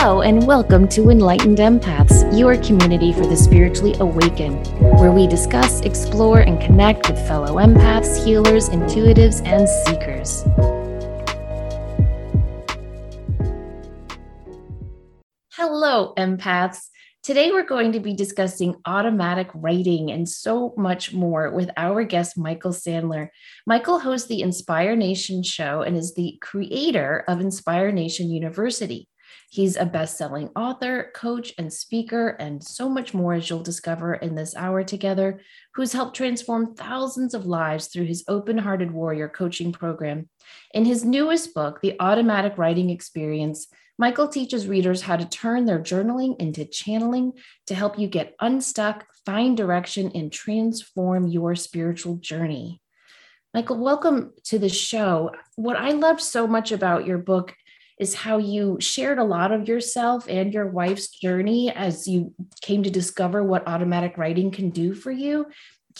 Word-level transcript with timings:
Hello, 0.00 0.20
and 0.20 0.46
welcome 0.46 0.86
to 0.90 1.10
Enlightened 1.10 1.58
Empaths, 1.58 2.38
your 2.38 2.56
community 2.58 3.12
for 3.12 3.26
the 3.26 3.36
spiritually 3.36 3.96
awakened, 3.98 4.68
where 5.00 5.10
we 5.10 5.26
discuss, 5.26 5.80
explore, 5.80 6.38
and 6.38 6.60
connect 6.60 7.10
with 7.10 7.18
fellow 7.26 7.56
empaths, 7.56 8.24
healers, 8.24 8.68
intuitives, 8.68 9.44
and 9.44 9.68
seekers. 9.68 10.44
Hello, 15.54 16.14
empaths. 16.16 16.90
Today, 17.24 17.50
we're 17.50 17.66
going 17.66 17.90
to 17.90 18.00
be 18.00 18.14
discussing 18.14 18.76
automatic 18.86 19.48
writing 19.52 20.12
and 20.12 20.28
so 20.28 20.74
much 20.76 21.12
more 21.12 21.50
with 21.50 21.70
our 21.76 22.04
guest, 22.04 22.38
Michael 22.38 22.72
Sandler. 22.72 23.30
Michael 23.66 23.98
hosts 23.98 24.28
the 24.28 24.42
Inspire 24.42 24.94
Nation 24.94 25.42
show 25.42 25.82
and 25.82 25.96
is 25.96 26.14
the 26.14 26.38
creator 26.40 27.24
of 27.26 27.40
Inspire 27.40 27.90
Nation 27.90 28.30
University. 28.30 29.08
He's 29.50 29.76
a 29.76 29.86
best 29.86 30.18
selling 30.18 30.50
author, 30.54 31.10
coach, 31.14 31.54
and 31.56 31.72
speaker, 31.72 32.36
and 32.38 32.62
so 32.62 32.86
much 32.86 33.14
more, 33.14 33.32
as 33.32 33.48
you'll 33.48 33.62
discover 33.62 34.14
in 34.14 34.34
this 34.34 34.54
hour 34.54 34.84
together, 34.84 35.40
who's 35.74 35.94
helped 35.94 36.14
transform 36.14 36.74
thousands 36.74 37.32
of 37.32 37.46
lives 37.46 37.86
through 37.86 38.04
his 38.04 38.24
open 38.28 38.58
hearted 38.58 38.90
warrior 38.90 39.26
coaching 39.26 39.72
program. 39.72 40.28
In 40.74 40.84
his 40.84 41.02
newest 41.02 41.54
book, 41.54 41.80
The 41.80 41.96
Automatic 41.98 42.58
Writing 42.58 42.90
Experience, 42.90 43.68
Michael 43.96 44.28
teaches 44.28 44.68
readers 44.68 45.00
how 45.00 45.16
to 45.16 45.24
turn 45.24 45.64
their 45.64 45.80
journaling 45.80 46.38
into 46.38 46.66
channeling 46.66 47.32
to 47.68 47.74
help 47.74 47.98
you 47.98 48.06
get 48.06 48.36
unstuck, 48.40 49.06
find 49.24 49.56
direction, 49.56 50.12
and 50.14 50.30
transform 50.30 51.26
your 51.26 51.54
spiritual 51.56 52.16
journey. 52.16 52.82
Michael, 53.54 53.78
welcome 53.78 54.34
to 54.44 54.58
the 54.58 54.68
show. 54.68 55.32
What 55.56 55.78
I 55.78 55.92
loved 55.92 56.20
so 56.20 56.46
much 56.46 56.70
about 56.70 57.06
your 57.06 57.16
book 57.16 57.54
is 57.98 58.14
how 58.14 58.38
you 58.38 58.78
shared 58.80 59.18
a 59.18 59.24
lot 59.24 59.52
of 59.52 59.68
yourself 59.68 60.26
and 60.28 60.54
your 60.54 60.66
wife's 60.66 61.08
journey 61.08 61.70
as 61.70 62.06
you 62.06 62.32
came 62.60 62.82
to 62.82 62.90
discover 62.90 63.42
what 63.42 63.66
automatic 63.66 64.16
writing 64.16 64.50
can 64.50 64.70
do 64.70 64.94
for 64.94 65.10
you. 65.10 65.46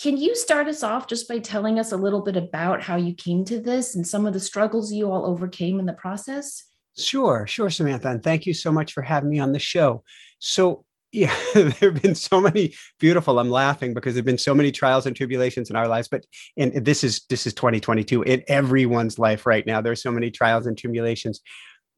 Can 0.01 0.15
you 0.15 0.33
start 0.35 0.67
us 0.67 0.81
off 0.81 1.07
just 1.07 1.27
by 1.27 1.39
telling 1.39 1.77
us 1.77 1.91
a 1.91 1.97
little 1.97 2.21
bit 2.21 2.37
about 2.37 2.81
how 2.81 2.95
you 2.95 3.13
came 3.13 3.43
to 3.45 3.59
this 3.59 3.95
and 3.95 4.07
some 4.07 4.25
of 4.25 4.33
the 4.33 4.39
struggles 4.39 4.93
you 4.93 5.11
all 5.11 5.25
overcame 5.25 5.77
in 5.77 5.85
the 5.85 5.93
process? 5.93 6.63
Sure, 6.97 7.45
sure, 7.47 7.69
Samantha. 7.69 8.09
And 8.09 8.23
thank 8.23 8.45
you 8.45 8.53
so 8.53 8.71
much 8.71 8.93
for 8.93 9.01
having 9.01 9.29
me 9.29 9.39
on 9.39 9.51
the 9.51 9.59
show. 9.59 10.03
So, 10.39 10.85
yeah, 11.11 11.35
there 11.53 11.91
have 11.91 12.01
been 12.01 12.15
so 12.15 12.39
many 12.39 12.75
beautiful. 12.99 13.39
I'm 13.39 13.49
laughing 13.49 13.93
because 13.93 14.13
there 14.13 14.19
have 14.19 14.25
been 14.25 14.37
so 14.37 14.53
many 14.53 14.71
trials 14.71 15.05
and 15.05 15.15
tribulations 15.15 15.69
in 15.69 15.75
our 15.75 15.87
lives. 15.87 16.07
But 16.07 16.25
and 16.55 16.73
this 16.85 17.03
is 17.03 17.25
this 17.29 17.45
is 17.45 17.53
2022 17.53 18.23
in 18.23 18.43
everyone's 18.47 19.19
life 19.19 19.45
right 19.45 19.65
now. 19.65 19.81
There's 19.81 20.01
so 20.01 20.11
many 20.11 20.31
trials 20.31 20.65
and 20.65 20.77
tribulations. 20.77 21.41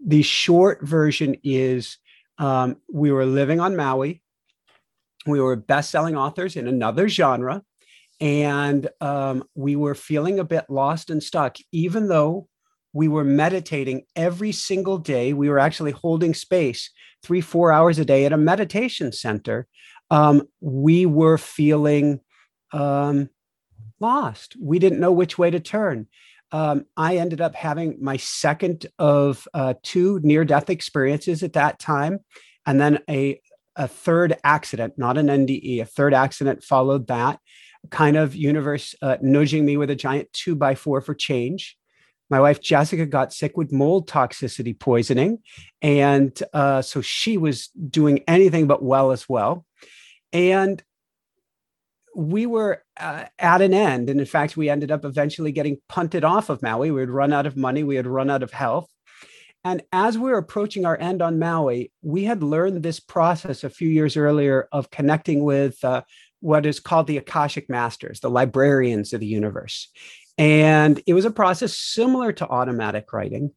The 0.06 0.24
short 0.24 0.82
version 0.82 1.36
is 1.44 1.98
um, 2.38 2.78
we 2.92 3.12
were 3.12 3.26
living 3.26 3.60
on 3.60 3.76
Maui. 3.76 4.22
We 5.28 5.40
were 5.40 5.56
best-selling 5.56 6.16
authors 6.16 6.56
in 6.56 6.68
another 6.68 7.08
genre, 7.08 7.64
and 8.20 8.90
um, 9.00 9.44
we 9.54 9.76
were 9.76 9.94
feeling 9.94 10.40
a 10.40 10.44
bit 10.44 10.66
lost 10.70 11.10
and 11.12 11.22
stuck, 11.22 11.58
even 11.72 12.08
though 12.08 12.48
we 12.94 13.08
were 13.08 13.24
meditating 13.24 14.04
every 14.16 14.52
single 14.52 14.98
day. 14.98 15.34
We 15.34 15.50
were 15.50 15.60
actually 15.60 15.92
holding 15.92 16.34
space 16.34 16.90
three, 17.24 17.42
four 17.42 17.72
hours 17.72 18.00
a 18.00 18.06
day 18.06 18.26
at 18.26 18.34
a 18.34 18.38
meditation 18.38 19.12
center. 19.12 19.68
Um, 20.10 20.48
we 20.60 21.06
were 21.06 21.38
feeling 21.38 22.20
um, 22.74 23.30
lost. 24.00 24.56
We 24.60 24.80
didn't 24.80 25.00
know 25.00 25.12
which 25.12 25.38
way 25.38 25.52
to 25.52 25.60
turn. 25.60 26.08
Um, 26.52 26.86
I 26.98 27.18
ended 27.18 27.42
up 27.42 27.56
having 27.56 27.98
my 28.02 28.18
second 28.18 28.88
of 29.00 29.48
uh, 29.54 29.76
two 29.84 30.20
near 30.24 30.44
death 30.44 30.70
experiences 30.70 31.44
at 31.44 31.54
that 31.54 31.80
time. 31.80 32.20
And 32.66 32.80
then 32.80 33.00
a, 33.10 33.40
a 33.76 33.88
third 33.88 34.36
accident, 34.44 34.96
not 34.98 35.18
an 35.18 35.28
NDE, 35.28 35.82
a 35.82 35.86
third 35.86 36.14
accident 36.14 36.64
followed 36.64 37.08
that 37.08 37.40
kind 37.90 38.16
of 38.16 38.36
universe 38.36 38.94
uh, 39.02 39.18
nudging 39.22 39.66
me 39.66 39.78
with 39.78 39.90
a 39.90 39.96
giant 39.96 40.32
two 40.34 40.56
by 40.56 40.76
four 40.76 41.02
for 41.02 41.16
change. 41.16 41.78
My 42.30 42.40
wife 42.40 42.62
Jessica 42.62 43.06
got 43.06 43.34
sick 43.34 43.58
with 43.58 43.74
mold 43.74 44.08
toxicity 44.08 44.78
poisoning. 44.78 45.40
And 45.82 46.32
uh, 46.54 46.82
so 46.82 47.02
she 47.02 47.38
was 47.38 47.68
doing 47.68 48.24
anything 48.28 48.68
but 48.68 48.84
well 48.84 49.12
as 49.12 49.28
well. 49.28 49.66
And 50.32 50.82
we 52.16 52.46
were 52.46 52.84
uh, 53.00 53.26
at 53.40 53.62
an 53.62 53.74
end. 53.74 54.10
And 54.10 54.20
in 54.20 54.26
fact, 54.26 54.58
we 54.58 54.70
ended 54.70 54.92
up 54.92 55.06
eventually 55.06 55.52
getting 55.52 55.78
punted 55.88 56.24
off 56.24 56.50
of 56.50 56.62
Maui. 56.62 56.92
We 56.92 57.02
had 57.02 57.10
run 57.10 57.34
out 57.34 57.46
of 57.46 57.58
money, 57.58 57.84
we 57.84 57.96
had 57.96 58.08
run 58.08 58.30
out 58.30 58.44
of 58.44 58.52
health. 58.52 58.90
And 59.64 59.84
as 59.92 60.18
we 60.18 60.32
were 60.32 60.40
approaching 60.40 60.86
our 60.86 60.98
end 61.00 61.22
on 61.22 61.38
Maui, 61.38 61.92
we 62.02 62.24
had 62.24 62.42
learned 62.42 62.82
this 62.82 63.00
process 63.00 63.64
a 63.64 63.70
few 63.70 63.88
years 63.88 64.18
earlier 64.18 64.68
of 64.72 64.90
connecting 64.90 65.44
with 65.44 65.84
uh, 65.84 66.02
what 66.40 66.66
is 66.66 66.80
called 66.80 67.06
the 67.06 67.18
Akashic 67.18 67.70
Masters, 67.70 68.20
the 68.20 68.30
librarians 68.30 69.14
of 69.14 69.20
the 69.20 69.28
universe. 69.28 69.90
And 70.38 71.02
it 71.06 71.14
was 71.14 71.26
a 71.26 71.32
process 71.32 71.78
similar 71.78 72.32
to 72.34 72.48
automatic 72.48 73.14
writing. 73.14 73.52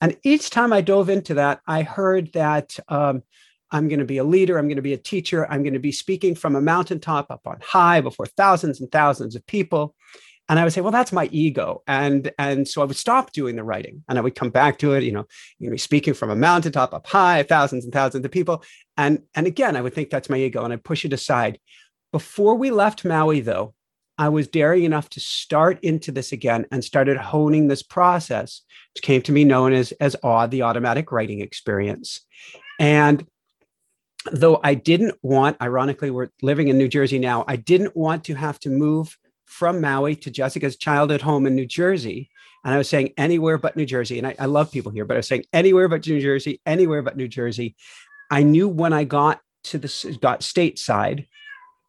And 0.00 0.16
each 0.22 0.50
time 0.50 0.72
I 0.72 0.80
dove 0.80 1.08
into 1.08 1.34
that, 1.34 1.60
I 1.66 1.82
heard 1.82 2.32
that 2.34 2.78
um, 2.88 3.24
I'm 3.70 3.88
going 3.88 3.98
to 3.98 4.04
be 4.04 4.18
a 4.18 4.24
leader, 4.24 4.58
I'm 4.58 4.66
going 4.66 4.76
to 4.76 4.82
be 4.82 4.94
a 4.94 4.98
teacher, 4.98 5.50
I'm 5.50 5.62
going 5.62 5.74
to 5.74 5.78
be 5.78 5.92
speaking 5.92 6.34
from 6.34 6.56
a 6.56 6.60
mountaintop 6.60 7.30
up 7.30 7.46
on 7.46 7.58
high 7.62 8.00
before 8.00 8.26
thousands 8.26 8.80
and 8.80 8.90
thousands 8.90 9.36
of 9.36 9.46
people. 9.46 9.94
And 10.48 10.58
I 10.58 10.64
would 10.64 10.72
say, 10.72 10.80
well, 10.80 10.92
that's 10.92 11.12
my 11.12 11.28
ego. 11.30 11.82
And, 11.86 12.32
and 12.38 12.66
so 12.66 12.80
I 12.80 12.86
would 12.86 12.96
stop 12.96 13.32
doing 13.32 13.56
the 13.56 13.64
writing 13.64 14.02
and 14.08 14.16
I 14.16 14.22
would 14.22 14.34
come 14.34 14.48
back 14.48 14.78
to 14.78 14.94
it, 14.94 15.02
you 15.02 15.12
know, 15.12 15.26
you're 15.58 15.70
be 15.70 15.78
speaking 15.78 16.14
from 16.14 16.30
a 16.30 16.36
mountaintop 16.36 16.94
up 16.94 17.06
high, 17.06 17.42
thousands 17.42 17.84
and 17.84 17.92
thousands 17.92 18.24
of 18.24 18.30
people. 18.30 18.64
And, 18.96 19.24
and 19.34 19.46
again, 19.46 19.76
I 19.76 19.82
would 19.82 19.94
think 19.94 20.08
that's 20.08 20.30
my 20.30 20.38
ego 20.38 20.64
and 20.64 20.72
I 20.72 20.76
push 20.76 21.04
it 21.04 21.12
aside. 21.12 21.58
Before 22.12 22.54
we 22.54 22.70
left 22.70 23.04
Maui, 23.04 23.40
though, 23.40 23.74
I 24.16 24.30
was 24.30 24.48
daring 24.48 24.84
enough 24.84 25.10
to 25.10 25.20
start 25.20 25.78
into 25.82 26.10
this 26.10 26.32
again 26.32 26.66
and 26.72 26.82
started 26.82 27.18
honing 27.18 27.68
this 27.68 27.82
process, 27.82 28.62
which 28.94 29.04
came 29.04 29.20
to 29.22 29.32
be 29.32 29.44
known 29.44 29.74
as, 29.74 29.92
as 29.92 30.16
AUD, 30.24 30.50
the 30.50 30.62
automatic 30.62 31.12
writing 31.12 31.40
experience. 31.40 32.22
And 32.80 33.24
though 34.32 34.60
I 34.62 34.74
didn't 34.74 35.16
want, 35.22 35.56
ironically, 35.60 36.10
we're 36.10 36.28
living 36.42 36.68
in 36.68 36.78
New 36.78 36.88
Jersey 36.88 37.18
now, 37.18 37.44
I 37.46 37.56
didn't 37.56 37.96
want 37.96 38.24
to 38.24 38.34
have 38.34 38.58
to 38.60 38.70
move 38.70 39.16
from 39.46 39.80
Maui 39.80 40.14
to 40.16 40.30
Jessica's 40.30 40.76
childhood 40.76 41.22
home 41.22 41.46
in 41.46 41.54
New 41.54 41.66
Jersey. 41.66 42.30
And 42.64 42.74
I 42.74 42.78
was 42.78 42.88
saying 42.88 43.14
anywhere 43.16 43.56
but 43.56 43.76
New 43.76 43.86
Jersey. 43.86 44.18
And 44.18 44.26
I, 44.26 44.34
I 44.38 44.46
love 44.46 44.70
people 44.70 44.92
here, 44.92 45.04
but 45.04 45.14
I 45.14 45.18
was 45.18 45.28
saying 45.28 45.44
anywhere 45.52 45.88
but 45.88 46.06
New 46.06 46.20
Jersey, 46.20 46.60
anywhere 46.66 47.02
but 47.02 47.16
New 47.16 47.28
Jersey. 47.28 47.76
I 48.30 48.42
knew 48.42 48.68
when 48.68 48.92
I 48.92 49.04
got 49.04 49.40
to 49.64 49.78
the 49.78 50.18
got 50.20 50.40
stateside, 50.40 51.26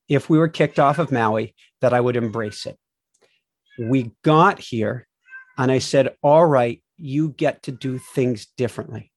if 0.07 0.29
we 0.29 0.37
were 0.37 0.47
kicked 0.47 0.79
off 0.79 0.99
of 0.99 1.11
Maui, 1.11 1.53
that 1.81 1.93
I 1.93 1.99
would 1.99 2.15
embrace 2.15 2.65
it. 2.65 2.77
We 3.77 4.11
got 4.23 4.59
here 4.59 5.07
and 5.57 5.71
I 5.71 5.79
said, 5.79 6.15
All 6.21 6.45
right, 6.45 6.81
you 6.97 7.29
get 7.29 7.63
to 7.63 7.71
do 7.71 7.99
things 7.99 8.47
differently. 8.57 9.11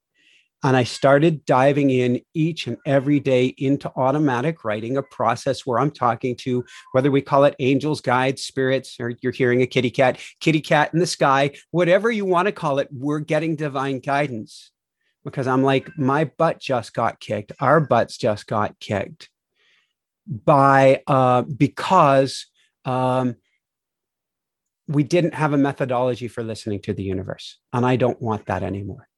And 0.64 0.76
I 0.76 0.84
started 0.84 1.44
diving 1.44 1.90
in 1.90 2.20
each 2.34 2.68
and 2.68 2.76
every 2.86 3.18
day 3.18 3.46
into 3.58 3.90
automatic 3.96 4.64
writing, 4.64 4.96
a 4.96 5.02
process 5.02 5.66
where 5.66 5.80
I'm 5.80 5.90
talking 5.90 6.36
to 6.36 6.64
whether 6.92 7.10
we 7.10 7.20
call 7.20 7.44
it 7.44 7.56
angels, 7.58 8.00
guides, 8.00 8.44
spirits, 8.44 8.96
or 9.00 9.14
you're 9.22 9.32
hearing 9.32 9.62
a 9.62 9.66
kitty 9.66 9.90
cat, 9.90 10.18
kitty 10.40 10.60
cat 10.60 10.90
in 10.92 11.00
the 11.00 11.06
sky, 11.06 11.50
whatever 11.72 12.10
you 12.10 12.24
want 12.24 12.46
to 12.46 12.52
call 12.52 12.78
it, 12.78 12.88
we're 12.92 13.18
getting 13.18 13.56
divine 13.56 13.98
guidance. 13.98 14.70
Because 15.24 15.46
I'm 15.46 15.62
like, 15.62 15.90
my 15.96 16.24
butt 16.24 16.60
just 16.60 16.94
got 16.94 17.20
kicked. 17.20 17.52
Our 17.60 17.80
butts 17.80 18.16
just 18.16 18.46
got 18.46 18.78
kicked 18.80 19.30
by 20.26 21.02
uh, 21.06 21.42
because 21.42 22.46
um, 22.84 23.36
we 24.88 25.02
didn't 25.02 25.34
have 25.34 25.52
a 25.52 25.58
methodology 25.58 26.28
for 26.28 26.42
listening 26.42 26.80
to 26.82 26.92
the 26.92 27.02
universe. 27.02 27.58
And 27.72 27.86
I 27.86 27.96
don't 27.96 28.20
want 28.20 28.46
that 28.46 28.62
anymore. 28.62 29.08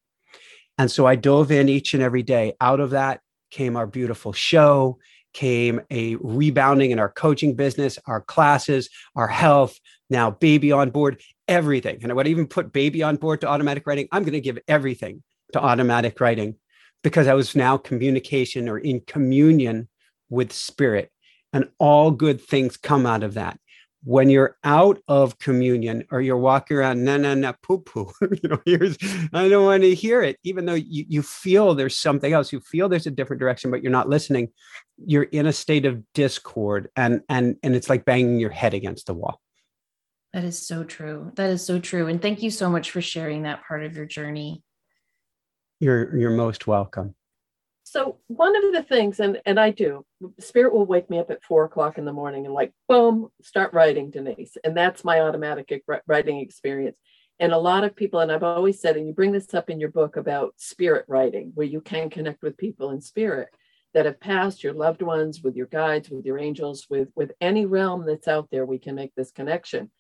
And 0.78 0.91
so 0.91 1.06
I 1.06 1.16
dove 1.16 1.50
in 1.50 1.68
each 1.68 1.94
and 1.94 2.03
every 2.03 2.22
day. 2.22 2.54
Out 2.60 2.80
of 2.80 2.91
that 2.91 3.21
came 3.50 3.76
our 3.76 3.86
beautiful 3.86 4.32
show, 4.32 4.98
came 5.32 5.80
a 5.91 6.16
rebounding 6.16 6.91
in 6.91 6.98
our 6.98 7.10
coaching 7.10 7.54
business, 7.54 7.98
our 8.06 8.21
classes, 8.21 8.88
our 9.15 9.28
health, 9.28 9.78
now 10.10 10.30
baby 10.30 10.72
on 10.72 10.91
board, 10.91 11.21
everything. 11.48 11.98
And 12.03 12.10
I 12.10 12.15
would 12.15 12.26
even 12.26 12.47
put 12.47 12.72
baby 12.72 13.03
on 13.03 13.16
board 13.16 13.41
to 13.42 13.48
automatic 13.48 13.86
writing. 13.86 14.09
I'm 14.12 14.22
going 14.22 14.32
to 14.32 14.41
give 14.41 14.59
everything 14.66 15.22
to 15.53 15.60
automatic 15.60 16.21
writing 16.21 16.56
because 17.03 17.27
I 17.27 17.34
was 17.34 17.54
now 17.54 17.77
communication 17.77 18.68
or 18.68 18.78
in 18.78 19.00
communion 19.00 19.88
with 20.30 20.53
spirit 20.53 21.10
and 21.53 21.68
all 21.78 22.10
good 22.10 22.41
things 22.41 22.77
come 22.77 23.06
out 23.06 23.22
of 23.22 23.34
that 23.34 23.59
when 24.04 24.28
you're 24.28 24.56
out 24.65 25.01
of 25.09 25.39
communion 25.39 26.04
or 26.10 26.21
you're 26.21 26.36
walking 26.36 26.77
around 26.77 27.03
na 27.04 27.16
na 27.16 27.34
na 27.34 27.53
poo 27.62 27.78
poo 27.78 28.12
you 28.42 28.48
know 28.48 28.60
here's 28.66 28.97
i 29.33 29.48
don't 29.48 29.65
want 29.65 29.83
to 29.83 29.95
hear 29.95 30.22
it 30.22 30.36
even 30.45 30.66
though 30.66 30.74
you, 30.74 31.04
you 31.09 31.22
feel 31.22 31.74
there's 31.74 31.97
something 31.97 32.33
else 32.33 32.53
you 32.53 32.60
feel 32.60 32.89
there's 32.89 33.06
a 33.06 33.10
different 33.10 33.41
direction 33.41 33.71
but 33.71 33.83
you're 33.83 33.91
not 33.91 34.09
listening 34.09 34.51
you're 34.98 35.24
in 35.24 35.47
a 35.47 35.53
state 35.53 35.86
of 35.86 36.03
discord 36.12 36.89
and 36.97 37.22
and 37.28 37.56
and 37.62 37.74
it's 37.74 37.89
like 37.89 38.04
banging 38.04 38.39
your 38.39 38.51
head 38.51 38.74
against 38.74 39.06
the 39.06 39.15
wall. 39.15 39.41
That 40.33 40.45
is 40.45 40.66
so 40.66 40.83
true. 40.84 41.30
That 41.36 41.51
is 41.51 41.65
so 41.65 41.78
true. 41.78 42.09
And 42.09 42.21
thank 42.21 42.42
you 42.42 42.51
so 42.51 42.68
much 42.68 42.91
for 42.91 43.01
sharing 43.01 43.42
that 43.42 43.65
part 43.66 43.84
of 43.84 43.97
your 43.97 44.06
journey. 44.06 44.62
You're 45.80 46.16
you're 46.16 46.30
most 46.30 46.66
welcome 46.66 47.15
So 47.84 48.19
one 48.28 48.57
of 48.57 48.72
the 48.72 48.83
things, 48.83 49.21
and 49.21 49.41
and 49.45 49.60
I 49.60 49.71
do, 49.71 50.04
spirit 50.41 50.72
will 50.72 50.86
wake 50.86 51.10
me 51.10 51.19
up 51.19 51.31
at 51.31 51.45
four 51.45 51.65
o'clock 51.65 51.98
in 51.98 52.07
the 52.07 52.13
morning 52.13 52.47
and 52.47 52.54
like, 52.54 52.72
boom, 52.89 53.28
start 53.42 53.75
writing, 53.75 54.10
Denise, 54.10 54.57
and 54.65 54.77
that's 54.77 55.04
my 55.04 55.21
automatic 55.21 55.71
writing 56.07 56.41
experience. 56.41 56.97
And 57.39 57.53
a 57.53 57.59
lot 57.59 57.84
of 57.84 57.95
people, 57.95 58.21
and 58.21 58.33
I've 58.33 58.42
always 58.42 58.81
said, 58.81 58.97
and 58.97 59.07
you 59.07 59.13
bring 59.13 59.33
this 59.33 59.53
up 59.53 59.69
in 59.69 59.81
your 59.81 59.91
book 59.91 60.16
about 60.16 60.54
spirit 60.57 61.04
writing, 61.09 61.53
where 61.54 61.66
you 61.66 61.81
can 61.81 62.09
connect 62.09 62.42
with 62.42 62.57
people 62.57 62.91
in 62.91 63.01
spirit 63.01 63.48
that 63.92 64.07
have 64.07 64.19
passed, 64.19 64.65
your 64.65 64.72
loved 64.72 65.03
ones, 65.03 65.42
with 65.42 65.54
your 65.54 65.66
guides, 65.66 66.09
with 66.10 66.25
your 66.25 66.39
angels, 66.39 66.87
with 66.89 67.09
with 67.15 67.33
any 67.41 67.66
realm 67.66 68.07
that's 68.07 68.28
out 68.28 68.48
there, 68.51 68.65
we 68.65 68.78
can 68.78 68.95
make 68.95 69.15
this 69.15 69.30
connection. 69.30 69.91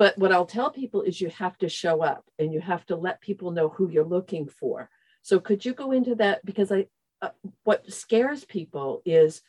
But 0.00 0.18
what 0.18 0.32
I'll 0.32 0.46
tell 0.46 0.70
people 0.70 1.02
is 1.02 1.20
you 1.20 1.30
have 1.30 1.56
to 1.58 1.68
show 1.68 2.02
up 2.02 2.24
and 2.38 2.52
you 2.52 2.60
have 2.60 2.84
to 2.86 2.96
let 2.96 3.20
people 3.20 3.50
know 3.52 3.68
who 3.68 3.88
you're 3.88 4.04
looking 4.04 4.48
for. 4.48 4.90
So 5.28 5.40
could 5.40 5.62
you 5.62 5.74
go 5.74 5.92
into 5.92 6.14
that 6.14 6.42
because 6.42 6.72
I 6.72 6.86
uh, 7.20 7.28
what 7.64 7.92
scares 7.92 8.46
people 8.46 9.02
is 9.04 9.42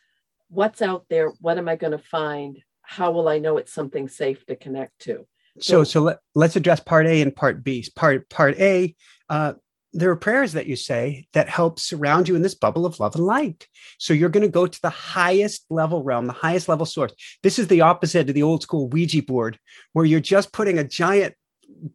what's 0.50 0.82
out 0.82 1.06
there 1.10 1.30
what 1.40 1.58
am 1.58 1.70
i 1.70 1.76
going 1.76 1.92
to 1.92 2.00
find 2.00 2.62
how 2.82 3.12
will 3.12 3.30
i 3.30 3.38
know 3.38 3.58
it's 3.58 3.72
something 3.72 4.10
safe 4.10 4.46
to 4.48 4.56
connect 4.56 4.98
to 5.00 5.26
so 5.60 5.84
so 5.84 6.02
let, 6.02 6.18
let's 6.34 6.56
address 6.56 6.80
part 6.80 7.06
a 7.06 7.22
and 7.22 7.36
part 7.36 7.64
b 7.64 7.86
part 7.96 8.28
part 8.28 8.60
a 8.60 8.94
uh, 9.30 9.54
there 9.94 10.10
are 10.10 10.16
prayers 10.16 10.54
that 10.54 10.66
you 10.68 10.76
say 10.76 11.28
that 11.34 11.48
help 11.48 11.80
surround 11.80 12.28
you 12.28 12.36
in 12.36 12.42
this 12.42 12.56
bubble 12.56 12.86
of 12.86 13.00
love 13.00 13.16
and 13.16 13.26
light. 13.26 13.68
So 13.98 14.14
you're 14.14 14.30
going 14.30 14.46
to 14.46 14.52
go 14.52 14.68
to 14.68 14.82
the 14.82 14.90
highest 14.90 15.66
level 15.72 16.04
realm, 16.04 16.28
the 16.28 16.34
highest 16.34 16.70
level 16.70 16.86
source. 16.86 17.12
This 17.42 17.58
is 17.58 17.68
the 17.68 17.82
opposite 17.82 18.30
of 18.30 18.36
the 18.36 18.44
old 18.44 18.62
school 18.62 18.88
Ouija 18.90 19.24
board, 19.24 19.58
where 19.94 20.06
you're 20.06 20.20
just 20.20 20.54
putting 20.54 20.78
a 20.78 20.84
giant 20.84 21.34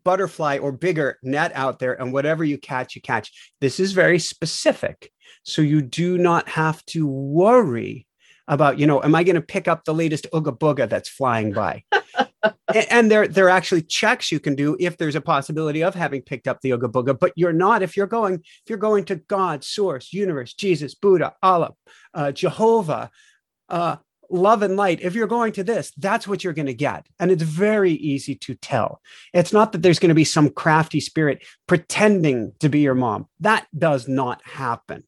butterfly 0.05 0.59
or 0.59 0.73
bigger 0.73 1.19
net 1.23 1.53
out 1.55 1.79
there, 1.79 2.01
and 2.01 2.13
whatever 2.13 2.45
you 2.45 2.59
catch, 2.59 2.95
you 2.95 3.03
catch. 3.03 3.53
This 3.61 3.81
is 3.81 3.93
very 3.93 4.19
specific. 4.19 5.11
So 5.43 5.63
you 5.63 5.83
do 5.83 6.19
not 6.19 6.49
have 6.49 6.85
to 6.87 7.07
worry 7.07 8.07
about, 8.49 8.79
you 8.79 8.87
know, 8.87 9.03
am 9.03 9.15
I 9.15 9.25
going 9.25 9.37
to 9.37 9.43
pick 9.43 9.69
up 9.69 9.85
the 9.85 9.95
latest 9.95 10.27
Ooga 10.33 10.59
Booga 10.59 10.89
that's 10.89 11.09
flying 11.09 11.53
by? 11.53 11.85
and 12.91 13.11
there, 13.11 13.27
there 13.27 13.47
are 13.47 13.51
actually 13.51 13.83
checks 13.83 14.31
you 14.31 14.41
can 14.41 14.55
do 14.55 14.77
if 14.79 14.97
there's 14.97 15.15
a 15.15 15.21
possibility 15.21 15.83
of 15.83 15.95
having 15.95 16.23
picked 16.23 16.49
up 16.49 16.61
the 16.61 16.71
Ooga 16.71 16.91
Booga, 16.91 17.19
but 17.19 17.33
you're 17.37 17.53
not. 17.53 17.83
If 17.83 17.97
you're 17.97 18.07
going, 18.07 18.35
if 18.35 18.63
you're 18.69 18.79
going 18.79 19.05
to 19.07 19.17
God, 19.17 19.65
Source, 19.65 20.13
Universe, 20.13 20.55
Jesus, 20.55 20.95
Buddha, 20.95 21.35
Allah, 21.43 21.73
uh, 22.13 22.33
Jehovah, 22.33 23.11
uh, 23.69 23.97
love 24.31 24.63
and 24.63 24.77
light, 24.77 25.01
if 25.01 25.15
you're 25.15 25.27
going 25.27 25.53
to 25.53 25.65
this, 25.65 25.93
that's 25.97 26.27
what 26.27 26.43
you're 26.43 26.53
going 26.53 26.67
to 26.67 26.75
get. 26.75 27.07
And 27.19 27.31
it's 27.31 27.43
very 27.43 27.93
easy 27.93 28.35
to 28.37 28.55
tell. 28.55 29.01
It's 29.33 29.53
not 29.53 29.73
that 29.73 29.83
there's 29.83 29.99
going 29.99 30.11
to 30.11 30.15
be 30.15 30.25
some 30.25 30.51
crafty 30.51 31.01
spirit 31.01 31.45
pretending 31.67 32.53
to 32.61 32.69
be 32.69 32.81
your 32.81 32.95
mom. 32.95 33.27
That 33.41 33.67
does 33.77 34.09
not 34.09 34.43
happen. 34.45 35.05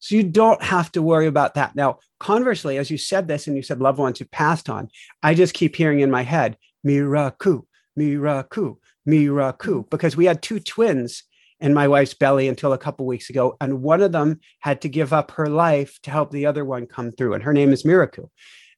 So 0.00 0.14
you 0.14 0.22
don't 0.22 0.62
have 0.62 0.90
to 0.92 1.02
worry 1.02 1.26
about 1.26 1.54
that. 1.54 1.76
Now, 1.76 1.98
conversely, 2.18 2.78
as 2.78 2.90
you 2.90 2.98
said 2.98 3.28
this 3.28 3.46
and 3.46 3.56
you 3.56 3.62
said 3.62 3.80
loved 3.80 3.98
ones 3.98 4.18
who 4.18 4.24
passed 4.24 4.70
on, 4.70 4.88
I 5.22 5.34
just 5.34 5.54
keep 5.54 5.76
hearing 5.76 6.00
in 6.00 6.10
my 6.10 6.22
head, 6.22 6.56
Miraku, 6.86 7.64
Miraku, 7.98 8.76
Miraku, 9.06 9.58
mm-hmm. 9.58 9.80
because 9.90 10.16
we 10.16 10.24
had 10.24 10.42
two 10.42 10.58
twins 10.58 11.24
in 11.60 11.74
my 11.74 11.86
wife's 11.86 12.14
belly 12.14 12.48
until 12.48 12.72
a 12.72 12.78
couple 12.78 13.04
weeks 13.06 13.28
ago. 13.28 13.56
And 13.60 13.82
one 13.82 14.00
of 14.00 14.12
them 14.12 14.40
had 14.60 14.80
to 14.80 14.88
give 14.88 15.12
up 15.12 15.32
her 15.32 15.48
life 15.48 15.98
to 16.04 16.10
help 16.10 16.30
the 16.30 16.46
other 16.46 16.64
one 16.64 16.86
come 16.86 17.12
through. 17.12 17.34
And 17.34 17.42
her 17.42 17.52
name 17.52 17.72
is 17.72 17.82
Miraku. 17.82 18.30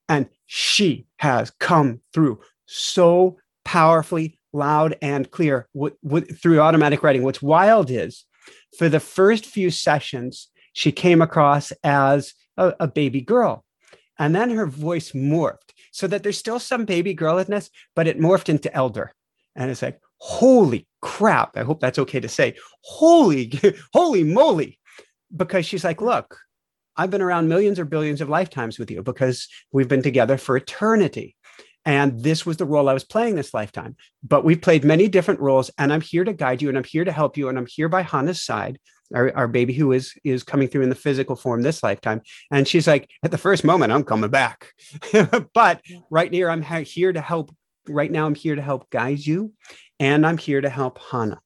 And 0.09 0.29
she 0.47 1.07
has 1.19 1.51
come 1.51 2.01
through 2.13 2.41
so 2.67 3.39
powerfully, 3.65 4.39
loud, 4.53 4.97
and 5.01 5.31
clear 5.31 5.69
through 6.41 6.61
automatic 6.61 7.03
writing. 7.03 7.23
What's 7.23 7.43
wild 7.43 7.91
is 7.91 8.25
for 8.77 8.89
the 8.89 9.01
first 9.01 9.47
few 9.47 9.71
sessions, 9.71 10.49
she 10.73 10.93
came 10.93 11.23
across 11.23 11.73
as 11.85 12.35
a, 12.57 12.75
a 12.81 12.89
baby 12.89 13.21
girl. 13.21 13.65
And 14.19 14.35
then 14.35 14.51
her 14.51 14.67
voice 14.67 15.13
morphed 15.13 15.73
so 15.91 16.07
that 16.07 16.23
there's 16.23 16.39
still 16.39 16.59
some 16.59 16.85
baby 16.85 17.15
girlness, 17.15 17.71
but 17.95 18.07
it 18.07 18.21
morphed 18.21 18.49
into 18.49 18.73
elder. 18.75 19.13
And 19.57 19.71
it's 19.71 19.83
like, 19.83 20.01
holy 20.19 20.87
crap. 21.01 21.57
I 21.57 21.63
hope 21.63 21.81
that's 21.81 21.99
okay 21.99 22.21
to 22.21 22.29
say. 22.29 22.55
Holy, 22.83 23.53
holy 23.93 24.25
moly. 24.25 24.79
Because 25.35 25.67
she's 25.67 25.85
like, 25.85 26.01
look, 26.01 26.39
I've 26.97 27.11
been 27.11 27.23
around 27.23 27.49
millions 27.49 27.79
or 27.79 27.85
billions 27.85 28.21
of 28.21 28.29
lifetimes 28.29 28.79
with 28.79 28.91
you 28.91 29.03
because 29.03 29.49
we've 29.73 29.89
been 29.89 30.03
together 30.03 30.37
for 30.37 30.56
eternity. 30.56 31.37
And 31.85 32.23
this 32.23 32.47
was 32.47 32.59
the 32.59 32.65
role 32.65 32.89
I 32.89 32.94
was 32.94 33.05
playing 33.05 33.35
this 33.35 33.53
lifetime. 33.53 33.97
But 34.23 34.44
we've 34.44 34.61
played 34.61 34.85
many 34.85 35.09
different 35.09 35.41
roles, 35.41 35.71
and 35.79 35.93
I'm 35.93 36.00
here 36.00 36.23
to 36.23 36.33
guide 36.33 36.62
you, 36.62 36.69
and 36.69 36.79
I'm 36.79 36.85
here 36.85 37.05
to 37.05 37.11
help 37.11 37.37
you, 37.37 37.49
and 37.49 37.59
I'm 37.59 37.67
here 37.67 37.89
by 37.89 38.03
Hannah's 38.03 38.41
side 38.41 38.79
our, 39.15 39.35
our 39.37 39.49
baby 39.49 39.73
who 39.73 39.93
is 39.93 40.15
is 40.25 40.43
coming 40.43 40.69
through 40.69 40.83
in 40.83 40.89
the 40.89 40.94
physical 40.94 41.37
form 41.37 41.62
this 41.62 41.83
lifetime. 41.83 42.23
And 42.50 42.67
she's 42.67 42.87
like 42.87 43.11
at 43.23 43.31
the 43.31 43.39
first 43.39 43.65
moment 43.65 43.93
i'm 43.93 44.05
coming 44.05 44.31
back. 44.31 44.73
But 45.55 45.81
right 46.11 46.33
here 46.33 46.50
i'm 46.50 46.62
here 46.62 47.12
to 47.12 47.21
help. 47.21 47.55
Right 47.89 48.11
now 48.11 48.27
i'm 48.27 48.35
here 48.35 48.55
to 48.55 48.62
help 48.62 48.89
guide 48.91 49.19
you 49.19 49.53
and 49.99 50.25
i'm 50.25 50.39
here 50.39 50.61
to 50.61 50.69
help 50.69 51.00
hannah 51.11 51.41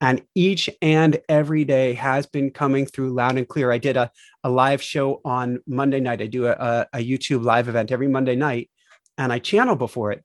and 0.00 0.22
each 0.34 0.70
and 0.80 1.20
every 1.28 1.64
day 1.64 1.94
has 1.94 2.26
been 2.26 2.50
coming 2.50 2.86
through 2.86 3.10
loud 3.10 3.36
and 3.36 3.48
clear 3.48 3.72
i 3.72 3.78
did 3.78 3.96
a, 3.96 4.10
a 4.44 4.50
live 4.50 4.82
show 4.82 5.20
on 5.24 5.58
monday 5.66 6.00
night 6.00 6.22
i 6.22 6.26
do 6.26 6.46
a, 6.46 6.86
a 6.92 6.98
youtube 6.98 7.44
live 7.44 7.68
event 7.68 7.92
every 7.92 8.08
monday 8.08 8.36
night 8.36 8.70
and 9.16 9.32
i 9.32 9.38
channel 9.38 9.76
before 9.76 10.12
it 10.12 10.24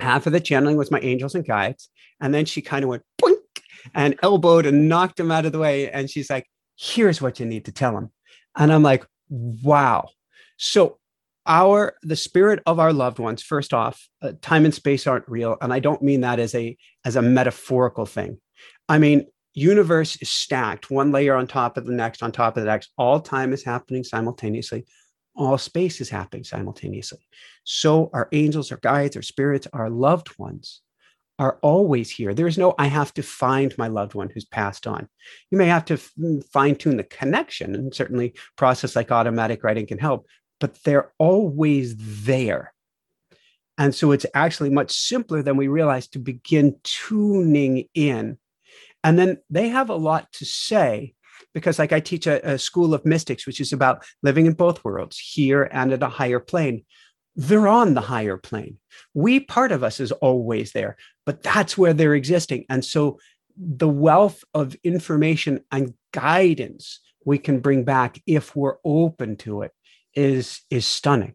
half 0.00 0.26
of 0.26 0.32
the 0.32 0.40
channeling 0.40 0.76
was 0.76 0.90
my 0.90 1.00
angels 1.00 1.34
and 1.34 1.46
guides 1.46 1.88
and 2.20 2.34
then 2.34 2.44
she 2.44 2.60
kind 2.60 2.84
of 2.84 2.90
went 2.90 3.02
and 3.92 4.16
elbowed 4.22 4.66
and 4.66 4.88
knocked 4.88 5.20
him 5.20 5.30
out 5.30 5.44
of 5.44 5.52
the 5.52 5.58
way. 5.58 5.90
And 5.90 6.08
she's 6.08 6.30
like, 6.30 6.48
here's 6.76 7.20
what 7.20 7.40
you 7.40 7.46
need 7.46 7.66
to 7.66 7.72
tell 7.72 7.96
him. 7.96 8.10
And 8.56 8.72
I'm 8.72 8.82
like, 8.82 9.04
wow. 9.28 10.08
So 10.56 10.98
our 11.46 11.94
the 12.02 12.16
spirit 12.16 12.62
of 12.64 12.78
our 12.78 12.92
loved 12.92 13.18
ones 13.18 13.42
first 13.42 13.74
off 13.74 14.08
uh, 14.22 14.32
time 14.40 14.64
and 14.64 14.72
space 14.72 15.06
aren't 15.06 15.28
real 15.28 15.58
and 15.60 15.74
i 15.74 15.78
don't 15.78 16.00
mean 16.00 16.22
that 16.22 16.38
as 16.38 16.54
a 16.54 16.74
as 17.04 17.16
a 17.16 17.20
metaphorical 17.20 18.06
thing 18.06 18.40
i 18.88 18.98
mean 18.98 19.26
universe 19.54 20.16
is 20.20 20.28
stacked 20.28 20.90
one 20.90 21.12
layer 21.12 21.34
on 21.34 21.46
top 21.46 21.76
of 21.76 21.86
the 21.86 21.92
next 21.92 22.22
on 22.22 22.32
top 22.32 22.56
of 22.56 22.62
the 22.62 22.68
next 22.68 22.90
all 22.98 23.20
time 23.20 23.52
is 23.52 23.64
happening 23.64 24.04
simultaneously 24.04 24.84
all 25.36 25.58
space 25.58 26.00
is 26.00 26.08
happening 26.08 26.44
simultaneously 26.44 27.26
so 27.64 28.10
our 28.12 28.28
angels 28.32 28.70
our 28.72 28.78
guides 28.78 29.16
our 29.16 29.22
spirits 29.22 29.66
our 29.72 29.90
loved 29.90 30.38
ones 30.38 30.82
are 31.38 31.58
always 31.62 32.10
here. 32.10 32.32
There's 32.32 32.58
no, 32.58 32.74
I 32.78 32.86
have 32.86 33.12
to 33.14 33.22
find 33.22 33.76
my 33.76 33.88
loved 33.88 34.14
one 34.14 34.30
who's 34.30 34.44
passed 34.44 34.86
on. 34.86 35.08
You 35.50 35.58
may 35.58 35.66
have 35.66 35.84
to 35.86 35.94
mm, 35.94 36.44
fine 36.52 36.76
tune 36.76 36.96
the 36.96 37.04
connection, 37.04 37.74
and 37.74 37.94
certainly 37.94 38.34
process 38.56 38.94
like 38.94 39.10
automatic 39.10 39.64
writing 39.64 39.86
can 39.86 39.98
help, 39.98 40.26
but 40.60 40.82
they're 40.84 41.12
always 41.18 41.96
there. 42.24 42.72
And 43.76 43.92
so 43.92 44.12
it's 44.12 44.26
actually 44.34 44.70
much 44.70 44.92
simpler 44.92 45.42
than 45.42 45.56
we 45.56 45.66
realize 45.66 46.06
to 46.08 46.20
begin 46.20 46.76
tuning 46.84 47.88
in. 47.94 48.38
And 49.04 49.18
then 49.18 49.38
they 49.50 49.68
have 49.68 49.90
a 49.90 49.94
lot 49.94 50.32
to 50.32 50.44
say 50.44 51.14
because, 51.52 51.78
like, 51.78 51.92
I 51.92 52.00
teach 52.00 52.26
a, 52.26 52.54
a 52.54 52.58
school 52.58 52.94
of 52.94 53.04
mystics, 53.04 53.46
which 53.46 53.60
is 53.60 53.72
about 53.72 54.04
living 54.22 54.46
in 54.46 54.54
both 54.54 54.84
worlds, 54.84 55.18
here 55.18 55.68
and 55.70 55.92
at 55.92 56.02
a 56.02 56.08
higher 56.08 56.40
plane 56.40 56.84
they're 57.36 57.66
on 57.66 57.94
the 57.94 58.00
higher 58.00 58.36
plane. 58.36 58.78
We, 59.12 59.40
part 59.40 59.72
of 59.72 59.82
us, 59.82 59.98
is 59.98 60.12
always 60.12 60.70
there, 60.70 60.96
but 61.26 61.42
that's 61.42 61.76
where 61.76 61.92
they're 61.92 62.14
existing. 62.14 62.64
And 62.68 62.84
so 62.84 63.18
the 63.56 63.88
wealth 63.88 64.44
of 64.54 64.76
information 64.84 65.64
and 65.70 65.94
guidance 66.12 67.00
we 67.24 67.38
can 67.38 67.60
bring 67.60 67.84
back 67.84 68.20
if 68.26 68.54
we're 68.54 68.76
open 68.84 69.36
to 69.36 69.62
it 69.62 69.72
is 70.14 70.60
is 70.70 70.86
stunning 70.86 71.34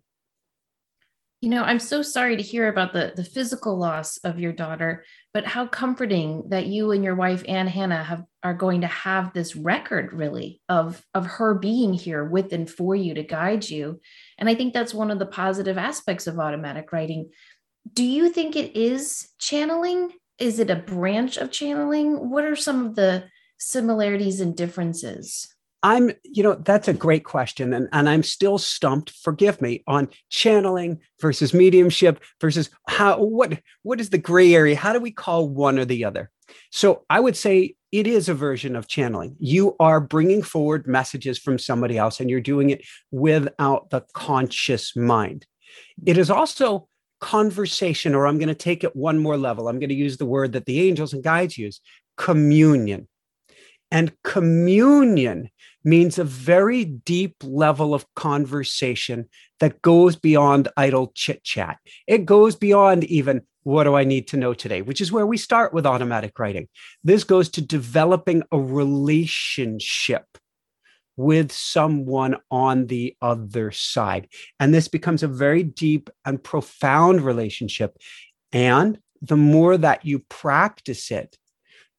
you 1.41 1.49
know 1.49 1.63
i'm 1.63 1.79
so 1.79 2.01
sorry 2.01 2.35
to 2.35 2.43
hear 2.43 2.67
about 2.67 2.93
the 2.93 3.13
the 3.15 3.23
physical 3.23 3.77
loss 3.77 4.17
of 4.17 4.39
your 4.39 4.53
daughter 4.53 5.03
but 5.33 5.45
how 5.45 5.67
comforting 5.67 6.43
that 6.49 6.65
you 6.67 6.91
and 6.91 7.03
your 7.03 7.15
wife 7.15 7.43
anne 7.47 7.67
hannah 7.67 8.03
have 8.03 8.23
are 8.43 8.53
going 8.53 8.81
to 8.81 8.87
have 8.87 9.33
this 9.33 9.55
record 9.55 10.13
really 10.13 10.61
of 10.69 11.03
of 11.13 11.25
her 11.25 11.53
being 11.53 11.93
here 11.93 12.23
with 12.23 12.53
and 12.53 12.69
for 12.69 12.95
you 12.95 13.13
to 13.13 13.23
guide 13.23 13.69
you. 13.69 13.99
And 14.37 14.49
i 14.49 14.55
think 14.55 14.73
that's 14.73 14.93
one 14.93 15.11
of 15.11 15.19
the 15.19 15.25
positive 15.25 15.77
aspects 15.77 16.27
of 16.27 16.39
automatic 16.39 16.91
writing. 16.91 17.31
Do 17.93 18.03
you 18.03 18.29
think 18.29 18.55
it 18.55 18.77
is 18.77 19.29
channeling? 19.39 20.11
Is 20.37 20.59
it 20.59 20.69
a 20.69 20.75
branch 20.75 21.37
of 21.37 21.51
channeling? 21.51 22.29
What 22.29 22.45
are 22.45 22.55
some 22.55 22.85
of 22.85 22.95
the 22.95 23.25
similarities 23.57 24.39
and 24.39 24.55
differences 24.55 25.53
I'm, 25.81 26.11
you 26.23 26.43
know, 26.43 26.55
that's 26.55 26.87
a 26.87 26.93
great 26.93 27.23
question. 27.23 27.73
And, 27.73 27.87
and 27.93 28.09
I'm 28.09 28.23
still 28.23 28.57
stumped, 28.57 29.11
forgive 29.11 29.61
me, 29.61 29.83
on 29.87 30.09
channeling 30.29 30.99
versus 31.21 31.53
mediumship 31.53 32.21
versus 32.41 32.69
how, 32.87 33.23
what, 33.23 33.59
what 33.83 34.01
is 34.01 34.09
the 34.09 34.17
gray 34.17 34.53
area? 34.53 34.75
How 34.75 34.93
do 34.93 34.99
we 34.99 35.11
call 35.11 35.47
one 35.47 35.79
or 35.79 35.85
the 35.85 36.03
other? 36.03 36.31
So 36.71 37.05
I 37.09 37.19
would 37.19 37.37
say 37.37 37.75
it 37.91 38.07
is 38.07 38.27
a 38.27 38.33
version 38.33 38.75
of 38.75 38.87
channeling. 38.87 39.35
You 39.39 39.75
are 39.79 40.01
bringing 40.01 40.43
forward 40.43 40.85
messages 40.87 41.39
from 41.39 41.57
somebody 41.57 41.97
else 41.97 42.19
and 42.19 42.29
you're 42.29 42.41
doing 42.41 42.71
it 42.71 42.85
without 43.11 43.89
the 43.89 44.03
conscious 44.13 44.95
mind. 44.95 45.45
It 46.05 46.17
is 46.17 46.29
also 46.29 46.87
conversation, 47.21 48.15
or 48.15 48.27
I'm 48.27 48.37
going 48.37 48.47
to 48.49 48.55
take 48.55 48.83
it 48.83 48.95
one 48.95 49.17
more 49.17 49.37
level. 49.37 49.67
I'm 49.67 49.79
going 49.79 49.89
to 49.89 49.95
use 49.95 50.17
the 50.17 50.25
word 50.25 50.53
that 50.53 50.65
the 50.65 50.87
angels 50.87 51.13
and 51.13 51.23
guides 51.23 51.57
use 51.57 51.81
communion 52.17 53.07
And 53.91 54.13
communion 54.23 55.49
means 55.83 56.17
a 56.17 56.23
very 56.23 56.85
deep 56.85 57.35
level 57.43 57.93
of 57.93 58.05
conversation 58.15 59.29
that 59.59 59.81
goes 59.81 60.15
beyond 60.15 60.67
idle 60.75 61.11
chit 61.15 61.43
chat. 61.43 61.77
It 62.07 62.25
goes 62.25 62.55
beyond 62.55 63.03
even 63.05 63.41
what 63.63 63.83
do 63.83 63.95
I 63.95 64.03
need 64.03 64.27
to 64.29 64.37
know 64.37 64.53
today, 64.53 64.81
which 64.81 65.01
is 65.01 65.11
where 65.11 65.27
we 65.27 65.37
start 65.37 65.73
with 65.73 65.85
automatic 65.85 66.37
writing. 66.39 66.67
This 67.03 67.23
goes 67.23 67.49
to 67.49 67.61
developing 67.61 68.43
a 68.51 68.59
relationship 68.59 70.25
with 71.17 71.51
someone 71.51 72.37
on 72.49 72.87
the 72.87 73.15
other 73.21 73.71
side. 73.71 74.29
And 74.59 74.73
this 74.73 74.87
becomes 74.87 75.21
a 75.21 75.27
very 75.27 75.63
deep 75.63 76.09
and 76.23 76.41
profound 76.41 77.21
relationship. 77.21 77.97
And 78.53 78.97
the 79.21 79.35
more 79.35 79.77
that 79.77 80.05
you 80.05 80.19
practice 80.29 81.11
it, 81.11 81.37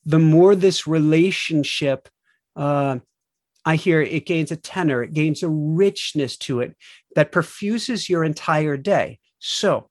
the 0.07 0.19
more 0.19 0.57
this 0.57 0.87
relationship, 0.87 2.09
uh, 2.57 3.01
I 3.65 3.77
hear 3.77 4.01
it 4.01 4.27
gains 4.27 4.51
a 4.51 4.57
tenor, 4.57 5.03
it 5.03 5.13
gains 5.13 5.43
a 5.43 5.49
richness 5.49 6.37
to 6.39 6.61
it 6.61 6.77
that 7.15 7.33
perfuses 7.33 8.09
your 8.09 8.25
entire 8.25 8.77
day. 8.77 9.19
So 9.39 9.89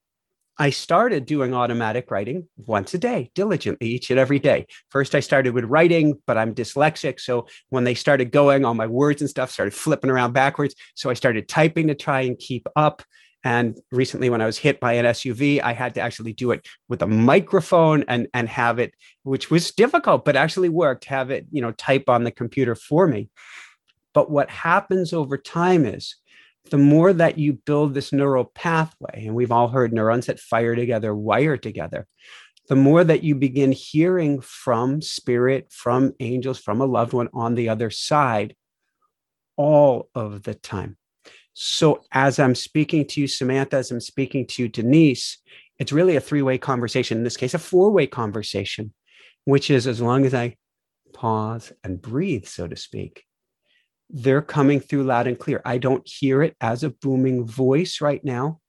I 0.61 0.71
started 0.71 1.25
doing 1.25 1.53
automatic 1.53 2.11
writing 2.11 2.49
once 2.57 2.93
a 2.93 2.97
day, 2.97 3.31
diligently, 3.33 3.87
each 3.87 4.09
and 4.09 4.19
every 4.19 4.39
day. 4.39 4.67
First, 4.89 5.15
I 5.15 5.21
started 5.21 5.53
with 5.53 5.63
writing, 5.63 6.19
but 6.27 6.37
I'm 6.37 6.53
dyslexic. 6.53 7.21
So 7.21 7.47
when 7.69 7.85
they 7.85 7.93
started 7.93 8.31
going, 8.31 8.65
all 8.65 8.73
my 8.73 8.85
words 8.85 9.21
and 9.21 9.29
stuff 9.29 9.51
started 9.51 9.73
flipping 9.73 10.09
around 10.09 10.33
backwards. 10.33 10.75
So 10.95 11.09
I 11.09 11.13
started 11.13 11.47
typing 11.47 11.87
to 11.87 11.95
try 11.95 12.21
and 12.21 12.37
keep 12.37 12.67
up. 12.75 13.03
And 13.43 13.79
recently, 13.91 14.29
when 14.29 14.41
I 14.41 14.45
was 14.45 14.57
hit 14.57 14.79
by 14.79 14.93
an 14.93 15.05
SUV, 15.05 15.61
I 15.61 15.71
had 15.71 15.95
to 15.95 16.01
actually 16.01 16.33
do 16.33 16.51
it 16.51 16.67
with 16.89 17.01
a 17.01 17.07
microphone 17.07 18.03
and, 18.07 18.27
and 18.33 18.49
have 18.49 18.79
it, 18.79 18.93
which 19.23 19.49
was 19.49 19.71
difficult, 19.71 20.25
but 20.25 20.35
actually 20.35 20.69
worked, 20.69 21.05
have 21.05 21.31
it, 21.31 21.45
you 21.51 21.61
know, 21.61 21.71
type 21.71 22.09
on 22.09 22.25
the 22.25 22.31
computer 22.31 22.75
for 22.75 23.07
me. 23.07 23.29
But 24.13 24.29
what 24.29 24.49
happens 24.49 25.13
over 25.13 25.37
time 25.37 25.85
is 25.85 26.15
the 26.69 26.77
more 26.77 27.13
that 27.13 27.37
you 27.37 27.53
build 27.53 27.93
this 27.93 28.11
neural 28.11 28.45
pathway, 28.45 29.25
and 29.25 29.35
we've 29.35 29.51
all 29.51 29.69
heard 29.69 29.93
neurons 29.93 30.25
that 30.25 30.39
fire 30.39 30.75
together, 30.75 31.15
wire 31.15 31.57
together, 31.57 32.07
the 32.67 32.75
more 32.75 33.03
that 33.03 33.23
you 33.23 33.35
begin 33.35 33.71
hearing 33.71 34.41
from 34.41 35.01
spirit, 35.01 35.71
from 35.71 36.13
angels, 36.19 36.59
from 36.59 36.81
a 36.81 36.85
loved 36.85 37.13
one 37.13 37.29
on 37.33 37.55
the 37.55 37.69
other 37.69 37.89
side 37.89 38.55
all 39.55 40.09
of 40.13 40.43
the 40.43 40.53
time. 40.53 40.97
So, 41.53 42.03
as 42.11 42.39
I'm 42.39 42.55
speaking 42.55 43.05
to 43.07 43.21
you, 43.21 43.27
Samantha, 43.27 43.77
as 43.77 43.91
I'm 43.91 43.99
speaking 43.99 44.45
to 44.47 44.63
you, 44.63 44.69
Denise, 44.69 45.37
it's 45.77 45.91
really 45.91 46.15
a 46.15 46.21
three 46.21 46.41
way 46.41 46.57
conversation. 46.57 47.17
In 47.17 47.23
this 47.23 47.37
case, 47.37 47.53
a 47.53 47.59
four 47.59 47.91
way 47.91 48.07
conversation, 48.07 48.93
which 49.45 49.69
is 49.69 49.87
as 49.87 50.01
long 50.01 50.25
as 50.25 50.33
I 50.33 50.55
pause 51.13 51.73
and 51.83 52.01
breathe, 52.01 52.45
so 52.45 52.67
to 52.67 52.75
speak, 52.75 53.23
they're 54.09 54.41
coming 54.41 54.79
through 54.79 55.03
loud 55.03 55.27
and 55.27 55.37
clear. 55.37 55.61
I 55.65 55.77
don't 55.77 56.07
hear 56.07 56.41
it 56.43 56.55
as 56.61 56.83
a 56.83 56.89
booming 56.89 57.45
voice 57.45 58.01
right 58.01 58.23
now. 58.23 58.59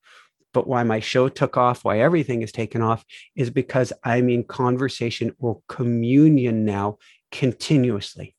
But 0.53 0.67
why 0.67 0.83
my 0.83 0.99
show 0.99 1.29
took 1.29 1.57
off, 1.57 1.85
why 1.85 2.01
everything 2.01 2.43
is 2.43 2.51
taken 2.51 2.83
off, 2.83 3.05
is 3.37 3.51
because 3.51 3.93
I'm 4.03 4.29
in 4.29 4.43
conversation 4.43 5.33
or 5.39 5.63
communion 5.69 6.65
now 6.65 6.99
continuously. 7.31 8.35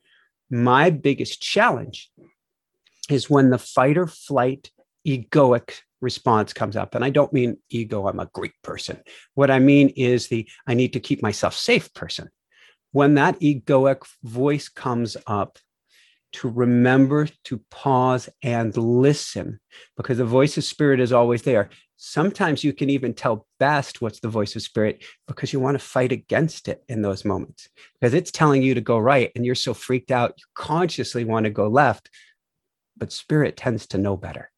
My 0.49 0.89
biggest 0.89 1.41
challenge 1.41 2.11
is 3.09 3.29
when 3.29 3.49
the 3.49 3.57
fight 3.57 3.97
or 3.97 4.07
flight 4.07 4.71
egoic 5.07 5.79
response 6.01 6.53
comes 6.53 6.75
up. 6.75 6.95
And 6.95 7.05
I 7.05 7.09
don't 7.09 7.33
mean 7.33 7.57
ego, 7.69 8.07
I'm 8.07 8.19
a 8.19 8.29
Greek 8.33 8.53
person. 8.63 9.01
What 9.35 9.51
I 9.51 9.59
mean 9.59 9.89
is 9.89 10.27
the 10.27 10.47
I 10.67 10.73
need 10.73 10.93
to 10.93 10.99
keep 10.99 11.21
myself 11.21 11.53
safe 11.53 11.93
person. 11.93 12.29
When 12.91 13.15
that 13.15 13.39
egoic 13.39 14.05
voice 14.23 14.67
comes 14.67 15.15
up, 15.27 15.59
to 16.33 16.49
remember 16.49 17.27
to 17.43 17.61
pause 17.69 18.29
and 18.41 18.75
listen 18.77 19.59
because 19.97 20.17
the 20.17 20.25
voice 20.25 20.57
of 20.57 20.63
spirit 20.63 20.99
is 20.99 21.11
always 21.11 21.41
there. 21.41 21.69
Sometimes 21.97 22.63
you 22.63 22.73
can 22.73 22.89
even 22.89 23.13
tell 23.13 23.45
best 23.59 24.01
what's 24.01 24.21
the 24.21 24.27
voice 24.27 24.55
of 24.55 24.61
spirit 24.61 25.03
because 25.27 25.53
you 25.53 25.59
want 25.59 25.75
to 25.75 25.85
fight 25.85 26.11
against 26.11 26.67
it 26.67 26.83
in 26.87 27.01
those 27.01 27.25
moments 27.25 27.69
because 27.99 28.13
it's 28.13 28.31
telling 28.31 28.63
you 28.63 28.73
to 28.73 28.81
go 28.81 28.97
right 28.97 29.31
and 29.35 29.45
you're 29.45 29.55
so 29.55 29.73
freaked 29.73 30.09
out, 30.09 30.33
you 30.37 30.43
consciously 30.55 31.25
want 31.25 31.43
to 31.43 31.49
go 31.49 31.67
left. 31.67 32.09
But 33.01 33.11
spirit 33.11 33.57
tends 33.57 33.87
to 33.87 33.97
know 33.97 34.15
better. 34.15 34.51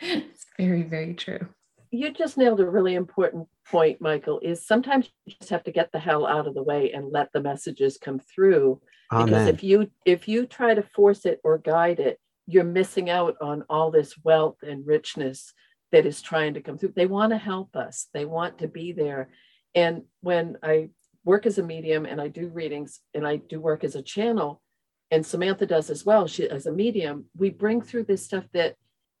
it's 0.00 0.44
very, 0.58 0.82
very 0.82 1.14
true. 1.14 1.46
You 1.92 2.10
just 2.10 2.36
nailed 2.36 2.58
a 2.58 2.68
really 2.68 2.96
important 2.96 3.46
point, 3.64 4.00
Michael, 4.00 4.40
is 4.40 4.66
sometimes 4.66 5.08
you 5.24 5.34
just 5.38 5.50
have 5.50 5.62
to 5.64 5.70
get 5.70 5.92
the 5.92 6.00
hell 6.00 6.26
out 6.26 6.48
of 6.48 6.54
the 6.54 6.64
way 6.64 6.90
and 6.90 7.12
let 7.12 7.32
the 7.32 7.40
messages 7.40 7.96
come 7.96 8.18
through 8.18 8.80
Amen. 9.12 9.26
because 9.26 9.46
if 9.46 9.62
you 9.62 9.88
if 10.04 10.26
you 10.26 10.46
try 10.46 10.74
to 10.74 10.82
force 10.82 11.26
it 11.26 11.40
or 11.44 11.58
guide 11.58 12.00
it 12.00 12.18
you're 12.48 12.64
missing 12.64 13.08
out 13.08 13.36
on 13.40 13.62
all 13.70 13.92
this 13.92 14.16
wealth 14.24 14.56
and 14.62 14.84
richness 14.84 15.52
that 15.92 16.06
is 16.06 16.20
trying 16.20 16.54
to 16.54 16.60
come 16.60 16.76
through 16.76 16.92
they 16.96 17.06
want 17.06 17.30
to 17.30 17.38
help 17.38 17.76
us 17.76 18.08
they 18.14 18.24
want 18.24 18.58
to 18.58 18.66
be 18.66 18.90
there 18.90 19.30
and 19.76 20.02
when 20.22 20.56
i 20.62 20.88
work 21.24 21.46
as 21.46 21.58
a 21.58 21.62
medium 21.62 22.04
and 22.04 22.20
i 22.20 22.26
do 22.26 22.48
readings 22.48 23.00
and 23.14 23.24
i 23.24 23.36
do 23.36 23.60
work 23.60 23.84
as 23.84 23.94
a 23.94 24.02
channel 24.02 24.60
and 25.10 25.24
samantha 25.24 25.66
does 25.66 25.90
as 25.90 26.04
well 26.04 26.26
she 26.26 26.48
as 26.48 26.66
a 26.66 26.72
medium 26.72 27.26
we 27.36 27.50
bring 27.50 27.80
through 27.80 28.04
this 28.04 28.24
stuff 28.24 28.44
that 28.52 28.74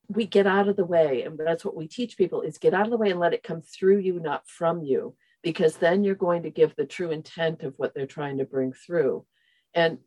we 0.08 0.24
get 0.24 0.46
out 0.46 0.68
of 0.68 0.76
the 0.76 0.84
way 0.84 1.22
and 1.22 1.38
that's 1.38 1.64
what 1.64 1.76
we 1.76 1.88
teach 1.88 2.16
people 2.16 2.42
is 2.42 2.58
get 2.58 2.74
out 2.74 2.84
of 2.84 2.90
the 2.90 2.96
way 2.96 3.10
and 3.10 3.20
let 3.20 3.34
it 3.34 3.42
come 3.42 3.60
through 3.60 3.98
you 3.98 4.20
not 4.20 4.46
from 4.46 4.82
you 4.82 5.14
because 5.42 5.76
then 5.76 6.04
you're 6.04 6.14
going 6.14 6.42
to 6.42 6.50
give 6.50 6.74
the 6.76 6.86
true 6.86 7.10
intent 7.10 7.62
of 7.62 7.74
what 7.76 7.94
they're 7.94 8.06
trying 8.06 8.38
to 8.38 8.44
bring 8.44 8.72
through 8.72 9.24
and 9.74 9.98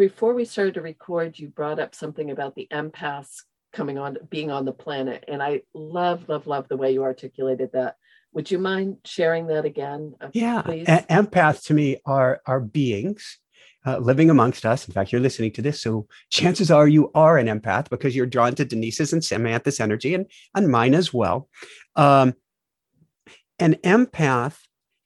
before 0.00 0.32
we 0.32 0.46
started 0.46 0.74
to 0.74 0.80
record, 0.80 1.38
you 1.38 1.48
brought 1.48 1.78
up 1.78 1.94
something 1.94 2.30
about 2.30 2.54
the 2.54 2.66
empaths 2.72 3.42
coming 3.72 3.98
on, 3.98 4.16
being 4.30 4.50
on 4.50 4.64
the 4.64 4.72
planet. 4.72 5.24
And 5.28 5.42
I 5.42 5.60
love, 5.74 6.26
love, 6.26 6.46
love 6.46 6.68
the 6.68 6.76
way 6.78 6.92
you 6.92 7.02
articulated 7.02 7.70
that. 7.74 7.96
Would 8.32 8.50
you 8.50 8.58
mind 8.58 8.96
sharing 9.04 9.48
that 9.48 9.66
again? 9.66 10.14
Uh, 10.18 10.28
yeah. 10.32 10.62
Please? 10.62 10.86
Empaths 10.86 11.64
to 11.64 11.74
me 11.74 11.98
are, 12.06 12.40
are 12.46 12.60
beings 12.60 13.38
uh, 13.86 13.98
living 13.98 14.30
amongst 14.30 14.66
us. 14.66 14.86
In 14.86 14.94
fact, 14.94 15.12
you're 15.12 15.20
listening 15.20 15.52
to 15.52 15.62
this. 15.62 15.80
So 15.80 16.06
chances 16.30 16.70
are 16.70 16.86
you 16.86 17.10
are 17.14 17.38
an 17.38 17.46
empath 17.46 17.88
because 17.88 18.14
you're 18.14 18.26
drawn 18.26 18.54
to 18.56 18.64
Denise's 18.64 19.12
and 19.12 19.24
Samantha's 19.24 19.80
energy 19.80 20.14
and, 20.14 20.26
and 20.54 20.68
mine 20.68 20.94
as 20.94 21.12
well. 21.12 21.48
Um, 21.96 22.34
an 23.58 23.74
empath 23.84 24.58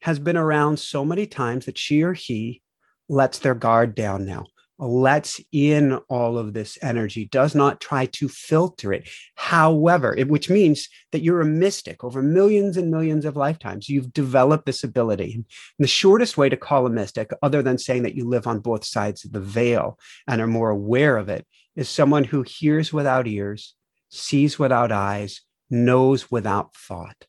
has 0.02 0.19
been 0.19 0.37
around 0.37 0.78
so 0.78 1.04
many 1.04 1.26
times 1.26 1.66
that 1.66 1.78
she 1.78 2.02
or 2.02 2.12
he 2.12 2.62
lets 3.09 3.38
their 3.38 3.54
guard 3.54 3.95
down 3.95 4.26
now, 4.26 4.47
lets 4.78 5.40
in 5.52 5.95
all 6.09 6.37
of 6.37 6.52
this 6.52 6.76
energy, 6.83 7.26
does 7.26 7.54
not 7.54 7.81
try 7.81 8.07
to 8.07 8.28
filter 8.28 8.93
it. 8.93 9.09
However, 9.37 10.14
it, 10.16 10.28
which 10.28 10.50
means 10.50 10.88
that 11.12 11.23
you're 11.23 11.40
a 11.40 11.47
mystic 11.47 12.02
over 12.02 12.23
millions 12.23 12.76
and 12.76 12.90
millions 12.90 13.25
of 13.25 13.37
lifetimes. 13.37 13.88
You've 13.88 14.12
developed 14.12 14.66
this 14.66 14.83
ability. 14.83 15.35
And 15.35 15.45
the 15.78 15.87
shortest 15.87 16.37
way 16.37 16.49
to 16.49 16.57
call 16.57 16.87
a 16.87 16.90
mystic, 16.90 17.31
other 17.43 17.62
than 17.62 17.78
saying 17.78 18.02
that 18.02 18.16
you 18.16 18.28
live 18.28 18.47
on 18.47 18.61
both 18.61 18.85
sides 18.85 19.25
of 19.25 19.33
the 19.33 19.40
veil 19.40 19.99
and 20.26 20.40
are 20.40 20.47
more 20.47 20.71
aware 20.71 21.16
of 21.16 21.28
it, 21.28 21.47
is 21.76 21.88
someone 21.88 22.25
who 22.25 22.43
hears 22.43 22.93
without 22.93 23.26
ears, 23.26 23.75
sees 24.09 24.59
without 24.59 24.93
eyes, 24.93 25.40
knows 25.71 26.31
without 26.31 26.75
thought. 26.75 27.26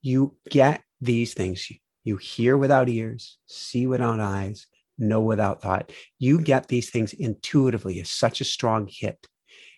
You 0.00 0.36
get 0.50 0.82
these 1.00 1.34
things. 1.34 1.68
You 2.04 2.16
hear 2.16 2.56
without 2.56 2.88
ears, 2.88 3.38
see 3.46 3.86
without 3.86 4.18
eyes, 4.18 4.66
know 5.02 5.20
without 5.20 5.60
thought. 5.60 5.92
You 6.18 6.40
get 6.40 6.68
these 6.68 6.90
things 6.90 7.12
intuitively 7.12 8.00
as 8.00 8.10
such 8.10 8.40
a 8.40 8.44
strong 8.44 8.88
hit. 8.90 9.26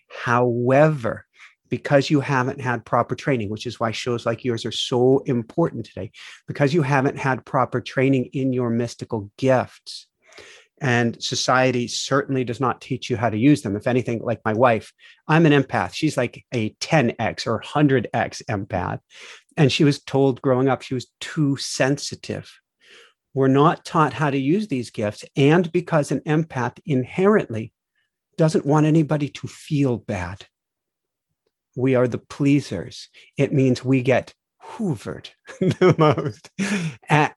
However, 0.09 1.25
because 1.69 2.09
you 2.09 2.19
haven't 2.19 2.61
had 2.61 2.85
proper 2.85 3.15
training, 3.15 3.49
which 3.49 3.65
is 3.65 3.79
why 3.79 3.91
shows 3.91 4.25
like 4.25 4.43
yours 4.43 4.65
are 4.65 4.71
so 4.71 5.19
important 5.25 5.85
today, 5.85 6.11
because 6.47 6.73
you 6.73 6.81
haven't 6.81 7.17
had 7.17 7.45
proper 7.45 7.81
training 7.81 8.29
in 8.33 8.53
your 8.53 8.69
mystical 8.69 9.31
gifts. 9.37 10.07
And 10.81 11.21
society 11.23 11.87
certainly 11.87 12.43
does 12.43 12.59
not 12.59 12.81
teach 12.81 13.09
you 13.09 13.15
how 13.15 13.29
to 13.29 13.37
use 13.37 13.61
them. 13.61 13.75
If 13.75 13.87
anything, 13.87 14.19
like 14.21 14.41
my 14.43 14.53
wife, 14.53 14.91
I'm 15.27 15.45
an 15.45 15.53
empath. 15.53 15.93
She's 15.93 16.17
like 16.17 16.45
a 16.53 16.71
10x 16.81 17.47
or 17.47 17.61
100x 17.61 18.43
empath. 18.49 18.99
And 19.57 19.71
she 19.71 19.85
was 19.85 20.03
told 20.03 20.41
growing 20.41 20.67
up 20.67 20.81
she 20.81 20.93
was 20.93 21.07
too 21.21 21.55
sensitive. 21.55 22.51
We're 23.35 23.49
not 23.49 23.83
taught 23.83 24.13
how 24.13 24.29
to 24.29 24.37
use 24.37 24.69
these 24.69 24.89
gifts. 24.89 25.25
And 25.35 25.69
because 25.73 26.09
an 26.09 26.21
empath 26.21 26.79
inherently 26.85 27.73
doesn't 28.37 28.65
want 28.65 28.85
anybody 28.85 29.27
to 29.27 29.47
feel 29.47 29.97
bad, 29.97 30.45
we 31.75 31.95
are 31.95 32.07
the 32.07 32.17
pleasers. 32.17 33.09
It 33.37 33.51
means 33.51 33.83
we 33.83 34.01
get 34.01 34.33
hoovered 34.63 35.29
the 35.59 35.93
most 35.97 36.49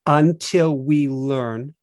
until 0.07 0.79
we 0.79 1.09
learn 1.09 1.75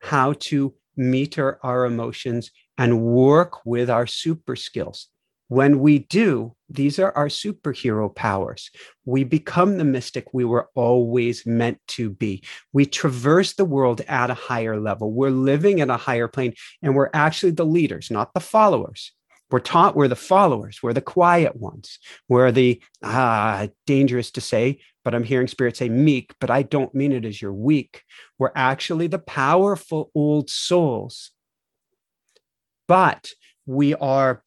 how 0.00 0.34
to 0.34 0.74
meter 0.96 1.58
our 1.64 1.84
emotions 1.84 2.52
and 2.78 3.02
work 3.02 3.66
with 3.66 3.90
our 3.90 4.06
super 4.06 4.54
skills 4.54 5.08
When 5.52 5.80
we 5.80 5.98
do, 5.98 6.56
these 6.70 6.98
are 6.98 7.12
our 7.14 7.28
superhero 7.28 8.08
powers. 8.14 8.70
We 9.04 9.22
become 9.22 9.76
the 9.76 9.84
mystic 9.84 10.32
we 10.32 10.46
were 10.46 10.70
always 10.74 11.44
meant 11.44 11.78
to 11.88 12.08
be. 12.08 12.42
We 12.72 12.86
traverse 12.86 13.52
the 13.52 13.66
world 13.66 14.00
at 14.08 14.30
a 14.30 14.34
higher 14.48 14.80
level. 14.80 15.12
We're 15.12 15.28
living 15.28 15.82
at 15.82 15.90
a 15.90 15.98
higher 15.98 16.26
plane, 16.26 16.54
and 16.80 16.96
we're 16.96 17.10
actually 17.12 17.52
the 17.52 17.66
leaders, 17.66 18.10
not 18.10 18.32
the 18.32 18.40
followers. 18.40 19.12
We're 19.50 19.58
taught 19.58 19.94
we're 19.94 20.08
the 20.08 20.16
followers, 20.16 20.82
we're 20.82 20.94
the 20.94 21.02
quiet 21.02 21.54
ones, 21.56 21.98
we're 22.30 22.50
the 22.50 22.82
ah, 23.02 23.68
dangerous 23.86 24.30
to 24.30 24.40
say, 24.40 24.80
but 25.04 25.14
I'm 25.14 25.22
hearing 25.22 25.48
spirit 25.48 25.76
say 25.76 25.90
meek, 25.90 26.32
but 26.40 26.48
I 26.48 26.62
don't 26.62 26.94
mean 26.94 27.12
it 27.12 27.26
as 27.26 27.42
you're 27.42 27.52
weak. 27.52 28.04
We're 28.38 28.52
actually 28.56 29.06
the 29.06 29.18
powerful 29.18 30.10
old 30.14 30.48
souls. 30.48 31.30
But 32.88 33.32
we 33.66 33.94
are, 33.94 34.42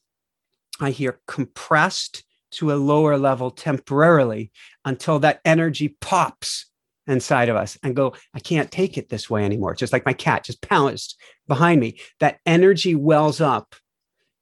I 0.79 0.91
hear, 0.91 1.19
compressed 1.27 2.23
to 2.51 2.71
a 2.71 2.75
lower 2.75 3.17
level 3.17 3.51
temporarily 3.51 4.51
until 4.83 5.19
that 5.19 5.41
energy 5.45 5.97
pops 5.99 6.67
inside 7.07 7.49
of 7.49 7.55
us 7.55 7.77
and 7.83 7.95
go, 7.95 8.15
I 8.33 8.39
can't 8.39 8.71
take 8.71 8.97
it 8.97 9.09
this 9.09 9.29
way 9.29 9.43
anymore. 9.43 9.75
Just 9.75 9.93
like 9.93 10.05
my 10.05 10.13
cat 10.13 10.45
just 10.45 10.61
pounced 10.61 11.19
behind 11.47 11.79
me. 11.79 11.99
That 12.19 12.39
energy 12.45 12.95
wells 12.95 13.41
up 13.41 13.75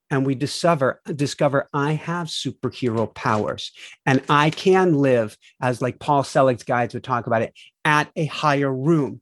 and 0.09 0.25
we 0.25 0.35
discover 0.35 1.01
discover 1.15 1.69
I 1.73 1.93
have 1.93 2.27
superhero 2.27 3.13
powers 3.13 3.71
and 4.05 4.21
I 4.29 4.51
can 4.51 4.93
live 4.93 5.37
as 5.61 5.81
like 5.81 5.99
Paul 5.99 6.23
Selig's 6.23 6.63
guides 6.63 6.93
would 6.93 7.03
talk 7.03 7.25
about 7.25 7.41
it 7.41 7.53
at 7.83 8.11
a 8.15 8.25
higher 8.25 8.71
room 8.71 9.21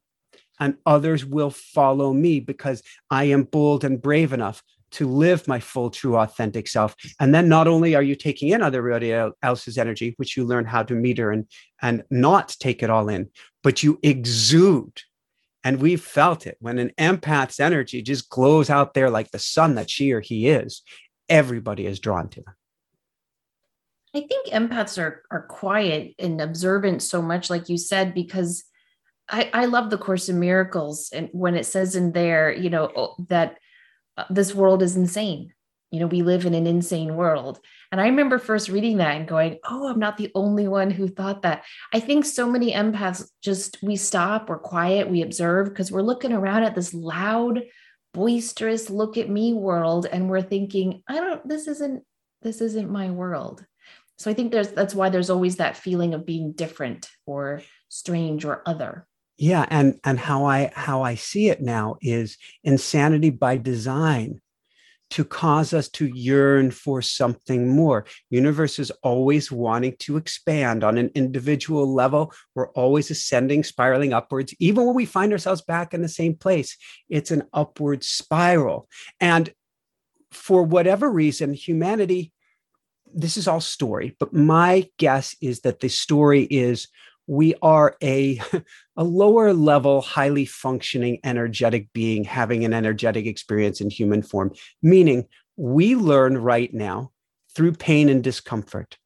and 0.60 0.78
others 0.86 1.26
will 1.26 1.50
follow 1.50 2.14
me 2.14 2.40
because 2.40 2.84
I 3.10 3.26
am 3.26 3.44
bold 3.44 3.84
and 3.84 4.02
brave 4.02 4.34
enough 4.34 4.62
to 4.92 5.08
live 5.08 5.48
my 5.48 5.60
full 5.60 5.90
true 5.90 6.18
authentic 6.18 6.68
self 6.68 6.96
and 7.20 7.34
then 7.34 7.48
not 7.48 7.68
only 7.68 7.96
are 7.96 8.04
you 8.04 8.16
taking 8.16 8.50
in 8.50 8.62
other 8.62 8.80
everybody 8.80 9.34
else's 9.42 9.78
energy 9.78 10.14
which 10.18 10.36
you 10.36 10.46
learn 10.46 10.66
how 10.66 10.84
to 10.84 10.94
meter 10.94 11.32
and 11.32 11.46
and 11.82 12.04
not 12.10 12.56
take 12.60 12.84
it 12.84 12.90
all 12.90 13.10
in 13.10 13.30
but 13.64 13.84
you 13.84 14.00
exude 14.04 15.02
and 15.64 15.80
we've 15.80 16.02
felt 16.02 16.48
it 16.48 16.58
when 16.60 16.80
an 16.80 16.92
empath's 16.98 17.60
energy 17.60 18.02
just 18.02 18.30
glows 18.30 18.70
out 18.70 18.94
there 18.94 19.10
like 19.10 19.32
the 19.32 19.40
sun 19.40 19.76
that 19.76 19.90
she 19.90 20.12
or 20.12 20.20
he 20.20 20.48
is, 20.48 20.82
everybody 21.30 21.86
is 21.86 22.00
drawn 22.00 22.30
to 22.30 22.42
them. 22.42 22.56
I 24.14 24.22
think 24.22 24.48
empaths 24.48 25.02
are 25.02 25.24
are 25.32 25.44
quiet 25.44 26.16
and 26.20 26.42
observant 26.42 27.02
so 27.02 27.22
much, 27.22 27.50
like 27.50 27.70
you 27.70 27.78
said, 27.78 28.14
because 28.14 28.64
I, 29.30 29.50
I 29.54 29.66
love 29.66 29.90
the 29.90 29.98
Course 29.98 30.28
in 30.28 30.40
Miracles 30.40 31.12
and 31.14 31.30
when 31.32 31.56
it 31.56 31.66
says 31.66 31.96
in 31.96 32.12
there, 32.12 32.52
you 32.52 32.70
know, 32.70 33.16
that 33.30 33.58
Uh, 34.18 34.26
this 34.30 34.54
world 34.54 34.82
is 34.82 34.96
insane 34.96 35.54
you 35.92 36.00
know, 36.00 36.08
we 36.08 36.22
live 36.22 36.46
in 36.46 36.54
an 36.54 36.66
insane 36.66 37.16
world. 37.16 37.60
And 37.92 38.00
I 38.00 38.06
remember 38.06 38.40
first 38.40 38.70
reading 38.70 38.98
that 38.98 39.18
and 39.18 39.28
going, 39.28 39.60
oh, 39.66 39.90
I'm 39.90 40.00
not 40.00 40.16
the 40.16 40.32
only 40.34 40.68
one 40.68 40.90
who 40.90 41.10
thought 41.10 41.42
that. 41.42 41.66
I 41.94 42.00
think 42.00 42.24
so 42.24 42.50
many 42.50 42.72
empaths 42.72 43.30
just, 43.42 43.78
we 43.84 43.98
stop, 43.98 44.48
we're 44.48 44.58
quiet, 44.58 45.10
we 45.10 45.22
observe 45.22 45.68
because 45.68 45.92
we're 45.92 46.02
looking 46.02 46.32
around 46.32 46.64
at 46.64 46.76
this 46.76 46.94
loud, 46.94 47.64
boisterous, 48.14 48.90
look 48.90 49.18
at 49.18 49.30
me 49.30 49.54
world. 49.54 50.08
And 50.10 50.30
we're 50.30 50.42
thinking, 50.42 51.04
I 51.10 51.16
don't, 51.16 51.46
this 51.48 51.68
isn't, 51.68 52.04
this 52.42 52.62
isn't 52.62 52.90
my 52.90 53.12
world. 53.12 53.66
So 54.18 54.32
I 54.32 54.34
think 54.34 54.54
there's, 54.54 54.70
that's 54.70 54.96
why 54.96 55.10
there's 55.10 55.30
always 55.30 55.58
that 55.58 55.76
feeling 55.76 56.14
of 56.14 56.26
being 56.26 56.54
different 56.54 57.10
or 57.26 57.64
strange 57.90 58.46
or 58.46 58.64
other 58.66 59.08
yeah 59.42 59.66
and 59.72 60.00
and 60.04 60.20
how 60.20 60.46
i 60.46 60.72
how 60.76 61.02
i 61.02 61.16
see 61.16 61.50
it 61.50 61.62
now 61.62 61.96
is 62.02 62.38
insanity 62.64 63.32
by 63.32 63.58
design 63.58 64.40
to 65.10 65.26
cause 65.26 65.74
us 65.74 65.90
to 65.90 66.06
yearn 66.06 66.72
for 66.72 67.02
something 67.02 67.68
more. 67.68 68.06
Universe 68.30 68.80
is 68.80 68.92
always 69.04 69.52
wanting 69.52 69.94
to 70.00 70.16
expand 70.16 70.86
on 70.86 70.98
an 70.98 71.12
individual 71.16 71.94
level. 71.94 72.34
We're 72.56 72.70
always 72.70 73.12
ascending, 73.12 73.66
spiraling 73.66 74.14
upwards. 74.14 74.56
Even 74.60 74.86
when 74.86 74.96
we 74.96 75.06
find 75.06 75.34
ourselves 75.34 75.62
back 75.62 75.94
in 75.94 76.02
the 76.02 76.08
same 76.08 76.34
place, 76.34 76.78
it's 77.10 77.30
an 77.30 77.44
upward 77.52 78.06
spiral. 78.06 78.88
And 79.20 79.54
for 80.32 80.64
whatever 80.64 81.12
reason, 81.12 81.54
humanity, 81.54 82.32
this 83.14 83.36
is 83.36 83.50
all 83.50 83.60
story, 83.60 84.16
but 84.18 84.34
my 84.34 84.88
guess 84.98 85.36
is 85.42 85.60
that 85.62 85.82
the 85.82 85.90
story 85.90 86.44
is 86.44 86.88
we 87.28 87.56
are 87.62 87.96
a, 88.02 88.42
a 88.98 89.04
lower 89.04 89.54
level, 89.54 90.02
highly 90.02 90.46
functioning, 90.46 91.20
energetic 91.24 91.92
being 91.94 92.24
having 92.24 92.66
an 92.66 92.74
energetic 92.74 93.26
experience 93.26 93.82
in 93.82 93.90
human 93.90 94.22
form, 94.22 94.52
meaning 94.82 95.28
we 95.58 95.96
learn 95.96 96.38
right 96.38 96.74
now 96.74 97.12
through 97.56 97.74
pain 97.74 98.10
and 98.10 98.24
discomfort. 98.24 98.98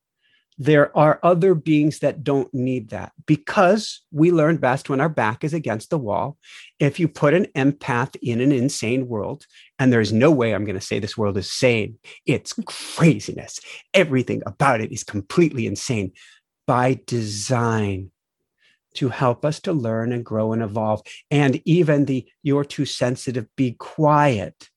There 0.58 0.96
are 0.98 1.20
other 1.22 1.54
beings 1.54 2.00
that 2.00 2.24
don't 2.24 2.54
need 2.54 2.92
that 2.92 3.12
because 3.26 4.02
we 4.12 4.32
learn 4.32 4.56
best 4.56 4.90
when 4.90 5.02
our 5.02 5.10
back 5.10 5.44
is 5.44 5.54
against 5.54 5.90
the 5.90 5.98
wall. 5.98 6.38
If 6.80 6.98
you 6.98 7.10
put 7.10 7.34
an 7.34 7.48
empath 7.58 8.16
in 8.22 8.40
an 8.40 8.54
insane 8.54 9.10
world, 9.10 9.46
and 9.80 9.92
there's 9.92 10.14
no 10.14 10.32
way 10.32 10.54
I'm 10.54 10.64
going 10.64 10.80
to 10.80 10.86
say 10.86 11.00
this 11.00 11.18
world 11.18 11.38
is 11.38 11.52
sane, 11.52 11.98
it's 12.26 12.54
craziness. 12.66 13.60
Everything 13.94 14.42
about 14.46 14.80
it 14.80 14.94
is 14.94 15.04
completely 15.04 15.68
insane 15.68 16.14
by 16.68 17.00
design 17.06 18.12
to 18.96 19.10
help 19.10 19.46
us 19.46 19.60
to 19.62 19.74
learn 19.74 20.12
and 20.12 20.26
grow 20.26 20.54
and 20.54 20.64
evolve. 20.64 21.02
And 21.30 21.62
even 21.66 22.06
the 22.06 22.28
you're 22.44 22.64
too 22.64 22.86
sensitive, 22.86 23.48
be 23.56 23.74
quiet 23.74 24.70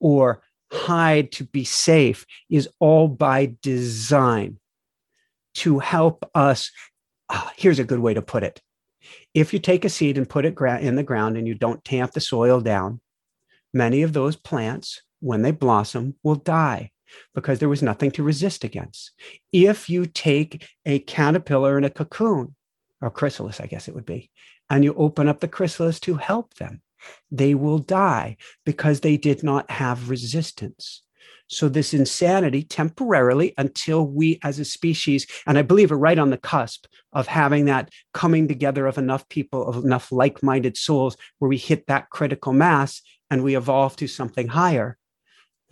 or 0.00 0.42
hide 0.72 1.32
to 1.32 1.44
be 1.44 1.64
safe 1.64 2.26
is 2.50 2.68
all 2.80 3.08
by 3.08 3.54
design 3.62 4.58
to 5.54 5.78
help 5.78 6.28
us. 6.34 6.70
Uh, 7.28 7.48
here's 7.56 7.78
a 7.78 7.84
good 7.84 8.00
way 8.00 8.14
to 8.14 8.22
put 8.22 8.42
it. 8.42 8.60
If 9.34 9.52
you 9.52 9.58
take 9.58 9.84
a 9.84 9.88
seed 9.88 10.18
and 10.18 10.28
put 10.28 10.44
it 10.44 10.58
in 10.80 10.96
the 10.96 11.02
ground 11.02 11.36
and 11.36 11.46
you 11.46 11.54
don't 11.54 11.84
tamp 11.84 12.12
the 12.12 12.20
soil 12.20 12.60
down, 12.60 13.00
many 13.72 14.02
of 14.02 14.12
those 14.12 14.36
plants, 14.36 15.02
when 15.20 15.42
they 15.42 15.50
blossom, 15.50 16.14
will 16.22 16.34
die 16.34 16.90
because 17.34 17.58
there 17.58 17.68
was 17.68 17.82
nothing 17.82 18.10
to 18.12 18.22
resist 18.22 18.64
against. 18.64 19.12
If 19.52 19.88
you 19.88 20.06
take 20.06 20.66
a 20.84 20.98
caterpillar 21.00 21.78
in 21.78 21.84
a 21.84 21.90
cocoon 21.90 22.54
or 23.00 23.10
chrysalis, 23.10 23.60
I 23.60 23.66
guess 23.66 23.88
it 23.88 23.94
would 23.94 24.06
be, 24.06 24.30
and 24.70 24.84
you 24.84 24.94
open 24.94 25.28
up 25.28 25.40
the 25.40 25.48
chrysalis 25.48 26.00
to 26.00 26.14
help 26.14 26.54
them, 26.54 26.80
they 27.30 27.54
will 27.54 27.78
die 27.78 28.36
because 28.64 29.00
they 29.00 29.16
did 29.16 29.42
not 29.42 29.70
have 29.70 30.10
resistance. 30.10 31.02
So, 31.48 31.68
this 31.68 31.94
insanity 31.94 32.64
temporarily 32.64 33.54
until 33.56 34.04
we 34.04 34.40
as 34.42 34.58
a 34.58 34.64
species, 34.64 35.26
and 35.46 35.56
I 35.56 35.62
believe 35.62 35.92
are 35.92 35.98
right 35.98 36.18
on 36.18 36.30
the 36.30 36.38
cusp 36.38 36.86
of 37.12 37.28
having 37.28 37.66
that 37.66 37.90
coming 38.12 38.48
together 38.48 38.86
of 38.86 38.98
enough 38.98 39.28
people, 39.28 39.66
of 39.68 39.84
enough 39.84 40.10
like 40.10 40.42
minded 40.42 40.76
souls 40.76 41.16
where 41.38 41.48
we 41.48 41.56
hit 41.56 41.86
that 41.86 42.10
critical 42.10 42.52
mass 42.52 43.00
and 43.30 43.44
we 43.44 43.56
evolve 43.56 43.94
to 43.96 44.08
something 44.08 44.48
higher. 44.48 44.98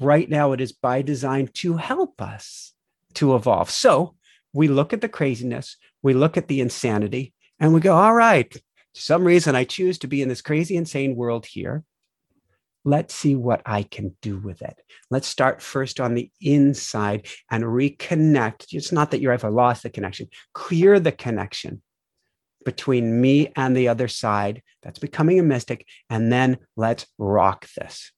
Right 0.01 0.29
now, 0.29 0.53
it 0.53 0.61
is 0.61 0.73
by 0.73 1.03
design 1.03 1.49
to 1.55 1.77
help 1.77 2.21
us 2.21 2.73
to 3.15 3.35
evolve. 3.37 3.71
So, 3.71 4.17
we 4.53 4.69
look 4.69 4.93
at 4.93 5.01
the 5.01 5.09
craziness, 5.09 5.77
we 6.03 6.15
look 6.15 6.37
at 6.37 6.49
the 6.49 6.61
insanity 6.61 7.35
and 7.59 7.75
we 7.75 7.81
go, 7.81 7.95
all 7.95 8.15
right, 8.15 8.53
for 8.53 8.61
some 8.93 9.25
reason 9.25 9.57
I 9.57 9.65
choose 9.65 9.99
to 9.99 10.07
be 10.07 10.23
in 10.23 10.29
this 10.29 10.43
crazy, 10.43 10.77
insane 10.77 11.17
world 11.17 11.47
here. 11.47 11.85
Let's 12.85 13.15
see 13.15 13.35
what 13.35 13.63
I 13.65 13.83
can 13.83 14.15
do 14.21 14.37
with 14.37 14.63
it. 14.63 14.79
Let's 15.11 15.27
start 15.27 15.63
first 15.63 16.01
on 16.01 16.15
the 16.15 16.31
inside 16.41 17.27
and 17.51 17.65
reconnect. 17.65 18.67
It's 18.73 18.93
not 18.93 19.11
that 19.11 19.21
you 19.21 19.33
ever 19.33 19.51
lost 19.51 19.83
the 19.83 19.91
connection, 19.91 20.29
clear 20.53 21.01
the 21.01 21.13
connection 21.13 21.83
between 22.65 23.21
me 23.21 23.53
and 23.57 23.77
the 23.77 23.89
other 23.89 24.09
side 24.09 24.63
that's 24.83 24.99
becoming 24.99 25.39
a 25.41 25.43
mystic. 25.43 25.87
And 26.11 26.31
then 26.31 26.59
let's 26.77 27.07
rock 27.19 27.67
this. 27.77 28.13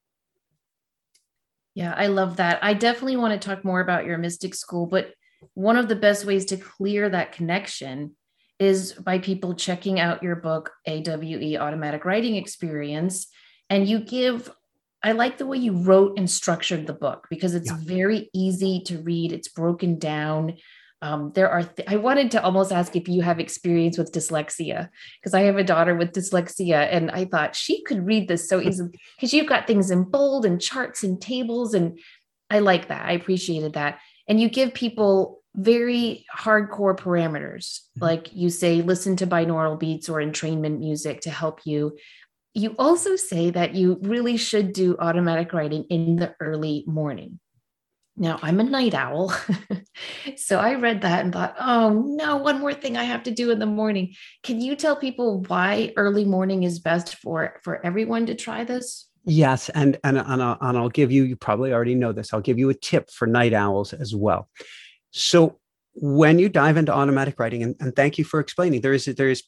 Yeah, 1.77 1.93
I 1.95 2.07
love 2.07 2.39
that. 2.39 2.59
I 2.62 2.73
definitely 2.73 3.19
want 3.19 3.39
to 3.39 3.49
talk 3.49 3.62
more 3.62 3.81
about 3.81 4.07
your 4.07 4.17
mystic 4.17 4.55
school, 4.55 4.87
but 4.87 5.12
one 5.53 5.77
of 5.77 5.89
the 5.89 5.95
best 5.95 6.25
ways 6.25 6.47
to 6.47 6.57
clear 6.57 7.11
that 7.11 7.33
connection 7.33 8.17
is 8.59 8.95
by 8.95 9.19
people 9.19 9.55
checking 9.55 10.01
out 10.01 10.23
your 10.23 10.37
book, 10.37 10.73
AWE 10.87 11.59
Automatic 11.59 12.07
Writing 12.07 12.37
Experience. 12.37 13.27
And 13.69 13.87
you 13.87 14.01
give, 14.01 14.51
I 15.03 15.12
like 15.12 15.37
the 15.37 15.47
way 15.47 15.59
you 15.59 15.83
wrote 15.83 16.19
and 16.19 16.31
structured 16.31 16.87
the 16.87 16.95
book 16.95 17.27
because 17.29 17.55
it's 17.55 17.71
yeah. 17.71 17.77
very 17.83 18.31
easy 18.33 18.81
to 18.87 19.03
read, 19.03 19.33
it's 19.33 19.49
broken 19.49 19.99
down. 19.99 20.57
Um, 21.02 21.32
there 21.35 21.50
are, 21.50 21.62
th- 21.62 21.88
I 21.88 21.96
wanted 21.96 22.30
to 22.32 22.42
almost 22.42 22.72
ask 22.72 22.96
if 22.96 23.06
you 23.06 23.20
have 23.22 23.38
experience 23.38 23.98
with 23.98 24.12
dyslexia 24.12 24.88
because 25.20 25.35
I 25.35 25.42
have 25.42 25.56
a 25.56 25.64
daughter 25.64 25.94
with 25.94 26.12
dyslexia 26.12 26.88
and 26.90 27.11
I 27.11 27.26
thought 27.26 27.54
she 27.54 27.82
could 27.82 28.06
read 28.06 28.28
this 28.28 28.48
so 28.48 28.61
easily 28.62 28.98
because 29.16 29.35
you've 29.35 29.48
got 29.48 29.66
things 29.66 29.90
in 29.90 30.04
bold 30.04 30.46
and 30.46 30.61
charts 30.61 31.02
and 31.02 31.20
tables. 31.20 31.74
And 31.74 31.98
I 32.48 32.61
like 32.61 32.88
that. 32.88 33.06
I 33.06 33.12
appreciated 33.12 33.74
that 33.74 33.98
and 34.28 34.40
you 34.40 34.48
give 34.48 34.74
people 34.74 35.42
very 35.54 36.26
hardcore 36.37 36.96
parameters 36.96 37.80
mm-hmm. 37.80 38.04
like 38.04 38.32
you 38.32 38.50
say 38.50 38.82
listen 38.82 39.16
to 39.16 39.26
binaural 39.26 39.78
beats 39.78 40.09
or 40.09 40.20
entrainment 40.20 40.78
music 40.78 41.22
to 41.22 41.30
help 41.30 41.61
you 41.64 41.96
you 42.54 42.74
also 42.78 43.16
say 43.16 43.50
that 43.50 43.74
you 43.74 43.98
really 44.02 44.37
should 44.37 44.72
do 44.72 44.96
automatic 44.98 45.52
writing 45.52 45.85
in 45.90 46.16
the 46.16 46.35
early 46.40 46.85
morning 46.87 47.38
Now, 48.18 48.38
I'm 48.40 48.61
a 48.61 48.64
night 48.64 48.94
owl. 48.94 49.35
so 50.37 50.59
I 50.59 50.74
read 50.74 51.02
that 51.02 51.24
and 51.24 51.33
thought, 51.33 51.55
oh 51.61 52.02
no, 52.07 52.37
one 52.37 52.61
more 52.61 52.72
thing 52.72 52.96
I 52.96 53.05
have 53.05 53.22
to 53.24 53.31
do 53.31 53.50
in 53.50 53.59
the 53.59 53.66
morning. 53.66 54.14
Can 54.42 54.61
you 54.61 54.74
tell 54.74 54.96
people 54.96 55.42
why 55.48 55.92
early 55.96 56.24
morning 56.24 56.62
is 56.62 56.79
best 56.79 57.16
for 57.16 57.61
for 57.62 57.85
everyone 57.85 58.26
to 58.26 58.35
try 58.35 58.64
this? 58.64 59.09
Yes, 59.24 59.68
and 59.70 59.98
and 60.02 60.16
and 60.16 60.42
I'll, 60.42 60.57
and 60.61 60.79
I'll 60.79 60.88
give 60.88 61.12
you 61.12 61.24
you 61.24 61.37
probably 61.37 61.72
already 61.72 61.94
know 61.94 62.12
this. 62.12 62.33
I'll 62.33 62.40
give 62.40 62.59
you 62.59 62.70
a 62.70 62.74
tip 62.74 63.11
for 63.11 63.26
night 63.26 63.52
owls 63.52 63.92
as 63.92 64.14
well. 64.14 64.48
So 65.11 65.59
when 65.92 66.38
you 66.38 66.48
dive 66.48 66.76
into 66.76 66.92
automatic 66.92 67.38
writing, 67.38 67.62
and, 67.62 67.74
and 67.81 67.94
thank 67.94 68.18
you 68.18 68.24
for 68.24 68.40
explaining, 68.40 68.81
there 68.81 68.94
is 68.94 69.05
there 69.05 69.29
is 69.29 69.42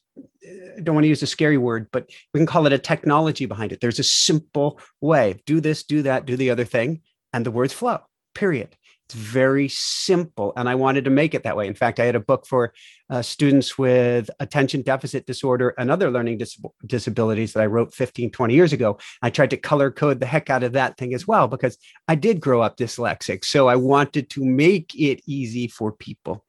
I 0.77 0.81
don't 0.81 0.95
want 0.95 1.05
to 1.05 1.09
use 1.09 1.23
a 1.23 1.27
scary 1.27 1.57
word, 1.57 1.87
but 1.91 2.07
we 2.33 2.39
can 2.39 2.47
call 2.47 2.67
it 2.67 2.73
a 2.73 2.77
technology 2.77 3.47
behind 3.47 3.71
it. 3.71 3.81
There's 3.81 3.99
a 3.99 4.03
simple 4.03 4.79
way: 5.01 5.41
do 5.47 5.59
this, 5.59 5.83
do 5.83 6.03
that, 6.03 6.27
do 6.27 6.37
the 6.37 6.51
other 6.51 6.65
thing, 6.65 7.01
and 7.33 7.43
the 7.43 7.51
words 7.51 7.73
flow 7.73 8.01
period. 8.39 8.77
It's 9.05 9.15
very 9.15 9.67
simple. 9.67 10.53
And 10.55 10.69
I 10.69 10.75
wanted 10.75 11.03
to 11.05 11.09
make 11.09 11.33
it 11.33 11.43
that 11.43 11.57
way. 11.57 11.67
In 11.67 11.73
fact, 11.73 11.99
I 11.99 12.05
had 12.05 12.15
a 12.15 12.21
book 12.21 12.45
for 12.45 12.73
uh, 13.09 13.21
students 13.21 13.77
with 13.77 14.29
attention 14.39 14.81
deficit 14.81 15.25
disorder 15.25 15.73
and 15.77 15.91
other 15.91 16.09
learning 16.09 16.37
dis- 16.37 16.57
disabilities 16.85 17.51
that 17.53 17.63
I 17.63 17.65
wrote 17.65 17.93
15, 17.93 18.31
20 18.31 18.53
years 18.53 18.71
ago. 18.71 18.97
I 19.21 19.29
tried 19.29 19.49
to 19.49 19.57
color 19.57 19.91
code 19.91 20.21
the 20.21 20.25
heck 20.25 20.49
out 20.49 20.63
of 20.63 20.73
that 20.73 20.95
thing 20.97 21.13
as 21.13 21.27
well 21.27 21.47
because 21.47 21.77
I 22.07 22.15
did 22.15 22.39
grow 22.39 22.61
up 22.61 22.77
dyslexic. 22.77 23.43
So 23.43 23.67
I 23.67 23.75
wanted 23.75 24.29
to 24.29 24.45
make 24.45 24.95
it 24.95 25.21
easy 25.27 25.67
for 25.67 25.91
people. 25.91 26.45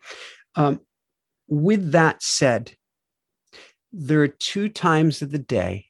Um, 0.55 0.81
with 1.49 1.91
that 1.93 2.23
said, 2.23 2.73
there 3.93 4.23
are 4.23 4.29
two 4.29 4.69
times 4.69 5.23
of 5.23 5.33
the 5.33 5.39
day 5.39 5.87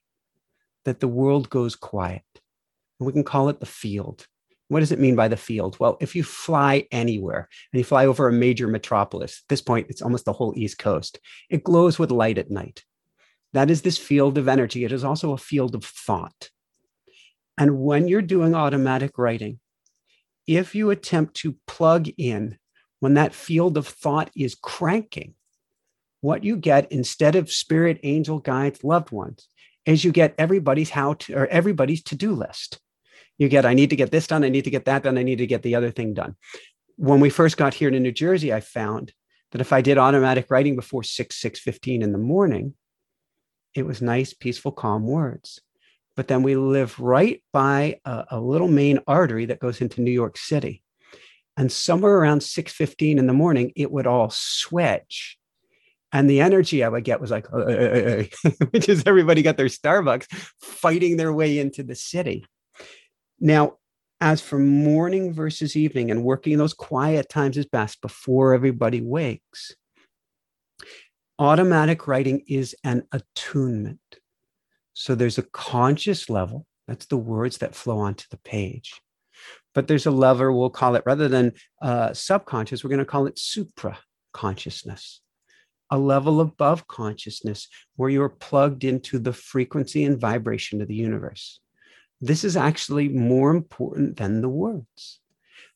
that 0.87 1.01
the 1.01 1.09
world 1.09 1.51
goes 1.51 1.77
quiet. 1.77 2.23
We 2.99 3.13
can 3.13 3.25
call 3.25 3.51
it 3.51 3.61
the 3.61 3.67
field. 3.67 4.27
What 4.71 4.81
does 4.81 4.93
it 4.93 5.01
mean 5.01 5.17
by 5.17 5.27
the 5.27 5.37
field? 5.37 5.77
Well, 5.81 5.97
if 6.01 6.15
you 6.15 6.23
fly 6.23 6.87
anywhere 6.93 7.49
and 7.73 7.79
you 7.79 7.85
fly 7.85 8.07
over 8.07 8.29
a 8.29 8.33
major 8.33 8.69
metropolis, 8.69 9.43
at 9.43 9.49
this 9.49 9.61
point, 9.61 9.89
it's 9.91 10.01
almost 10.01 10.27
the 10.27 10.33
whole 10.33 10.55
East 10.57 10.79
Coast, 10.79 11.19
it 11.51 11.65
glows 11.65 11.99
with 11.99 12.13
light 12.13 12.39
at 12.39 12.53
night. 12.53 12.85
That 13.53 13.69
is 13.69 13.83
this 13.83 13.99
field 13.99 14.39
of 14.39 14.47
energy. 14.47 14.85
It 14.85 14.93
is 14.93 15.03
also 15.03 15.33
a 15.33 15.39
field 15.39 15.75
of 15.75 15.85
thought. 15.85 16.51
And 17.59 17.81
when 17.81 18.07
you're 18.07 18.23
doing 18.23 18.55
automatic 18.55 19.19
writing, 19.19 19.59
if 20.47 20.73
you 20.73 20.91
attempt 20.91 21.35
to 21.39 21.57
plug 21.67 22.07
in 22.17 22.57
when 23.01 23.15
that 23.15 23.35
field 23.35 23.77
of 23.77 23.89
thought 23.89 24.31
is 24.37 24.55
cranking, 24.55 25.35
what 26.21 26.45
you 26.45 26.57
get 26.57 26.93
instead 26.93 27.35
of 27.35 27.51
spirit, 27.51 27.99
angel, 28.05 28.39
guides, 28.39 28.85
loved 28.85 29.11
ones, 29.11 29.49
is 29.85 30.05
you 30.05 30.13
get 30.13 30.37
everybody's 30.39 30.91
how 30.91 31.15
to 31.15 31.35
or 31.35 31.49
everybody's 31.49 32.05
to-do 32.05 32.33
list 32.33 32.79
you 33.41 33.49
get 33.49 33.67
i 33.67 33.75
need 33.75 33.91
to 33.91 33.97
get 33.97 34.13
this 34.13 34.29
done 34.29 34.45
i 34.45 34.49
need 34.49 34.65
to 34.65 34.71
get 34.71 34.85
that 34.85 35.03
done 35.03 35.19
i 35.19 35.25
need 35.25 35.39
to 35.39 35.47
get 35.47 35.63
the 35.63 35.75
other 35.75 35.91
thing 35.91 36.15
done. 36.15 36.37
When 36.97 37.19
we 37.19 37.31
first 37.31 37.57
got 37.57 37.75
here 37.75 37.91
to 37.91 37.99
new 37.99 38.13
jersey 38.13 38.53
i 38.53 38.61
found 38.61 39.13
that 39.51 39.61
if 39.61 39.73
i 39.73 39.81
did 39.81 39.99
automatic 39.99 40.47
writing 40.51 40.77
before 40.77 41.03
6 41.03 41.43
6.15 41.43 42.03
in 42.03 42.13
the 42.13 42.19
morning 42.19 42.75
it 43.75 43.87
was 43.87 44.03
nice 44.03 44.33
peaceful 44.35 44.73
calm 44.73 45.07
words. 45.07 45.61
But 46.17 46.27
then 46.27 46.43
we 46.43 46.57
live 46.57 46.99
right 46.99 47.43
by 47.53 48.01
a, 48.05 48.25
a 48.33 48.41
little 48.41 48.69
main 48.69 48.99
artery 49.07 49.47
that 49.47 49.61
goes 49.61 49.81
into 49.81 50.03
new 50.03 50.11
york 50.11 50.37
city. 50.37 50.83
And 51.57 51.73
somewhere 51.73 52.15
around 52.15 52.41
6.15 52.41 53.19
in 53.19 53.27
the 53.27 53.33
morning 53.33 53.73
it 53.75 53.91
would 53.91 54.07
all 54.07 54.31
switch 54.31 55.39
and 56.13 56.29
the 56.29 56.41
energy 56.41 56.83
I 56.83 56.89
would 56.89 57.05
get 57.05 57.21
was 57.21 57.31
like, 57.31 57.47
which 58.71 58.89
is 58.89 59.05
everybody 59.07 59.43
got 59.43 59.57
their 59.57 59.67
Starbucks 59.67 60.27
fighting 60.61 61.17
their 61.17 61.33
way 61.33 61.59
into 61.59 61.83
the 61.83 61.95
city. 61.95 62.45
Now, 63.41 63.79
as 64.21 64.43
for 64.43 64.59
morning 64.59 65.33
versus 65.33 65.77
evening 65.77 66.11
and 66.11 66.23
working 66.23 66.53
in 66.53 66.59
those 66.59 66.75
quiet 66.75 67.29
times 67.31 67.57
is 67.57 67.65
best 67.65 68.03
before 68.03 68.53
everybody 68.53 69.01
wakes, 69.01 69.75
automatic 71.39 72.07
writing 72.07 72.43
is 72.47 72.77
an 72.85 73.05
attunement. 73.13 73.99
So 74.93 75.15
there's 75.15 75.39
a 75.39 75.43
conscious 75.43 76.29
level, 76.29 76.67
that's 76.87 77.07
the 77.07 77.17
words 77.17 77.59
that 77.59 77.75
flow 77.75 77.99
onto 77.99 78.27
the 78.31 78.37
page. 78.37 79.01
But 79.75 79.89
there's 79.89 80.05
a 80.05 80.11
level, 80.11 80.59
we'll 80.59 80.69
call 80.69 80.97
it 80.97 81.05
rather 81.07 81.29
than 81.29 81.53
uh, 81.81 82.13
subconscious, 82.13 82.85
we're 82.85 82.91
going 82.91 82.99
to 82.99 83.07
call 83.07 83.27
it 83.27 83.39
supra 83.39 83.99
consciousness, 84.35 85.23
a 85.89 85.97
level 85.97 86.43
above 86.43 86.87
consciousness 86.89 87.69
where 87.97 88.11
you're 88.11 88.29
plugged 88.29 88.85
into 88.85 89.19
the 89.19 89.33
frequency 89.33 90.05
and 90.05 90.21
vibration 90.21 90.83
of 90.83 90.89
the 90.89 90.95
universe 90.95 91.61
this 92.21 92.45
is 92.45 92.57
actually 92.57 93.09
more 93.09 93.51
important 93.51 94.17
than 94.17 94.41
the 94.41 94.49
words. 94.49 95.21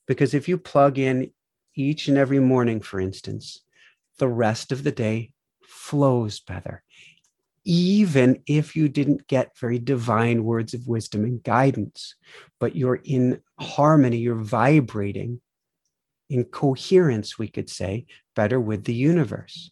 Because 0.07 0.35
if 0.35 0.49
you 0.49 0.59
plug 0.59 0.99
in 0.99 1.31
each 1.75 2.09
and 2.09 2.19
every 2.19 2.39
morning, 2.39 2.81
for 2.81 3.01
instance, 3.01 3.61
the 4.19 4.29
rest 4.29 4.71
of 4.71 4.85
the 4.85 4.93
day 4.93 5.33
flows 5.63 6.41
better. 6.41 6.83
Even 7.65 8.43
if 8.47 8.77
you 8.77 8.89
didn't 8.89 9.27
get 9.27 9.59
very 9.59 9.79
divine 9.79 10.45
words 10.45 10.75
of 10.75 10.87
wisdom 10.87 11.25
and 11.25 11.43
guidance, 11.43 12.15
but 12.61 12.77
you're 12.77 13.01
in 13.05 13.41
harmony, 13.59 14.19
you're 14.19 14.35
vibrating 14.35 15.41
in 16.29 16.45
coherence, 16.45 17.39
we 17.39 17.49
could 17.49 17.71
say, 17.71 18.07
better 18.37 18.61
with 18.61 18.85
the 18.85 18.95
universe. 18.95 19.71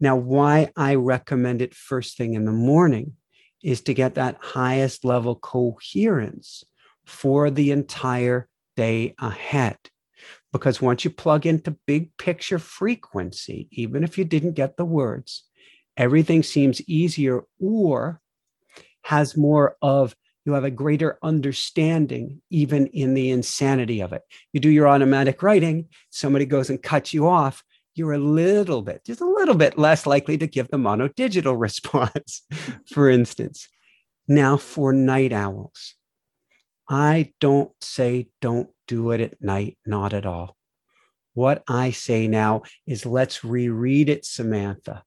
Now, 0.00 0.16
why 0.16 0.70
I 0.76 0.94
recommend 0.94 1.62
it 1.62 1.74
first 1.74 2.16
thing 2.16 2.34
in 2.34 2.44
the 2.44 2.52
morning 2.52 3.16
is 3.62 3.80
to 3.82 3.94
get 3.94 4.14
that 4.14 4.38
highest 4.40 5.04
level 5.04 5.34
coherence 5.34 6.64
for 7.04 7.50
the 7.50 7.70
entire 7.70 8.48
day 8.76 9.14
ahead. 9.18 9.78
Because 10.52 10.80
once 10.80 11.04
you 11.04 11.10
plug 11.10 11.46
into 11.46 11.76
big 11.86 12.16
picture 12.16 12.58
frequency, 12.58 13.68
even 13.70 14.04
if 14.04 14.18
you 14.18 14.24
didn't 14.24 14.52
get 14.52 14.76
the 14.76 14.84
words, 14.84 15.44
everything 15.96 16.42
seems 16.42 16.80
easier 16.88 17.44
or 17.60 18.20
has 19.02 19.36
more 19.36 19.76
of 19.82 20.14
you 20.44 20.52
have 20.52 20.64
a 20.64 20.70
greater 20.70 21.18
understanding 21.22 22.40
even 22.50 22.86
in 22.86 23.14
the 23.14 23.30
insanity 23.30 24.00
of 24.00 24.12
it. 24.12 24.22
You 24.52 24.60
do 24.60 24.70
your 24.70 24.86
automatic 24.86 25.42
writing, 25.42 25.88
somebody 26.10 26.46
goes 26.46 26.70
and 26.70 26.80
cuts 26.80 27.12
you 27.12 27.28
off, 27.28 27.64
you're 27.96 28.12
a 28.12 28.18
little 28.18 28.82
bit, 28.82 29.04
just 29.04 29.20
a 29.20 29.26
little 29.26 29.54
bit 29.54 29.78
less 29.78 30.06
likely 30.06 30.36
to 30.38 30.46
give 30.46 30.68
the 30.68 30.76
monodigital 30.76 31.56
response, 31.58 32.42
for 32.92 33.08
instance. 33.08 33.68
Now, 34.28 34.56
for 34.56 34.92
night 34.92 35.32
owls, 35.32 35.94
I 36.88 37.32
don't 37.40 37.72
say 37.80 38.28
don't 38.40 38.68
do 38.86 39.10
it 39.10 39.20
at 39.20 39.42
night, 39.42 39.78
not 39.86 40.12
at 40.12 40.26
all. 40.26 40.56
What 41.34 41.62
I 41.68 41.90
say 41.90 42.28
now 42.28 42.62
is 42.86 43.04
let's 43.04 43.44
reread 43.44 44.08
it, 44.08 44.24
Samantha, 44.24 45.02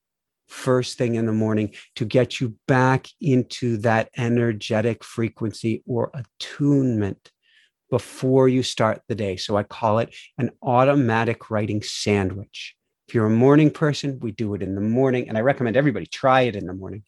first 0.47 0.97
thing 0.97 1.15
in 1.15 1.25
the 1.25 1.31
morning 1.31 1.73
to 1.95 2.05
get 2.05 2.39
you 2.39 2.55
back 2.67 3.07
into 3.21 3.77
that 3.77 4.09
energetic 4.17 5.03
frequency 5.03 5.83
or 5.87 6.11
attunement 6.13 7.31
before 7.89 8.47
you 8.47 8.61
start 8.63 9.01
the 9.07 9.15
day. 9.15 9.37
So 9.37 9.57
I 9.57 9.63
call 9.63 9.99
it 9.99 10.15
an 10.37 10.51
automatic 10.61 11.49
writing 11.49 11.81
sandwich. 11.81 12.75
If 13.09 13.15
you're 13.15 13.25
a 13.25 13.31
morning 13.31 13.71
person, 13.71 14.19
we 14.19 14.31
do 14.31 14.53
it 14.53 14.61
in 14.61 14.75
the 14.75 14.81
morning. 14.81 15.29
And 15.29 15.35
I 15.35 15.41
recommend 15.41 15.75
everybody 15.75 16.05
try 16.05 16.41
it 16.41 16.55
in 16.55 16.67
the 16.67 16.75
morning. 16.75 17.01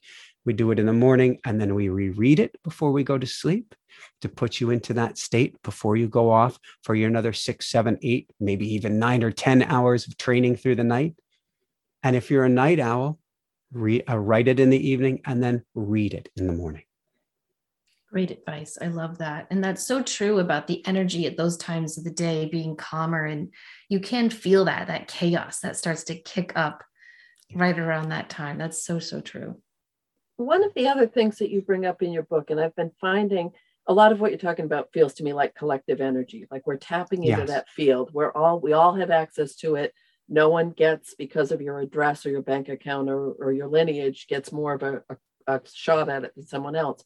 We 0.45 0.53
do 0.53 0.71
it 0.71 0.79
in 0.79 0.87
the 0.87 0.93
morning 0.93 1.37
and 1.45 1.61
then 1.61 1.75
we 1.75 1.89
reread 1.89 2.39
it 2.39 2.57
before 2.63 2.91
we 2.91 3.03
go 3.03 3.19
to 3.19 3.27
sleep 3.27 3.75
to 4.21 4.27
put 4.27 4.59
you 4.59 4.71
into 4.71 4.95
that 4.95 5.19
state 5.19 5.61
before 5.61 5.97
you 5.97 6.07
go 6.07 6.31
off 6.31 6.57
for 6.81 6.95
your 6.95 7.07
another 7.07 7.33
six, 7.33 7.67
seven, 7.67 7.99
eight, 8.01 8.31
maybe 8.39 8.73
even 8.73 8.97
nine 8.97 9.23
or 9.23 9.29
10 9.29 9.61
hours 9.61 10.07
of 10.07 10.17
training 10.17 10.55
through 10.55 10.73
the 10.73 10.83
night. 10.83 11.13
And 12.01 12.15
if 12.15 12.31
you're 12.31 12.45
a 12.45 12.49
night 12.49 12.79
owl, 12.79 13.19
re- 13.71 14.01
uh, 14.09 14.17
write 14.17 14.47
it 14.47 14.59
in 14.59 14.71
the 14.71 14.89
evening 14.89 15.21
and 15.23 15.43
then 15.43 15.63
read 15.75 16.15
it 16.15 16.29
in 16.35 16.47
the 16.47 16.53
morning. 16.53 16.81
Great 18.11 18.31
advice. 18.31 18.77
I 18.81 18.87
love 18.87 19.19
that. 19.19 19.47
And 19.49 19.63
that's 19.63 19.87
so 19.87 20.03
true 20.03 20.39
about 20.39 20.67
the 20.67 20.85
energy 20.85 21.25
at 21.27 21.37
those 21.37 21.55
times 21.55 21.97
of 21.97 22.03
the 22.03 22.11
day 22.11 22.49
being 22.51 22.75
calmer. 22.75 23.23
And 23.23 23.53
you 23.87 24.01
can 24.01 24.29
feel 24.29 24.65
that, 24.65 24.87
that 24.87 25.07
chaos 25.07 25.61
that 25.61 25.77
starts 25.77 26.03
to 26.05 26.15
kick 26.15 26.51
up 26.57 26.83
right 27.55 27.77
around 27.79 28.09
that 28.09 28.29
time. 28.29 28.57
That's 28.57 28.83
so, 28.83 28.99
so 28.99 29.21
true. 29.21 29.61
One 30.35 30.61
of 30.65 30.73
the 30.73 30.89
other 30.89 31.07
things 31.07 31.37
that 31.37 31.51
you 31.51 31.61
bring 31.61 31.85
up 31.85 32.01
in 32.01 32.11
your 32.11 32.23
book, 32.23 32.49
and 32.49 32.59
I've 32.59 32.75
been 32.75 32.91
finding 32.99 33.51
a 33.87 33.93
lot 33.93 34.11
of 34.11 34.19
what 34.19 34.31
you're 34.31 34.39
talking 34.39 34.65
about 34.65 34.91
feels 34.91 35.13
to 35.15 35.23
me 35.23 35.31
like 35.31 35.55
collective 35.55 36.01
energy, 36.01 36.47
like 36.51 36.67
we're 36.67 36.77
tapping 36.77 37.23
into 37.23 37.39
yes. 37.39 37.47
that 37.47 37.69
field 37.69 38.09
where 38.11 38.35
all 38.35 38.59
we 38.59 38.73
all 38.73 38.93
have 38.95 39.09
access 39.09 39.55
to 39.57 39.75
it. 39.75 39.93
No 40.27 40.49
one 40.49 40.71
gets 40.71 41.15
because 41.15 41.51
of 41.51 41.61
your 41.61 41.79
address 41.79 42.25
or 42.25 42.29
your 42.29 42.41
bank 42.41 42.67
account 42.67 43.09
or, 43.09 43.31
or 43.31 43.53
your 43.53 43.67
lineage 43.67 44.27
gets 44.27 44.51
more 44.51 44.73
of 44.73 44.83
a, 44.83 45.01
a, 45.09 45.17
a 45.47 45.61
shot 45.71 46.09
at 46.09 46.25
it 46.25 46.35
than 46.35 46.45
someone 46.45 46.75
else 46.75 47.05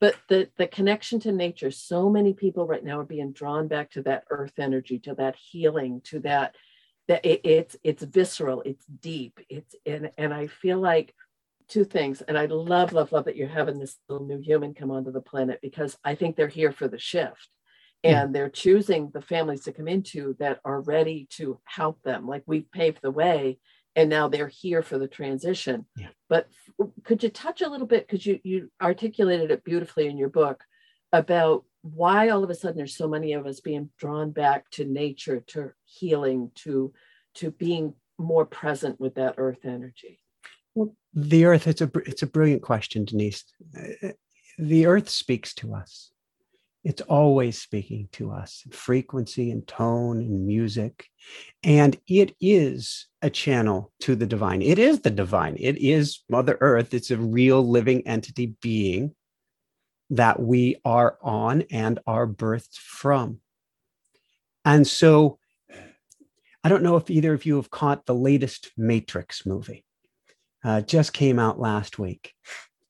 but 0.00 0.16
the 0.28 0.48
the 0.56 0.66
connection 0.66 1.20
to 1.20 1.32
nature 1.32 1.70
so 1.70 2.08
many 2.10 2.32
people 2.32 2.66
right 2.66 2.84
now 2.84 3.00
are 3.00 3.04
being 3.04 3.32
drawn 3.32 3.68
back 3.68 3.90
to 3.90 4.02
that 4.02 4.24
earth 4.30 4.58
energy 4.58 4.98
to 4.98 5.14
that 5.14 5.36
healing 5.36 6.00
to 6.04 6.20
that 6.20 6.54
that 7.08 7.24
it, 7.24 7.40
it's 7.44 7.76
it's 7.82 8.02
visceral 8.02 8.62
it's 8.64 8.84
deep 8.86 9.40
it's 9.48 9.74
and 9.86 10.10
and 10.18 10.32
i 10.32 10.46
feel 10.46 10.78
like 10.78 11.14
two 11.68 11.84
things 11.84 12.20
and 12.22 12.36
i 12.36 12.46
love 12.46 12.92
love 12.92 13.12
love 13.12 13.24
that 13.24 13.36
you're 13.36 13.48
having 13.48 13.78
this 13.78 13.96
little 14.08 14.26
new 14.26 14.38
human 14.38 14.74
come 14.74 14.90
onto 14.90 15.10
the 15.10 15.20
planet 15.20 15.58
because 15.62 15.96
i 16.04 16.14
think 16.14 16.36
they're 16.36 16.48
here 16.48 16.72
for 16.72 16.88
the 16.88 16.98
shift. 16.98 17.48
Hmm. 18.04 18.10
And 18.10 18.34
they're 18.34 18.50
choosing 18.50 19.10
the 19.14 19.22
families 19.22 19.62
to 19.64 19.72
come 19.72 19.88
into 19.88 20.36
that 20.38 20.60
are 20.64 20.82
ready 20.82 21.26
to 21.36 21.58
help 21.64 22.02
them. 22.02 22.26
Like 22.26 22.42
we've 22.46 22.70
paved 22.70 22.98
the 23.02 23.10
way 23.10 23.58
and 23.96 24.10
now 24.10 24.28
they're 24.28 24.48
here 24.48 24.82
for 24.82 24.98
the 24.98 25.08
transition. 25.08 25.86
Yeah. 25.96 26.08
but 26.28 26.48
could 27.04 27.22
you 27.22 27.28
touch 27.28 27.62
a 27.62 27.68
little 27.68 27.86
bit 27.86 28.06
because 28.06 28.26
you 28.26 28.40
you 28.42 28.70
articulated 28.82 29.50
it 29.50 29.64
beautifully 29.64 30.08
in 30.08 30.16
your 30.16 30.28
book 30.28 30.64
about 31.12 31.64
why 31.82 32.30
all 32.30 32.42
of 32.42 32.50
a 32.50 32.54
sudden 32.54 32.76
there's 32.76 32.96
so 32.96 33.08
many 33.08 33.34
of 33.34 33.46
us 33.46 33.60
being 33.60 33.90
drawn 33.98 34.30
back 34.30 34.68
to 34.70 34.84
nature 34.84 35.40
to 35.48 35.70
healing 35.84 36.50
to 36.54 36.92
to 37.34 37.50
being 37.50 37.94
more 38.18 38.46
present 38.46 39.00
with 39.00 39.16
that 39.16 39.34
earth 39.38 39.64
energy? 39.64 40.20
Well, 40.74 40.94
the 41.12 41.44
earth 41.44 41.66
it's 41.66 41.80
a 41.80 41.90
it's 42.06 42.22
a 42.22 42.26
brilliant 42.26 42.62
question 42.62 43.04
denise. 43.04 43.44
Uh, 43.76 44.08
the 44.58 44.86
earth 44.86 45.08
speaks 45.08 45.54
to 45.54 45.74
us 45.74 46.10
it's 46.84 47.00
always 47.02 47.60
speaking 47.60 48.08
to 48.12 48.30
us 48.30 48.62
in 48.66 48.72
frequency 48.72 49.50
and 49.50 49.66
tone 49.66 50.20
and 50.20 50.46
music. 50.46 51.06
And 51.62 51.98
it 52.06 52.36
is 52.40 53.06
a 53.22 53.30
channel 53.30 53.90
to 54.00 54.14
the 54.14 54.26
divine. 54.26 54.60
It 54.60 54.78
is 54.78 55.00
the 55.00 55.10
divine. 55.10 55.56
It 55.58 55.78
is 55.78 56.22
mother 56.28 56.58
earth. 56.60 56.92
It's 56.92 57.10
a 57.10 57.16
real 57.16 57.66
living 57.66 58.06
entity 58.06 58.54
being 58.60 59.14
that 60.10 60.38
we 60.38 60.76
are 60.84 61.18
on 61.22 61.62
and 61.70 61.98
are 62.06 62.26
birthed 62.26 62.76
from. 62.76 63.40
And 64.64 64.86
so 64.86 65.38
i 66.62 66.68
don't 66.70 66.82
know 66.82 66.96
if 66.96 67.10
either 67.10 67.34
of 67.34 67.44
you 67.44 67.56
have 67.56 67.70
caught 67.70 68.06
the 68.06 68.14
latest 68.14 68.72
matrix 68.76 69.44
movie. 69.46 69.84
Uh, 70.62 70.80
just 70.80 71.12
came 71.12 71.38
out 71.38 71.60
last 71.60 71.98
week. 71.98 72.32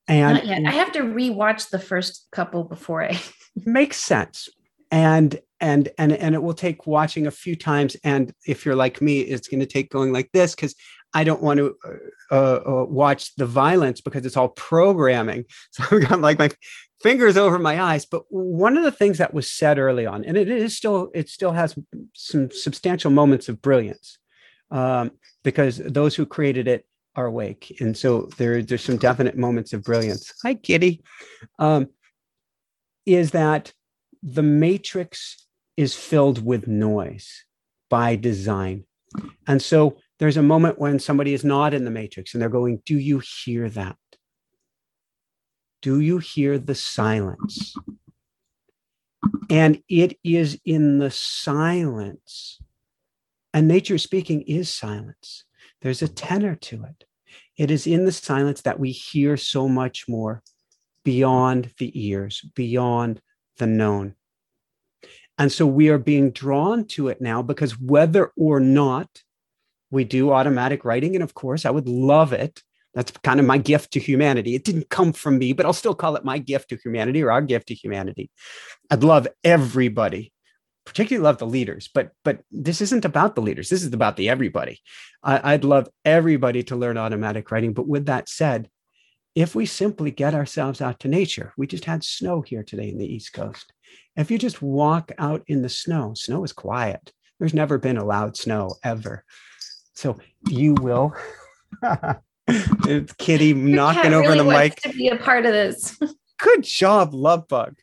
And. 0.07 0.37
I 0.37 0.71
have 0.71 0.93
to 0.93 1.01
rewatch 1.01 1.69
the 1.69 1.79
first 1.79 2.27
couple 2.31 2.63
before 2.63 3.03
I. 3.03 3.19
makes 3.63 3.97
sense. 3.97 4.49
And 4.91 5.39
and 5.59 5.89
and 5.97 6.11
and 6.13 6.35
it 6.35 6.43
will 6.43 6.53
take 6.53 6.85
watching 6.85 7.27
a 7.27 7.31
few 7.31 7.55
times. 7.55 7.95
And 8.03 8.33
if 8.45 8.65
you're 8.65 8.75
like 8.75 9.01
me 9.01 9.19
it's 9.21 9.47
going 9.47 9.61
to 9.61 9.65
take 9.65 9.89
going 9.89 10.11
like 10.11 10.29
this 10.31 10.53
because 10.53 10.75
i 11.13 11.23
don't 11.23 11.41
want 11.41 11.57
to 11.59 11.75
uh, 12.29 12.35
uh, 12.35 12.85
watch 12.89 13.33
the 13.35 13.45
violence 13.45 14.01
because 14.01 14.25
it's 14.25 14.37
all 14.37 14.49
programming. 14.49 15.45
So 15.71 15.83
i've 15.91 16.09
got 16.09 16.21
like 16.21 16.39
my 16.39 16.49
fingers 17.01 17.37
over 17.37 17.59
my 17.59 17.81
eyes. 17.81 18.05
But 18.05 18.23
one 18.29 18.77
of 18.77 18.83
the 18.83 18.91
things 18.91 19.17
that 19.19 19.33
was 19.33 19.49
said 19.49 19.79
early 19.79 20.05
on 20.05 20.25
and 20.25 20.37
it 20.37 20.49
is 20.49 20.77
still 20.77 21.09
it 21.13 21.29
still 21.29 21.51
has 21.51 21.75
some 22.13 22.49
substantial 22.51 23.11
moments 23.11 23.49
of 23.49 23.61
brilliance 23.61 24.17
um, 24.71 25.11
because 25.43 25.77
those 25.77 26.15
who 26.15 26.25
created 26.25 26.67
it 26.67 26.85
are 27.15 27.27
awake. 27.27 27.77
And 27.79 27.95
so 27.95 28.29
there, 28.37 28.61
there's 28.61 28.83
some 28.83 28.97
definite 28.97 29.37
moments 29.37 29.73
of 29.73 29.83
brilliance. 29.83 30.33
Hi 30.43 30.55
kitty. 30.55 31.01
Um, 31.59 31.87
is 33.05 33.31
that 33.31 33.73
the 34.23 34.43
matrix 34.43 35.47
is 35.77 35.93
filled 35.93 36.43
with 36.43 36.67
noise 36.67 37.45
by 37.89 38.15
design. 38.15 38.85
And 39.47 39.61
so 39.61 39.97
there's 40.19 40.37
a 40.37 40.43
moment 40.43 40.79
when 40.79 40.99
somebody 40.99 41.33
is 41.33 41.43
not 41.43 41.73
in 41.73 41.85
the 41.85 41.91
matrix 41.91 42.33
and 42.33 42.41
they're 42.41 42.49
going, 42.49 42.81
Do 42.85 42.97
you 42.97 43.21
hear 43.43 43.69
that? 43.69 43.97
Do 45.81 45.99
you 45.99 46.17
hear 46.17 46.57
the 46.57 46.75
silence? 46.75 47.75
And 49.49 49.81
it 49.87 50.17
is 50.23 50.59
in 50.65 50.99
the 50.99 51.11
silence, 51.11 52.59
and 53.53 53.67
nature 53.67 53.97
speaking 53.97 54.41
is 54.43 54.69
silence. 54.69 55.43
There's 55.81 56.01
a 56.01 56.07
tenor 56.07 56.55
to 56.55 56.83
it. 56.83 57.05
It 57.57 57.71
is 57.71 57.87
in 57.87 58.05
the 58.05 58.11
silence 58.11 58.61
that 58.61 58.79
we 58.79 58.91
hear 58.91 59.37
so 59.37 59.67
much 59.67 60.05
more 60.07 60.41
beyond 61.05 61.71
the 61.77 62.07
ears, 62.07 62.41
beyond 62.55 63.21
the 63.57 63.67
known. 63.67 64.15
And 65.37 65.51
so 65.51 65.65
we 65.65 65.89
are 65.89 65.97
being 65.97 66.31
drawn 66.31 66.85
to 66.87 67.07
it 67.07 67.21
now 67.21 67.41
because 67.41 67.79
whether 67.79 68.31
or 68.35 68.59
not 68.59 69.21
we 69.91 70.03
do 70.03 70.31
automatic 70.31 70.83
writing, 70.83 71.15
and 71.15 71.23
of 71.23 71.33
course, 71.33 71.65
I 71.65 71.69
would 71.69 71.87
love 71.87 72.33
it. 72.33 72.61
That's 72.93 73.11
kind 73.11 73.39
of 73.39 73.45
my 73.45 73.57
gift 73.57 73.91
to 73.93 73.99
humanity. 73.99 74.55
It 74.55 74.63
didn't 74.63 74.89
come 74.89 75.13
from 75.13 75.37
me, 75.37 75.53
but 75.53 75.65
I'll 75.65 75.73
still 75.73 75.95
call 75.95 76.15
it 76.15 76.25
my 76.25 76.37
gift 76.37 76.69
to 76.69 76.77
humanity 76.77 77.21
or 77.21 77.31
our 77.31 77.41
gift 77.41 77.67
to 77.67 77.75
humanity. 77.75 78.29
I'd 78.89 79.03
love 79.03 79.27
everybody, 79.43 80.31
particularly 80.85 81.23
love 81.23 81.37
the 81.37 81.45
leaders, 81.45 81.89
but 81.93 82.11
but 82.23 82.39
this 82.51 82.79
isn't 82.81 83.05
about 83.05 83.35
the 83.35 83.41
leaders. 83.41 83.69
This 83.69 83.83
is 83.83 83.93
about 83.93 84.15
the 84.15 84.29
everybody. 84.29 84.79
I, 85.21 85.53
I'd 85.53 85.65
love 85.65 85.89
everybody 86.05 86.63
to 86.63 86.77
learn 86.77 86.97
automatic 86.97 87.51
writing. 87.51 87.73
But 87.73 87.87
with 87.87 88.05
that 88.05 88.29
said, 88.29 88.69
if 89.35 89.53
we 89.53 89.65
simply 89.65 90.11
get 90.11 90.33
ourselves 90.33 90.81
out 90.81 90.99
to 91.01 91.09
nature, 91.09 91.53
we 91.57 91.67
just 91.67 91.83
had 91.83 92.03
snow 92.03 92.41
here 92.41 92.63
today 92.63 92.89
in 92.89 92.97
the 92.97 93.13
East 93.13 93.33
Coast. 93.33 93.73
If 94.15 94.31
you 94.31 94.37
just 94.37 94.61
walk 94.61 95.11
out 95.17 95.43
in 95.47 95.61
the 95.61 95.69
snow, 95.69 96.13
snow 96.15 96.43
is 96.45 96.53
quiet. 96.53 97.11
There's 97.37 97.53
never 97.53 97.77
been 97.77 97.97
a 97.97 98.05
loud 98.05 98.37
snow 98.37 98.75
ever. 98.81 99.25
So 99.93 100.17
you 100.47 100.75
will. 100.75 101.13
it's 102.47 103.13
Kitty 103.17 103.53
knocking 103.53 104.13
over 104.13 104.29
really 104.29 104.37
the 104.37 104.45
mic. 104.45 104.75
to 104.81 104.89
be 104.89 105.09
a 105.09 105.17
part 105.17 105.45
of 105.45 105.51
this. 105.51 105.99
Good 106.39 106.63
job, 106.63 107.13
love 107.13 107.47
bug. 107.47 107.75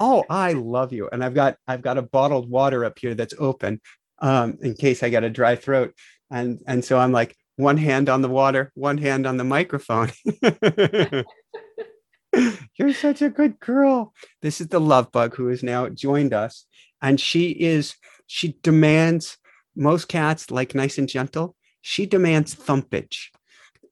Oh, 0.00 0.24
I 0.28 0.52
love 0.52 0.92
you. 0.92 1.08
And 1.10 1.24
I've 1.24 1.34
got 1.34 1.56
I've 1.66 1.80
got 1.82 1.98
a 1.98 2.02
bottled 2.02 2.50
water 2.50 2.84
up 2.84 2.98
here 2.98 3.14
that's 3.14 3.34
open 3.38 3.80
um, 4.20 4.58
in 4.62 4.74
case 4.74 5.02
I 5.02 5.08
got 5.08 5.24
a 5.24 5.30
dry 5.30 5.56
throat. 5.56 5.94
And 6.30 6.60
and 6.66 6.84
so 6.84 6.98
I'm 6.98 7.12
like 7.12 7.34
one 7.56 7.76
hand 7.76 8.08
on 8.08 8.22
the 8.22 8.28
water, 8.28 8.70
one 8.74 8.98
hand 8.98 9.26
on 9.26 9.36
the 9.36 9.44
microphone. 9.44 10.10
You're 12.76 12.92
such 12.92 13.22
a 13.22 13.30
good 13.30 13.60
girl. 13.60 14.12
This 14.42 14.60
is 14.60 14.68
the 14.68 14.80
love 14.80 15.12
bug 15.12 15.36
who 15.36 15.46
has 15.48 15.62
now 15.62 15.88
joined 15.88 16.34
us. 16.34 16.66
And 17.00 17.20
she 17.20 17.50
is, 17.50 17.94
she 18.26 18.56
demands 18.62 19.38
most 19.76 20.08
cats 20.08 20.50
like 20.50 20.74
nice 20.74 20.98
and 20.98 21.08
gentle. 21.08 21.54
She 21.82 22.06
demands 22.06 22.54
thumpage. 22.54 23.28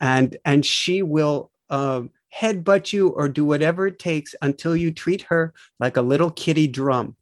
And 0.00 0.36
and 0.44 0.66
she 0.66 1.02
will 1.02 1.52
um 1.70 2.10
headbutt 2.34 2.92
you 2.92 3.08
or 3.10 3.28
do 3.28 3.44
whatever 3.44 3.86
it 3.86 3.98
takes 3.98 4.34
until 4.42 4.74
you 4.74 4.90
treat 4.90 5.22
her 5.22 5.52
like 5.78 5.96
a 5.96 6.02
little 6.02 6.30
kitty 6.30 6.66
drum 6.66 7.16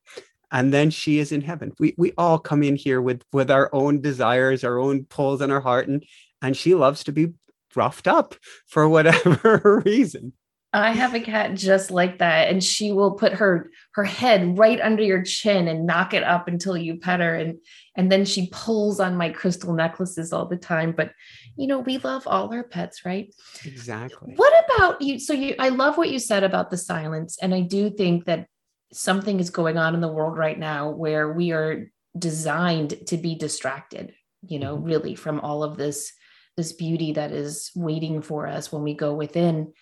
and 0.53 0.73
then 0.73 0.91
she 0.91 1.19
is 1.19 1.33
in 1.33 1.41
heaven 1.41 1.73
we 1.79 1.95
we 1.99 2.13
all 2.17 2.39
come 2.39 2.63
in 2.63 2.77
here 2.77 3.01
with 3.03 3.23
with 3.33 3.51
our 3.51 3.69
own 3.73 4.01
desires 4.01 4.63
our 4.63 4.79
own 4.79 5.05
pulls 5.05 5.41
in 5.41 5.51
our 5.51 5.61
heart 5.61 5.89
and 5.89 6.05
and 6.43 6.57
she 6.57 6.75
loves 6.75 7.05
to 7.05 7.13
be 7.13 7.35
roughed 7.77 8.09
up 8.09 8.35
for 8.67 8.89
whatever 8.89 9.83
reason 9.87 10.33
I 10.73 10.93
have 10.93 11.15
a 11.15 11.21
cat 11.21 11.55
just 11.55 11.91
like 11.91 12.19
that, 12.19 12.49
and 12.49 12.63
she 12.63 12.93
will 12.93 13.15
put 13.15 13.33
her 13.33 13.73
her 13.95 14.05
head 14.05 14.57
right 14.57 14.81
under 14.81 15.03
your 15.03 15.25
chin 15.25 15.67
and 15.67 15.85
knock 15.85 16.15
it 16.15 16.23
up 16.23 16.47
until 16.47 16.77
you 16.77 17.01
pet 17.01 17.19
her, 17.19 17.35
and 17.35 17.59
and 17.97 18.11
then 18.11 18.25
she 18.25 18.49
pulls 18.53 19.01
on 19.01 19.17
my 19.17 19.31
crystal 19.31 19.75
necklaces 19.75 20.33
all 20.33 20.47
the 20.47 20.57
time. 20.57 20.93
But 20.93 21.11
you 21.57 21.67
know, 21.67 21.81
we 21.81 21.99
love 21.99 22.25
all 22.29 22.55
our 22.55 22.63
pets, 22.63 23.05
right? 23.05 23.35
exactly 23.65 24.35
What 24.37 24.53
about 24.73 25.03
you? 25.03 25.19
So 25.19 25.33
you, 25.33 25.57
I 25.59 25.71
love 25.71 25.97
what 25.99 26.11
you 26.11 26.21
said 26.21 26.45
about 26.45 26.71
the 26.71 26.77
silence, 26.79 27.37
and 27.43 27.53
I 27.53 27.63
do 27.63 27.91
think 27.91 28.27
that 28.27 28.47
something 28.93 29.41
is 29.41 29.51
going 29.51 29.77
on 29.77 29.97
in 29.97 30.01
the 30.01 30.07
world 30.07 30.39
right 30.39 30.59
now 30.59 30.91
where 30.91 31.33
we 31.33 31.51
are 31.51 31.91
designed 32.17 33.09
to 33.09 33.17
be 33.17 33.35
distracted. 33.35 34.15
You 34.47 34.61
know, 34.61 34.77
Mhm. 34.77 34.87
really 34.87 35.15
from 35.17 35.41
all 35.41 35.65
of 35.65 35.77
this 35.77 36.13
this 36.61 36.73
beauty 36.75 37.13
that 37.13 37.33
is 37.33 37.71
waiting 37.75 38.21
for 38.21 38.47
us 38.47 38.71
when 38.71 38.83
we 38.83 38.93
go 38.93 39.15
within. 39.15 39.73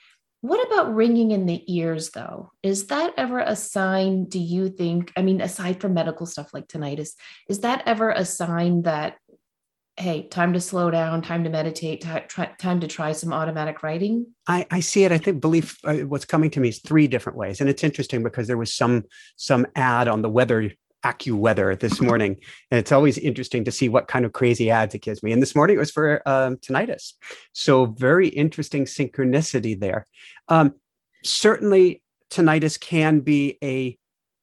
What 0.42 0.64
about 0.68 0.94
ringing 0.94 1.32
in 1.32 1.44
the 1.46 1.60
ears, 1.66 2.10
though? 2.10 2.52
Is 2.62 2.86
that 2.86 3.14
ever 3.16 3.40
a 3.40 3.56
sign, 3.56 4.26
do 4.26 4.38
you 4.38 4.68
think? 4.68 5.12
I 5.16 5.22
mean, 5.22 5.40
aside 5.40 5.80
from 5.80 5.94
medical 5.94 6.24
stuff 6.24 6.54
like 6.54 6.68
tinnitus, 6.68 7.14
is 7.48 7.58
that 7.60 7.82
ever 7.84 8.12
a 8.12 8.24
sign 8.24 8.82
that, 8.82 9.16
hey, 9.96 10.28
time 10.28 10.52
to 10.52 10.60
slow 10.60 10.92
down, 10.92 11.22
time 11.22 11.42
to 11.42 11.50
meditate, 11.50 12.02
ti- 12.02 12.28
try, 12.28 12.46
time 12.60 12.78
to 12.78 12.86
try 12.86 13.10
some 13.10 13.32
automatic 13.32 13.82
writing? 13.82 14.26
I, 14.46 14.64
I 14.70 14.78
see 14.78 15.02
it. 15.02 15.10
I 15.10 15.18
think 15.18 15.40
belief. 15.40 15.76
Uh, 15.84 16.06
what's 16.12 16.24
coming 16.24 16.50
to 16.50 16.60
me 16.60 16.68
is 16.68 16.78
three 16.78 17.08
different 17.08 17.36
ways, 17.36 17.60
and 17.60 17.68
it's 17.68 17.82
interesting 17.82 18.22
because 18.22 18.46
there 18.46 18.56
was 18.56 18.72
some 18.72 19.02
some 19.34 19.66
ad 19.74 20.06
on 20.06 20.22
the 20.22 20.30
weather 20.30 20.70
AccuWeather 21.04 21.78
this 21.78 22.00
morning, 22.00 22.36
and 22.70 22.78
it's 22.78 22.92
always 22.92 23.18
interesting 23.18 23.64
to 23.64 23.72
see 23.72 23.88
what 23.88 24.08
kind 24.08 24.24
of 24.24 24.32
crazy 24.32 24.70
ads 24.70 24.94
it 24.94 25.02
gives 25.02 25.22
me. 25.22 25.32
And 25.32 25.40
this 25.40 25.54
morning 25.54 25.76
it 25.76 25.80
was 25.80 25.90
for 25.90 26.22
um, 26.28 26.56
tinnitus, 26.56 27.12
so 27.52 27.86
very 27.86 28.28
interesting 28.28 28.84
synchronicity 28.84 29.78
there. 29.78 30.06
Um, 30.48 30.74
certainly, 31.24 32.02
tinnitus 32.30 32.78
can 32.78 33.20
be 33.20 33.58
a 33.62 33.96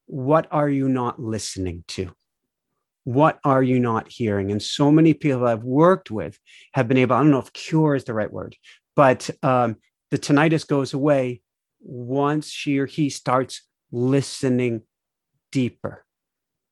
what 0.07 0.47
are 0.51 0.69
you 0.69 0.87
not 0.87 1.19
listening 1.19 1.83
to? 1.89 2.13
What 3.03 3.39
are 3.43 3.63
you 3.63 3.79
not 3.79 4.07
hearing? 4.07 4.51
And 4.51 4.61
so 4.61 4.91
many 4.91 5.13
people 5.13 5.45
I've 5.45 5.63
worked 5.63 6.09
with 6.09 6.39
have 6.73 6.87
been 6.87 6.97
able. 6.97 7.15
I 7.15 7.19
don't 7.19 7.31
know 7.31 7.39
if 7.39 7.53
cure 7.53 7.95
is 7.95 8.05
the 8.05 8.13
right 8.13 8.31
word, 8.31 8.55
but 8.95 9.29
um, 9.43 9.77
the 10.11 10.17
tinnitus 10.17 10.67
goes 10.67 10.93
away 10.93 11.41
once 11.81 12.49
she 12.49 12.79
or 12.79 12.85
he 12.85 13.09
starts 13.09 13.61
listening 13.91 14.81
deeper 15.51 16.05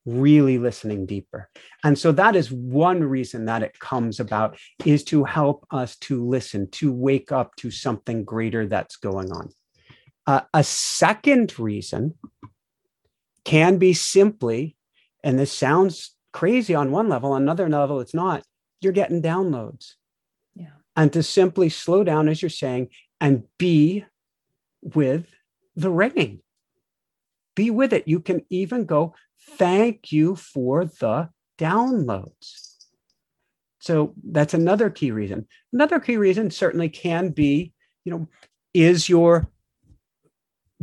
really 0.05 0.57
listening 0.57 1.05
deeper 1.05 1.49
and 1.83 1.97
so 1.97 2.11
that 2.11 2.35
is 2.35 2.51
one 2.51 3.03
reason 3.03 3.45
that 3.45 3.63
it 3.63 3.79
comes 3.79 4.19
about 4.19 4.57
is 4.85 5.03
to 5.03 5.23
help 5.23 5.65
us 5.71 5.95
to 5.95 6.25
listen 6.25 6.69
to 6.69 6.91
wake 6.91 7.31
up 7.31 7.55
to 7.55 7.71
something 7.71 8.23
greater 8.23 8.67
that's 8.67 8.97
going 8.97 9.31
on 9.31 9.49
uh, 10.25 10.41
a 10.53 10.63
second 10.63 11.57
reason 11.59 12.15
can 13.43 13.77
be 13.77 13.93
simply, 13.93 14.75
and 15.23 15.37
this 15.37 15.51
sounds 15.51 16.15
crazy 16.31 16.73
on 16.73 16.91
one 16.91 17.09
level, 17.09 17.35
another 17.35 17.69
level, 17.69 17.99
it's 17.99 18.13
not, 18.13 18.43
you're 18.81 18.93
getting 18.93 19.21
downloads. 19.21 19.93
Yeah. 20.55 20.67
And 20.95 21.11
to 21.13 21.23
simply 21.23 21.69
slow 21.69 22.03
down, 22.03 22.29
as 22.29 22.41
you're 22.41 22.49
saying, 22.49 22.89
and 23.19 23.43
be 23.57 24.05
with 24.81 25.27
the 25.75 25.89
ringing. 25.89 26.41
Be 27.55 27.69
with 27.69 27.93
it. 27.93 28.07
You 28.07 28.19
can 28.19 28.45
even 28.49 28.85
go, 28.85 29.13
thank 29.51 30.11
you 30.11 30.35
for 30.35 30.85
the 30.85 31.29
downloads. 31.57 32.73
So 33.79 34.13
that's 34.23 34.53
another 34.53 34.89
key 34.89 35.11
reason. 35.11 35.47
Another 35.71 35.99
key 35.99 36.17
reason 36.17 36.51
certainly 36.51 36.89
can 36.89 37.29
be, 37.29 37.73
you 38.05 38.11
know, 38.11 38.27
is 38.73 39.09
your 39.09 39.49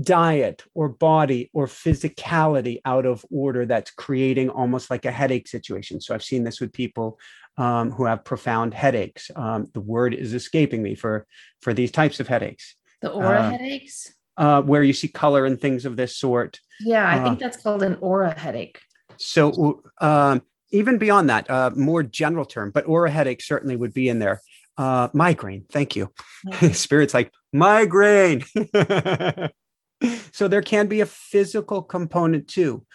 diet 0.01 0.65
or 0.75 0.89
body 0.89 1.51
or 1.53 1.67
physicality 1.67 2.81
out 2.85 3.07
of 3.07 3.25
order 3.31 3.67
that's 3.67 3.91
creating 3.91 4.51
almost 4.51 4.91
like 4.91 5.05
a 5.05 5.11
headache 5.11 5.49
situation. 5.49 6.01
So 6.01 6.15
I've 6.15 6.25
seen 6.25 6.45
this 6.45 6.61
with 6.61 6.73
people 6.73 7.19
um, 7.59 7.91
who 7.91 8.05
have 8.05 8.25
profound 8.25 8.75
headaches. 8.75 9.31
Um, 9.37 9.67
the 9.75 9.81
word 9.81 10.15
is 10.15 10.35
escaping 10.35 10.83
me 10.83 10.95
for 10.95 11.27
for 11.61 11.75
these 11.75 11.91
types 11.91 12.21
of 12.21 12.29
headaches. 12.29 12.77
The 13.03 13.11
aura 13.11 13.41
uh, 13.41 13.51
headaches. 13.51 14.13
Uh, 14.41 14.63
where 14.63 14.83
you 14.83 14.95
see 14.95 15.07
color 15.07 15.45
and 15.45 15.61
things 15.61 15.85
of 15.85 15.97
this 15.97 16.17
sort. 16.17 16.61
Yeah, 16.81 17.07
I 17.07 17.23
think 17.23 17.37
uh, 17.37 17.45
that's 17.45 17.63
called 17.63 17.83
an 17.83 17.99
aura 18.01 18.33
headache. 18.33 18.81
So 19.19 19.83
um, 20.01 20.41
even 20.71 20.97
beyond 20.97 21.29
that, 21.29 21.51
uh, 21.51 21.73
more 21.77 22.03
general 22.03 22.47
term, 22.47 22.71
but 22.71 22.89
aura 22.89 23.11
headache 23.11 23.43
certainly 23.43 23.77
would 23.77 23.93
be 23.93 24.09
in 24.09 24.19
there. 24.19 24.41
Uh, 24.79 25.09
migraine. 25.13 25.67
Thank 25.71 25.95
you. 25.95 26.11
Okay. 26.49 26.73
Spirit's 26.87 27.13
like 27.13 27.31
migraine. 27.53 28.43
so 30.33 30.49
there 30.49 30.63
can 30.63 30.87
be 30.87 31.03
a 31.03 31.07
physical 31.07 31.83
component 31.83 32.49
too, 32.49 32.87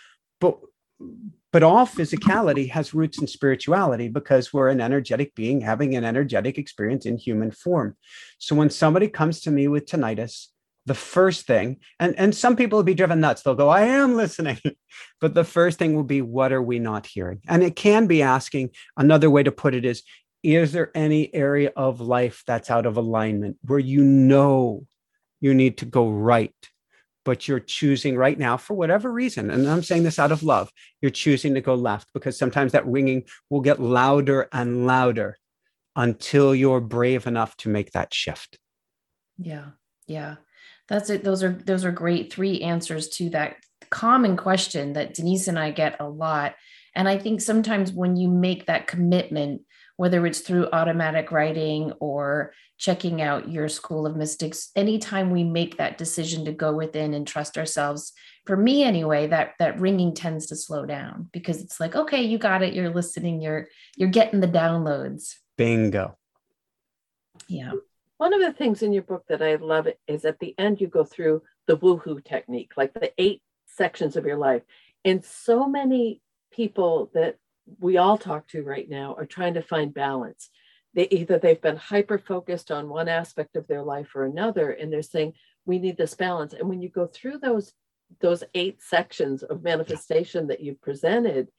but 0.41 0.57
but 1.51 1.61
all 1.61 1.85
physicality 1.85 2.71
has 2.71 2.95
roots 2.95 3.21
in 3.21 3.27
spirituality 3.27 4.09
because 4.09 4.51
we're 4.51 4.69
an 4.69 4.81
energetic 4.81 5.35
being 5.35 5.61
having 5.61 5.95
an 5.95 6.03
energetic 6.03 6.57
experience 6.57 7.05
in 7.05 7.17
human 7.17 7.51
form. 7.51 7.95
So 8.39 8.55
when 8.55 8.71
somebody 8.71 9.07
comes 9.07 9.41
to 9.41 9.51
me 9.51 9.67
with 9.67 9.85
tinnitus, 9.85 10.47
the 10.85 10.93
first 10.93 11.47
thing, 11.47 11.77
and, 11.99 12.17
and 12.17 12.35
some 12.35 12.55
people 12.55 12.77
will 12.77 12.83
be 12.83 12.93
driven 12.93 13.19
nuts. 13.19 13.41
They'll 13.41 13.55
go, 13.55 13.69
I 13.69 13.81
am 13.81 14.15
listening. 14.15 14.59
but 15.21 15.33
the 15.33 15.43
first 15.43 15.79
thing 15.79 15.95
will 15.95 16.03
be, 16.03 16.21
what 16.21 16.51
are 16.51 16.61
we 16.61 16.79
not 16.79 17.07
hearing? 17.07 17.41
And 17.47 17.63
it 17.63 17.75
can 17.75 18.07
be 18.07 18.21
asking 18.21 18.71
another 18.97 19.29
way 19.29 19.43
to 19.43 19.51
put 19.51 19.75
it 19.75 19.85
is, 19.85 20.03
is 20.43 20.71
there 20.71 20.91
any 20.93 21.33
area 21.33 21.71
of 21.75 22.01
life 22.01 22.43
that's 22.45 22.69
out 22.69 22.85
of 22.85 22.97
alignment 22.97 23.57
where 23.63 23.79
you 23.79 24.03
know 24.03 24.85
you 25.41 25.53
need 25.53 25.79
to 25.79 25.85
go 25.85 26.09
right? 26.09 26.53
but 27.25 27.47
you're 27.47 27.59
choosing 27.59 28.15
right 28.15 28.37
now 28.37 28.55
for 28.55 28.75
whatever 28.75 29.11
reason 29.11 29.49
and 29.49 29.67
i'm 29.67 29.83
saying 29.83 30.03
this 30.03 30.19
out 30.19 30.31
of 30.31 30.43
love 30.43 30.71
you're 31.01 31.11
choosing 31.11 31.55
to 31.55 31.61
go 31.61 31.73
left 31.73 32.07
because 32.13 32.37
sometimes 32.37 32.71
that 32.71 32.85
ringing 32.85 33.23
will 33.49 33.61
get 33.61 33.81
louder 33.81 34.47
and 34.53 34.87
louder 34.87 35.35
until 35.95 36.55
you're 36.55 36.79
brave 36.79 37.27
enough 37.27 37.57
to 37.57 37.67
make 37.67 37.91
that 37.91 38.13
shift 38.13 38.57
yeah 39.37 39.71
yeah 40.07 40.35
that's 40.87 41.09
it. 41.09 41.23
Those 41.23 41.43
are 41.43 41.51
those 41.51 41.85
are 41.85 41.91
great 41.91 42.31
three 42.31 42.61
answers 42.61 43.09
to 43.09 43.29
that 43.31 43.57
common 43.89 44.35
question 44.35 44.93
that 44.93 45.13
denise 45.13 45.47
and 45.47 45.59
i 45.59 45.71
get 45.71 45.99
a 45.99 46.07
lot. 46.07 46.55
And 46.95 47.07
i 47.09 47.17
think 47.17 47.41
sometimes 47.41 47.91
when 47.91 48.15
you 48.15 48.29
make 48.29 48.67
that 48.67 48.87
commitment 48.87 49.61
whether 49.97 50.25
it's 50.25 50.41
through 50.41 50.67
automatic 50.73 51.31
writing 51.31 51.93
or 52.01 52.51
checking 52.77 53.21
out 53.21 53.49
your 53.49 53.69
school 53.69 54.05
of 54.05 54.17
mystics 54.17 54.69
anytime 54.75 55.31
we 55.31 55.43
make 55.43 55.77
that 55.77 55.97
decision 55.97 56.43
to 56.43 56.51
go 56.51 56.73
within 56.73 57.13
and 57.13 57.25
trust 57.25 57.57
ourselves 57.57 58.11
for 58.45 58.57
me 58.57 58.83
anyway 58.83 59.27
that 59.27 59.53
that 59.59 59.79
ringing 59.79 60.13
tends 60.13 60.47
to 60.47 60.55
slow 60.55 60.85
down 60.85 61.29
because 61.31 61.61
it's 61.61 61.79
like 61.79 61.95
okay 61.95 62.23
you 62.23 62.37
got 62.37 62.63
it. 62.63 62.73
You're 62.73 62.93
listening. 62.93 63.41
You're 63.41 63.67
you're 63.95 64.09
getting 64.09 64.39
the 64.39 64.47
downloads. 64.47 65.35
Bingo. 65.57 66.17
Yeah 67.47 67.71
one 68.17 68.33
of 68.33 68.41
the 68.41 68.53
things 68.53 68.81
in 68.81 68.93
your 68.93 69.03
book 69.03 69.23
that 69.27 69.41
i 69.41 69.55
love 69.55 69.87
is 70.07 70.25
at 70.25 70.39
the 70.39 70.55
end 70.57 70.79
you 70.79 70.87
go 70.87 71.03
through 71.03 71.41
the 71.67 71.77
woohoo 71.77 72.23
technique 72.23 72.71
like 72.77 72.93
the 72.93 73.11
eight 73.17 73.41
sections 73.65 74.15
of 74.15 74.25
your 74.25 74.37
life 74.37 74.61
and 75.03 75.23
so 75.23 75.67
many 75.67 76.21
people 76.51 77.11
that 77.13 77.37
we 77.79 77.97
all 77.97 78.17
talk 78.17 78.47
to 78.47 78.63
right 78.63 78.89
now 78.89 79.15
are 79.15 79.25
trying 79.25 79.55
to 79.55 79.61
find 79.61 79.93
balance. 79.93 80.49
They 80.93 81.07
either 81.09 81.37
they've 81.37 81.61
been 81.61 81.75
hyper 81.75 82.17
focused 82.17 82.71
on 82.71 82.89
one 82.89 83.07
aspect 83.07 83.55
of 83.55 83.67
their 83.67 83.83
life 83.83 84.15
or 84.15 84.25
another, 84.25 84.71
and 84.71 84.91
they're 84.91 85.01
saying 85.01 85.33
we 85.65 85.79
need 85.79 85.97
this 85.97 86.13
balance. 86.13 86.53
And 86.53 86.69
when 86.69 86.81
you 86.81 86.89
go 86.89 87.07
through 87.07 87.39
those 87.39 87.73
those 88.21 88.43
eight 88.53 88.81
sections 88.83 89.41
of 89.41 89.63
manifestation 89.63 90.47
that 90.47 90.61
you 90.61 90.77
presented, 90.79 91.49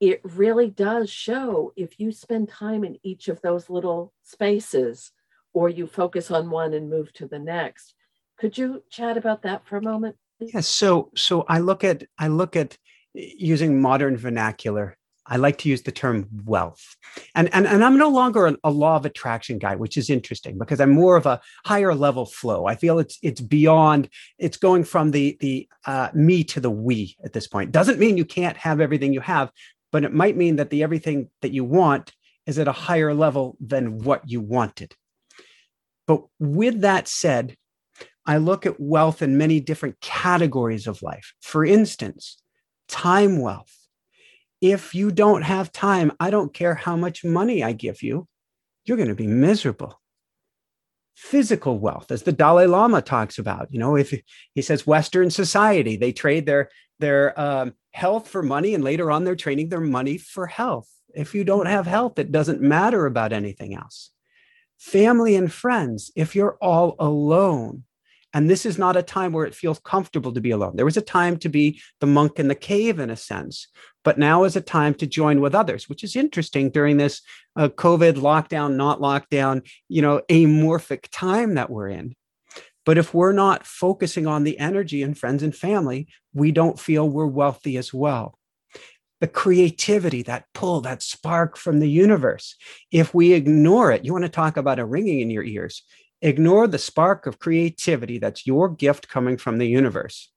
it 0.00 0.20
really 0.24 0.68
does 0.68 1.08
show 1.08 1.72
if 1.76 2.00
you 2.00 2.10
spend 2.10 2.48
time 2.48 2.82
in 2.82 2.98
each 3.04 3.28
of 3.28 3.40
those 3.40 3.70
little 3.70 4.12
spaces 4.24 5.12
or 5.52 5.68
you 5.68 5.86
focus 5.86 6.30
on 6.30 6.50
one 6.50 6.74
and 6.74 6.90
move 6.90 7.12
to 7.14 7.26
the 7.26 7.38
next. 7.38 7.94
Could 8.38 8.56
you 8.56 8.82
chat 8.90 9.16
about 9.16 9.42
that 9.42 9.66
for 9.66 9.76
a 9.76 9.82
moment? 9.82 10.16
Yes. 10.40 10.50
Yeah, 10.54 10.60
so 10.60 11.10
so 11.14 11.44
I 11.48 11.58
look 11.58 11.84
at 11.84 12.04
I 12.18 12.28
look 12.28 12.56
at 12.56 12.76
using 13.14 13.80
modern 13.80 14.16
vernacular 14.16 14.96
I 15.26 15.36
like 15.36 15.58
to 15.58 15.68
use 15.68 15.82
the 15.82 15.92
term 15.92 16.28
wealth. 16.44 16.96
And, 17.34 17.52
and, 17.54 17.66
and 17.66 17.84
I'm 17.84 17.96
no 17.96 18.08
longer 18.08 18.46
a, 18.46 18.56
a, 18.64 18.70
law 18.70 18.96
of 18.96 19.06
attraction 19.06 19.58
guy, 19.58 19.76
which 19.76 19.96
is 19.96 20.10
interesting 20.10 20.58
because 20.58 20.80
I'm 20.80 20.90
more 20.90 21.16
of 21.16 21.26
a 21.26 21.40
higher 21.64 21.94
level 21.94 22.26
flow. 22.26 22.66
I 22.66 22.74
feel 22.74 22.98
it's 22.98 23.18
it's 23.22 23.40
beyond, 23.40 24.08
it's 24.38 24.56
going 24.56 24.84
from 24.84 25.12
the, 25.12 25.36
the 25.40 25.68
uh, 25.86 26.08
me 26.12 26.42
to 26.44 26.60
the 26.60 26.70
we 26.70 27.16
at 27.24 27.32
this 27.32 27.46
point. 27.46 27.72
Doesn't 27.72 28.00
mean 28.00 28.16
you 28.16 28.24
can't 28.24 28.56
have 28.56 28.80
everything 28.80 29.12
you 29.12 29.20
have, 29.20 29.52
but 29.92 30.04
it 30.04 30.12
might 30.12 30.36
mean 30.36 30.56
that 30.56 30.70
the 30.70 30.82
everything 30.82 31.30
that 31.40 31.52
you 31.52 31.64
want 31.64 32.12
is 32.46 32.58
at 32.58 32.66
a 32.66 32.72
higher 32.72 33.14
level 33.14 33.56
than 33.60 33.98
what 33.98 34.28
you 34.28 34.40
wanted. 34.40 34.94
But 36.12 36.24
with 36.38 36.82
that 36.82 37.08
said, 37.08 37.56
I 38.24 38.36
look 38.36 38.66
at 38.66 38.80
wealth 38.80 39.22
in 39.22 39.38
many 39.38 39.60
different 39.60 40.00
categories 40.00 40.86
of 40.86 41.02
life. 41.02 41.34
For 41.40 41.64
instance, 41.64 42.40
time 42.88 43.40
wealth 43.40 43.82
if 44.62 44.94
you 44.94 45.10
don't 45.10 45.42
have 45.42 45.72
time, 45.72 46.12
I 46.20 46.30
don't 46.30 46.54
care 46.54 46.76
how 46.76 46.96
much 46.96 47.24
money 47.24 47.64
I 47.64 47.72
give 47.72 48.00
you, 48.00 48.28
you're 48.84 48.96
going 48.96 49.08
to 49.08 49.14
be 49.14 49.26
miserable. 49.26 50.00
Physical 51.16 51.78
wealth, 51.78 52.10
as 52.12 52.22
the 52.22 52.32
Dalai 52.32 52.66
Lama 52.66 53.02
talks 53.02 53.38
about, 53.38 53.68
you 53.70 53.80
know, 53.80 53.96
if 53.96 54.14
he 54.54 54.62
says 54.62 54.86
Western 54.86 55.30
society, 55.30 55.96
they 55.96 56.12
trade 56.12 56.46
their 56.46 56.70
their 57.00 57.38
um, 57.38 57.74
health 57.90 58.28
for 58.28 58.42
money, 58.42 58.74
and 58.74 58.84
later 58.84 59.10
on 59.10 59.24
they're 59.24 59.36
trading 59.36 59.68
their 59.68 59.80
money 59.80 60.16
for 60.16 60.46
health. 60.46 60.88
If 61.12 61.34
you 61.34 61.44
don't 61.44 61.66
have 61.66 61.86
health, 61.86 62.18
it 62.18 62.32
doesn't 62.32 62.62
matter 62.62 63.04
about 63.04 63.32
anything 63.32 63.74
else. 63.74 64.11
Family 64.82 65.36
and 65.36 65.50
friends, 65.50 66.10
if 66.16 66.34
you're 66.34 66.58
all 66.60 66.96
alone, 66.98 67.84
and 68.34 68.50
this 68.50 68.66
is 68.66 68.78
not 68.78 68.96
a 68.96 69.02
time 69.02 69.30
where 69.30 69.46
it 69.46 69.54
feels 69.54 69.78
comfortable 69.78 70.32
to 70.32 70.40
be 70.40 70.50
alone. 70.50 70.74
There 70.74 70.84
was 70.84 70.96
a 70.96 71.00
time 71.00 71.36
to 71.38 71.48
be 71.48 71.80
the 72.00 72.08
monk 72.08 72.40
in 72.40 72.48
the 72.48 72.56
cave, 72.56 72.98
in 72.98 73.08
a 73.08 73.14
sense, 73.14 73.68
but 74.02 74.18
now 74.18 74.42
is 74.42 74.56
a 74.56 74.60
time 74.60 74.94
to 74.94 75.06
join 75.06 75.40
with 75.40 75.54
others, 75.54 75.88
which 75.88 76.02
is 76.02 76.16
interesting 76.16 76.68
during 76.68 76.96
this 76.96 77.22
uh, 77.54 77.68
COVID 77.68 78.14
lockdown, 78.14 78.74
not 78.74 78.98
lockdown, 78.98 79.64
you 79.88 80.02
know, 80.02 80.20
amorphic 80.28 81.06
time 81.12 81.54
that 81.54 81.70
we're 81.70 81.88
in. 81.88 82.16
But 82.84 82.98
if 82.98 83.14
we're 83.14 83.32
not 83.32 83.64
focusing 83.64 84.26
on 84.26 84.42
the 84.42 84.58
energy 84.58 85.04
and 85.04 85.16
friends 85.16 85.44
and 85.44 85.54
family, 85.54 86.08
we 86.34 86.50
don't 86.50 86.78
feel 86.78 87.08
we're 87.08 87.26
wealthy 87.26 87.76
as 87.76 87.94
well. 87.94 88.36
The 89.22 89.28
creativity, 89.28 90.22
that 90.24 90.46
pull, 90.52 90.80
that 90.80 91.00
spark 91.00 91.56
from 91.56 91.78
the 91.78 91.88
universe. 91.88 92.56
If 92.90 93.14
we 93.14 93.32
ignore 93.32 93.92
it, 93.92 94.04
you 94.04 94.12
want 94.12 94.24
to 94.24 94.28
talk 94.28 94.56
about 94.56 94.80
a 94.80 94.84
ringing 94.84 95.20
in 95.20 95.30
your 95.30 95.44
ears. 95.44 95.84
Ignore 96.20 96.66
the 96.66 96.78
spark 96.78 97.26
of 97.26 97.38
creativity 97.38 98.18
that's 98.18 98.48
your 98.48 98.68
gift 98.68 99.08
coming 99.08 99.36
from 99.36 99.58
the 99.58 99.66
universe. 99.66 100.30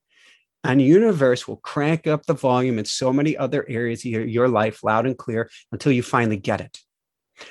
And 0.62 0.78
the 0.78 0.84
universe 0.84 1.48
will 1.48 1.56
crank 1.56 2.06
up 2.06 2.26
the 2.26 2.34
volume 2.34 2.78
in 2.78 2.84
so 2.84 3.12
many 3.12 3.36
other 3.36 3.66
areas 3.68 4.04
of 4.04 4.28
your 4.28 4.48
life 4.48 4.84
loud 4.84 5.04
and 5.04 5.18
clear 5.18 5.50
until 5.72 5.90
you 5.90 6.04
finally 6.04 6.36
get 6.36 6.60
it. 6.60 6.78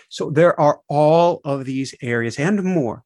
So 0.07 0.31
there 0.31 0.57
are 0.57 0.79
all 0.87 1.41
of 1.43 1.65
these 1.65 1.93
areas 2.01 2.39
and 2.39 2.63
more 2.63 3.03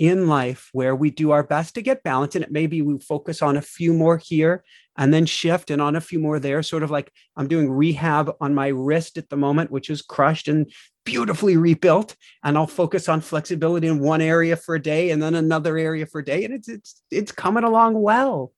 in 0.00 0.28
life 0.28 0.70
where 0.72 0.96
we 0.96 1.10
do 1.10 1.30
our 1.30 1.42
best 1.42 1.74
to 1.74 1.82
get 1.82 2.02
balance. 2.02 2.34
And 2.34 2.42
it 2.42 2.50
may 2.50 2.66
be 2.66 2.80
we 2.80 2.98
focus 3.00 3.42
on 3.42 3.58
a 3.58 3.62
few 3.62 3.92
more 3.92 4.16
here 4.16 4.64
and 4.96 5.12
then 5.12 5.26
shift 5.26 5.70
and 5.70 5.80
on 5.80 5.94
a 5.94 6.00
few 6.00 6.18
more 6.18 6.40
there, 6.40 6.62
sort 6.62 6.82
of 6.82 6.90
like 6.90 7.12
I'm 7.36 7.48
doing 7.48 7.70
rehab 7.70 8.34
on 8.40 8.54
my 8.54 8.68
wrist 8.68 9.18
at 9.18 9.28
the 9.28 9.36
moment, 9.36 9.70
which 9.70 9.90
is 9.90 10.00
crushed 10.00 10.48
and 10.48 10.72
beautifully 11.04 11.58
rebuilt. 11.58 12.16
And 12.42 12.56
I'll 12.56 12.66
focus 12.66 13.10
on 13.10 13.20
flexibility 13.20 13.88
in 13.88 14.00
one 14.00 14.22
area 14.22 14.56
for 14.56 14.74
a 14.74 14.82
day 14.82 15.10
and 15.10 15.22
then 15.22 15.34
another 15.34 15.76
area 15.76 16.06
for 16.06 16.20
a 16.20 16.24
day. 16.24 16.44
And 16.44 16.54
it's 16.54 16.68
it's 16.68 17.02
it's 17.10 17.32
coming 17.32 17.64
along 17.64 18.00
well. 18.00 18.54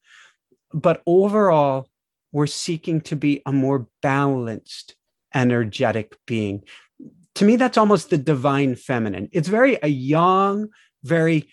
But 0.73 1.03
overall, 1.09 1.89
we're 2.31 2.47
seeking 2.47 3.01
to 3.03 3.17
be 3.17 3.43
a 3.45 3.53
more 3.53 3.89
balanced, 4.01 4.95
energetic 5.35 6.17
being. 6.25 6.63
To 7.37 7.45
me, 7.45 7.57
that's 7.57 7.79
almost 7.79 8.11
the 8.11 8.19
divine 8.19 8.77
feminine. 8.77 9.29
It's 9.33 9.49
very 9.49 9.77
a 9.83 9.89
young, 9.89 10.69
very 11.03 11.49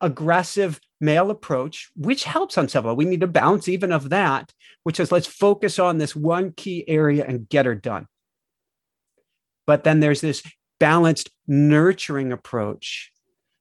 aggressive, 0.00 0.80
male 1.00 1.30
approach, 1.30 1.90
which 1.96 2.24
helps 2.24 2.58
on 2.58 2.68
several. 2.68 2.96
We 2.96 3.04
need 3.04 3.20
to 3.20 3.26
bounce 3.26 3.68
even 3.68 3.92
of 3.92 4.10
that, 4.10 4.52
which 4.82 5.00
is 5.00 5.12
let's 5.12 5.26
focus 5.26 5.78
on 5.78 5.98
this 5.98 6.14
one 6.14 6.52
key 6.52 6.84
area 6.88 7.24
and 7.26 7.48
get 7.48 7.66
her 7.66 7.74
done. 7.74 8.06
But 9.66 9.84
then 9.84 10.00
there's 10.00 10.20
this 10.20 10.42
balanced, 10.80 11.30
nurturing 11.46 12.32
approach 12.32 13.12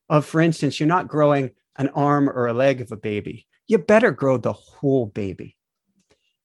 of, 0.10 0.26
for 0.26 0.42
instance, 0.42 0.80
you're 0.80 0.88
not 0.88 1.08
growing 1.08 1.52
an 1.78 1.89
arm 1.89 2.30
or 2.30 2.48
a 2.48 2.54
leg 2.54 2.82
of 2.82 2.92
a 2.92 2.98
baby. 2.98 3.48
You 3.68 3.78
better 3.78 4.12
grow 4.12 4.38
the 4.38 4.54
whole 4.54 5.06
baby. 5.06 5.56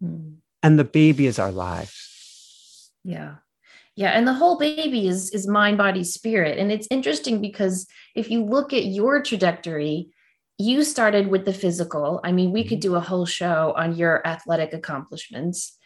Mm. 0.03 0.36
And 0.62 0.78
the 0.78 0.84
baby 0.84 1.26
is 1.26 1.38
our 1.38 1.51
lives. 1.51 2.92
Yeah. 3.03 3.36
Yeah, 3.97 4.11
and 4.11 4.28
the 4.28 4.34
whole 4.34 4.59
baby 4.59 5.09
is 5.09 5.30
is 5.30 5.49
mind, 5.49 5.78
body, 5.78 6.05
spirit. 6.05 6.59
And 6.59 6.70
it's 6.70 6.86
interesting 6.90 7.40
because 7.40 7.86
if 8.14 8.30
you 8.30 8.44
look 8.44 8.72
at 8.72 8.84
your 8.84 9.22
trajectory, 9.22 10.11
you 10.59 10.84
started 10.84 11.28
with 11.28 11.47
the 11.47 11.53
physical. 11.53 12.20
I 12.22 12.32
mean, 12.32 12.53
we 12.53 12.62
could 12.62 12.78
mm-hmm. 12.80 12.92
do 12.92 12.94
a 12.97 13.01
whole 13.01 13.26
show 13.26 13.74
on 13.76 13.97
your 13.97 14.26
athletic 14.26 14.74
accomplishments 14.74 15.78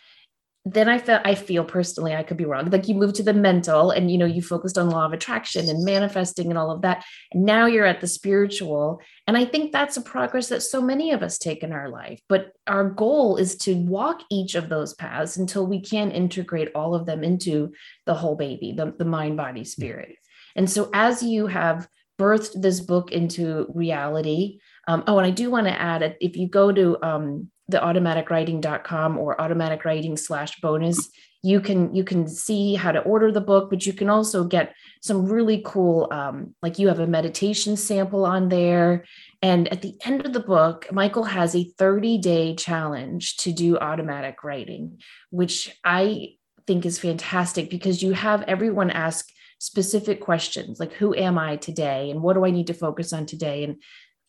then 0.66 0.88
I 0.90 0.98
felt 0.98 1.22
I 1.24 1.34
feel 1.34 1.64
personally 1.64 2.14
I 2.14 2.22
could 2.22 2.36
be 2.36 2.44
wrong. 2.44 2.68
Like 2.68 2.86
you 2.86 2.94
moved 2.94 3.16
to 3.16 3.22
the 3.22 3.32
mental 3.32 3.90
and 3.90 4.10
you 4.10 4.18
know 4.18 4.26
you 4.26 4.42
focused 4.42 4.76
on 4.76 4.90
law 4.90 5.06
of 5.06 5.12
attraction 5.12 5.68
and 5.70 5.84
manifesting 5.84 6.50
and 6.50 6.58
all 6.58 6.70
of 6.70 6.82
that. 6.82 7.02
And 7.32 7.44
now 7.44 7.64
you're 7.64 7.86
at 7.86 8.02
the 8.02 8.06
spiritual. 8.06 9.00
And 9.26 9.38
I 9.38 9.46
think 9.46 9.72
that's 9.72 9.96
a 9.96 10.02
progress 10.02 10.48
that 10.48 10.62
so 10.62 10.82
many 10.82 11.12
of 11.12 11.22
us 11.22 11.38
take 11.38 11.62
in 11.62 11.72
our 11.72 11.88
life. 11.88 12.20
But 12.28 12.52
our 12.66 12.90
goal 12.90 13.36
is 13.36 13.56
to 13.58 13.74
walk 13.74 14.22
each 14.30 14.54
of 14.54 14.68
those 14.68 14.92
paths 14.94 15.38
until 15.38 15.66
we 15.66 15.80
can 15.80 16.10
integrate 16.10 16.72
all 16.74 16.94
of 16.94 17.06
them 17.06 17.24
into 17.24 17.72
the 18.04 18.14
whole 18.14 18.36
baby, 18.36 18.72
the, 18.72 18.92
the 18.98 19.06
mind, 19.06 19.38
body, 19.38 19.64
spirit. 19.64 20.14
And 20.56 20.68
so 20.68 20.90
as 20.92 21.22
you 21.22 21.46
have 21.46 21.88
birthed 22.18 22.60
this 22.60 22.80
book 22.80 23.12
into 23.12 23.66
reality, 23.74 24.58
um, 24.86 25.04
oh, 25.06 25.18
and 25.18 25.26
I 25.26 25.30
do 25.30 25.50
want 25.50 25.68
to 25.68 25.80
add 25.80 26.16
if 26.20 26.36
you 26.36 26.48
go 26.48 26.70
to 26.70 27.02
um, 27.02 27.50
the 27.70 27.78
automaticwriting.com 27.78 29.18
or 29.18 29.40
automatic 29.40 29.84
writing 29.84 30.16
slash 30.16 30.60
bonus 30.60 31.10
you 31.42 31.60
can 31.60 31.94
you 31.94 32.04
can 32.04 32.28
see 32.28 32.74
how 32.74 32.92
to 32.92 33.00
order 33.00 33.32
the 33.32 33.40
book 33.40 33.70
but 33.70 33.86
you 33.86 33.92
can 33.92 34.10
also 34.10 34.44
get 34.44 34.74
some 35.00 35.26
really 35.26 35.62
cool 35.64 36.08
um, 36.10 36.54
like 36.62 36.78
you 36.78 36.88
have 36.88 37.00
a 37.00 37.06
meditation 37.06 37.76
sample 37.76 38.26
on 38.26 38.48
there. 38.48 39.04
And 39.42 39.68
at 39.72 39.80
the 39.80 39.94
end 40.04 40.26
of 40.26 40.32
the 40.32 40.40
book 40.40 40.86
michael 40.92 41.24
has 41.24 41.54
a 41.54 41.64
30 41.64 42.18
day 42.18 42.54
challenge 42.54 43.36
to 43.38 43.52
do 43.52 43.78
automatic 43.78 44.44
writing 44.44 45.00
which 45.30 45.74
i 45.84 46.34
think 46.66 46.84
is 46.84 46.98
fantastic 46.98 47.70
because 47.70 48.02
you 48.02 48.12
have 48.12 48.42
everyone 48.42 48.90
ask 48.90 49.26
specific 49.58 50.20
questions 50.20 50.78
like 50.78 50.92
who 50.92 51.14
am 51.14 51.38
i 51.38 51.56
today? 51.56 52.10
And 52.10 52.22
what 52.22 52.34
do 52.34 52.44
i 52.44 52.50
need 52.50 52.66
to 52.66 52.74
focus 52.74 53.12
on 53.12 53.24
today? 53.24 53.64
And 53.64 53.82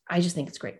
i 0.09 0.21
just 0.21 0.35
think 0.35 0.47
it's 0.47 0.57
great 0.57 0.77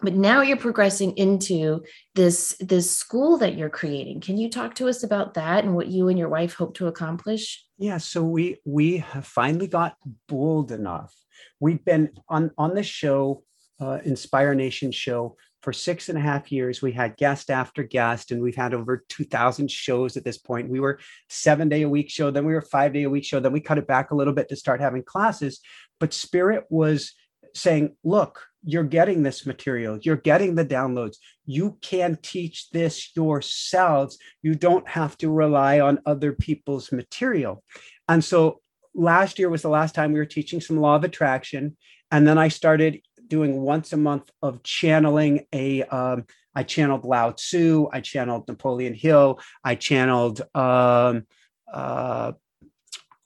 but 0.00 0.14
now 0.14 0.42
you're 0.42 0.56
progressing 0.56 1.16
into 1.16 1.82
this 2.14 2.56
this 2.60 2.90
school 2.90 3.38
that 3.38 3.56
you're 3.56 3.70
creating. 3.70 4.20
Can 4.20 4.36
you 4.36 4.50
talk 4.50 4.74
to 4.76 4.88
us 4.88 5.02
about 5.02 5.34
that 5.34 5.64
and 5.64 5.74
what 5.74 5.88
you 5.88 6.08
and 6.08 6.18
your 6.18 6.28
wife 6.28 6.54
hope 6.54 6.74
to 6.76 6.86
accomplish? 6.86 7.64
Yeah 7.78 7.98
so 7.98 8.22
we 8.22 8.58
we 8.64 8.98
have 8.98 9.26
finally 9.26 9.66
got 9.66 9.96
bold 10.28 10.72
enough. 10.72 11.14
We've 11.60 11.84
been 11.84 12.10
on 12.28 12.50
on 12.58 12.74
the 12.74 12.82
show 12.82 13.42
uh, 13.80 13.98
inspire 14.04 14.54
nation 14.54 14.92
show 14.92 15.36
for 15.62 15.72
six 15.72 16.10
and 16.10 16.18
a 16.18 16.20
half 16.20 16.52
years. 16.52 16.82
We 16.82 16.92
had 16.92 17.16
guest 17.16 17.50
after 17.50 17.82
guest 17.82 18.30
and 18.30 18.42
we've 18.42 18.54
had 18.54 18.74
over 18.74 19.02
2000 19.08 19.70
shows 19.70 20.16
at 20.16 20.24
this 20.24 20.36
point. 20.36 20.68
We 20.68 20.78
were 20.78 21.00
seven 21.30 21.70
day 21.70 21.82
a 21.82 21.88
week 21.88 22.10
show 22.10 22.30
then 22.30 22.44
we 22.44 22.52
were 22.52 22.60
five 22.60 22.92
day 22.92 23.04
a 23.04 23.10
week 23.10 23.24
show 23.24 23.40
then 23.40 23.52
we 23.52 23.60
cut 23.60 23.78
it 23.78 23.86
back 23.86 24.10
a 24.10 24.14
little 24.14 24.34
bit 24.34 24.48
to 24.50 24.56
start 24.56 24.80
having 24.80 25.02
classes. 25.02 25.60
But 26.00 26.12
spirit 26.12 26.64
was 26.68 27.14
saying 27.54 27.96
look 28.04 28.44
you're 28.64 28.84
getting 28.84 29.22
this 29.22 29.46
material, 29.46 29.98
you're 30.02 30.16
getting 30.16 30.54
the 30.54 30.64
downloads. 30.64 31.16
You 31.44 31.78
can 31.82 32.18
teach 32.22 32.70
this 32.70 33.10
yourselves. 33.14 34.18
You 34.42 34.54
don't 34.54 34.88
have 34.88 35.16
to 35.18 35.30
rely 35.30 35.80
on 35.80 36.00
other 36.06 36.32
people's 36.32 36.90
material. 36.92 37.62
And 38.08 38.24
so 38.24 38.60
last 38.94 39.38
year 39.38 39.48
was 39.48 39.62
the 39.62 39.68
last 39.68 39.94
time 39.94 40.12
we 40.12 40.18
were 40.18 40.24
teaching 40.24 40.60
some 40.60 40.78
law 40.78 40.96
of 40.96 41.04
attraction. 41.04 41.76
And 42.10 42.26
then 42.26 42.38
I 42.38 42.48
started 42.48 43.00
doing 43.28 43.60
once 43.60 43.92
a 43.92 43.96
month 43.96 44.30
of 44.42 44.62
channeling 44.62 45.46
a. 45.52 45.82
Um, 45.84 46.24
I 46.56 46.62
channeled 46.62 47.04
Lao 47.04 47.32
Tzu, 47.32 47.88
I 47.92 48.00
channeled 48.00 48.46
Napoleon 48.46 48.94
Hill, 48.94 49.40
I 49.64 49.74
channeled 49.74 50.40
um, 50.54 51.26
uh, 51.72 52.32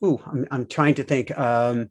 ooh, 0.03 0.19
I'm, 0.25 0.47
I'm 0.51 0.65
trying 0.65 0.95
to 0.95 1.03
think. 1.03 1.37
Um, 1.37 1.89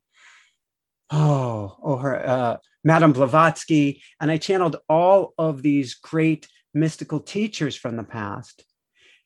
oh, 1.10 1.76
oh, 1.82 1.96
her 1.96 2.26
uh, 2.26 2.56
Madame 2.88 3.12
Blavatsky, 3.12 4.02
and 4.18 4.30
I 4.30 4.38
channeled 4.38 4.76
all 4.88 5.34
of 5.36 5.60
these 5.60 5.92
great 5.92 6.48
mystical 6.72 7.20
teachers 7.20 7.76
from 7.76 7.98
the 7.98 8.02
past 8.02 8.64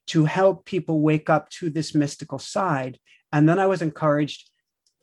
to 0.08 0.24
help 0.24 0.64
people 0.64 1.00
wake 1.00 1.30
up 1.30 1.48
to 1.50 1.70
this 1.70 1.94
mystical 1.94 2.40
side. 2.40 2.98
And 3.32 3.48
then 3.48 3.60
I 3.60 3.66
was 3.68 3.80
encouraged 3.80 4.50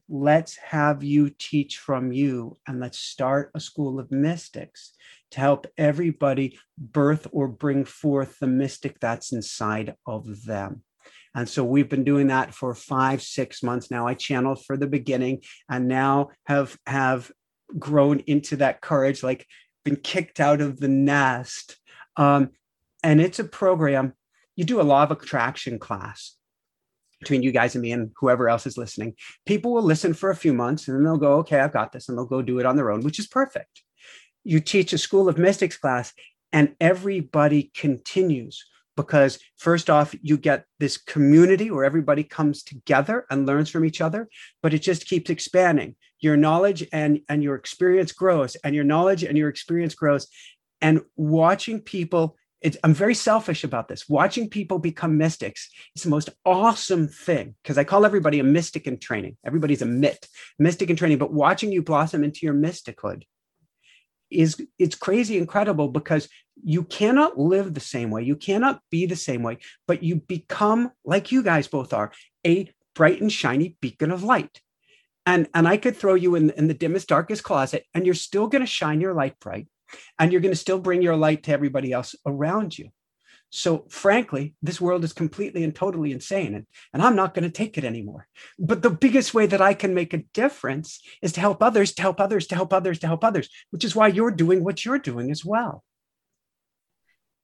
let's 0.09 0.57
have 0.57 1.03
you 1.03 1.29
teach 1.29 1.77
from 1.77 2.11
you 2.11 2.57
and 2.67 2.81
let's 2.81 2.99
start 2.99 3.51
a 3.55 3.61
school 3.61 3.97
of 3.97 4.11
mystics 4.11 4.91
to 5.31 5.39
help 5.39 5.65
everybody 5.77 6.59
birth 6.77 7.27
or 7.31 7.47
bring 7.47 7.85
forth 7.85 8.39
the 8.39 8.47
mystic 8.47 8.99
that's 8.99 9.31
inside 9.31 9.95
of 10.05 10.43
them. 10.43 10.83
And 11.35 11.47
so 11.47 11.63
we've 11.63 11.87
been 11.87 12.03
doing 12.03 12.27
that 12.27 12.53
for 12.53 12.73
five, 12.73 13.21
six 13.21 13.63
months 13.63 13.91
now. 13.91 14.07
I 14.07 14.15
channeled 14.15 14.65
for 14.65 14.75
the 14.75 14.87
beginning 14.87 15.43
and 15.69 15.87
now 15.87 16.29
have 16.45 16.75
have 16.87 17.31
grown 17.77 18.19
into 18.21 18.57
that 18.57 18.81
courage, 18.81 19.23
like 19.23 19.45
been 19.85 19.95
kicked 19.95 20.39
out 20.39 20.61
of 20.61 20.79
the 20.79 20.87
nest. 20.87 21.77
Um, 22.17 22.51
and 23.03 23.21
it's 23.21 23.39
a 23.39 23.43
program, 23.43 24.13
you 24.55 24.65
do 24.65 24.81
a 24.81 24.83
law 24.83 25.03
of 25.03 25.11
attraction 25.11 25.79
class 25.79 26.35
between 27.19 27.43
you 27.43 27.51
guys 27.51 27.75
and 27.75 27.81
me 27.81 27.91
and 27.91 28.11
whoever 28.17 28.49
else 28.49 28.65
is 28.65 28.77
listening. 28.77 29.13
People 29.45 29.73
will 29.73 29.83
listen 29.83 30.13
for 30.13 30.29
a 30.29 30.35
few 30.35 30.53
months 30.53 30.87
and 30.87 30.97
then 30.97 31.03
they'll 31.03 31.17
go, 31.17 31.37
okay, 31.37 31.59
I've 31.59 31.73
got 31.73 31.91
this, 31.91 32.09
and 32.09 32.17
they'll 32.17 32.25
go 32.25 32.41
do 32.41 32.59
it 32.59 32.65
on 32.65 32.75
their 32.75 32.91
own, 32.91 33.01
which 33.01 33.19
is 33.19 33.27
perfect. 33.27 33.83
You 34.43 34.59
teach 34.59 34.93
a 34.93 34.97
School 34.97 35.27
of 35.27 35.37
Mystics 35.37 35.77
class, 35.77 36.13
and 36.51 36.75
everybody 36.79 37.71
continues 37.75 38.65
because 38.95 39.39
first 39.57 39.89
off 39.89 40.13
you 40.21 40.37
get 40.37 40.65
this 40.79 40.97
community 40.97 41.71
where 41.71 41.85
everybody 41.85 42.23
comes 42.23 42.63
together 42.63 43.25
and 43.29 43.45
learns 43.45 43.69
from 43.69 43.85
each 43.85 44.01
other 44.01 44.27
but 44.61 44.73
it 44.73 44.79
just 44.79 45.07
keeps 45.07 45.29
expanding 45.29 45.95
your 46.19 46.37
knowledge 46.37 46.85
and 46.91 47.21
and 47.29 47.43
your 47.43 47.55
experience 47.55 48.11
grows 48.11 48.55
and 48.63 48.75
your 48.75 48.83
knowledge 48.83 49.23
and 49.23 49.37
your 49.37 49.49
experience 49.49 49.95
grows. 49.95 50.27
And 50.81 51.01
watching 51.15 51.81
people 51.81 52.35
it's, 52.61 52.75
i'm 52.83 52.93
very 52.93 53.15
selfish 53.15 53.63
about 53.63 53.87
this. 53.87 54.09
Watching 54.09 54.49
people 54.49 54.79
become 54.79 55.17
mystics 55.17 55.69
is 55.95 56.03
the 56.03 56.09
most 56.09 56.29
awesome 56.45 57.07
thing 57.07 57.55
because 57.63 57.77
i 57.77 57.83
call 57.83 58.05
everybody 58.05 58.39
a 58.39 58.43
mystic 58.43 58.85
in 58.85 58.99
training. 58.99 59.37
Everybody's 59.45 59.81
a 59.81 59.85
myth 59.85 60.27
mystic 60.57 60.89
in 60.89 60.95
training 60.95 61.17
but 61.17 61.33
watching 61.33 61.71
you 61.71 61.81
blossom 61.81 62.23
into 62.23 62.41
your 62.43 62.53
mystichood 62.53 63.23
is 64.29 64.61
it's 64.77 64.95
crazy 64.95 65.37
incredible 65.37 65.87
because 65.87 66.27
you 66.61 66.83
cannot 66.83 67.39
live 67.39 67.73
the 67.73 67.79
same 67.79 68.11
way 68.11 68.23
you 68.23 68.35
cannot 68.35 68.81
be 68.91 69.05
the 69.05 69.15
same 69.15 69.41
way 69.41 69.57
but 69.87 70.03
you 70.03 70.17
become 70.17 70.91
like 71.03 71.31
you 71.31 71.41
guys 71.41 71.67
both 71.67 71.93
are 71.93 72.11
a 72.45 72.69
bright 72.93 73.21
and 73.21 73.31
shiny 73.31 73.75
beacon 73.81 74.11
of 74.11 74.23
light 74.23 74.61
and 75.29 75.47
and 75.53 75.67
i 75.67 75.77
could 75.77 75.95
throw 75.95 76.15
you 76.15 76.35
in, 76.35 76.49
in 76.51 76.67
the 76.67 76.73
dimmest 76.73 77.07
darkest 77.07 77.43
closet 77.43 77.85
and 77.93 78.05
you're 78.05 78.15
still 78.15 78.47
going 78.47 78.61
to 78.61 78.67
shine 78.67 78.99
your 78.99 79.13
light 79.13 79.39
bright 79.39 79.67
and 80.17 80.31
you're 80.31 80.41
going 80.41 80.51
to 80.53 80.65
still 80.65 80.79
bring 80.79 81.01
your 81.01 81.15
light 81.15 81.43
to 81.43 81.51
everybody 81.51 81.91
else 81.91 82.15
around 82.25 82.77
you 82.77 82.89
so, 83.51 83.85
frankly, 83.89 84.53
this 84.61 84.79
world 84.79 85.03
is 85.03 85.11
completely 85.11 85.63
and 85.63 85.73
totally 85.73 86.11
insane, 86.11 86.53
and, 86.53 86.67
and 86.93 87.01
I'm 87.01 87.15
not 87.15 87.33
going 87.33 87.45
to 87.45 87.49
take 87.49 87.79
it 87.79 87.83
anymore. 87.83 88.27
But 88.59 88.83
the 88.83 88.91
biggest 88.91 89.33
way 89.33 89.47
that 89.47 89.61
I 89.61 89.73
can 89.73 89.95
make 89.95 90.13
a 90.13 90.23
difference 90.33 91.01
is 91.23 91.31
to 91.33 91.39
help 91.39 91.63
others, 91.63 91.93
to 91.93 92.01
help 92.03 92.19
others, 92.19 92.45
to 92.47 92.55
help 92.55 92.73
others, 92.73 92.99
to 92.99 93.07
help 93.07 93.23
others, 93.23 93.49
which 93.71 93.83
is 93.83 93.95
why 93.95 94.07
you're 94.07 94.29
doing 94.31 94.63
what 94.63 94.85
you're 94.85 94.99
doing 94.99 95.31
as 95.31 95.43
well. 95.43 95.83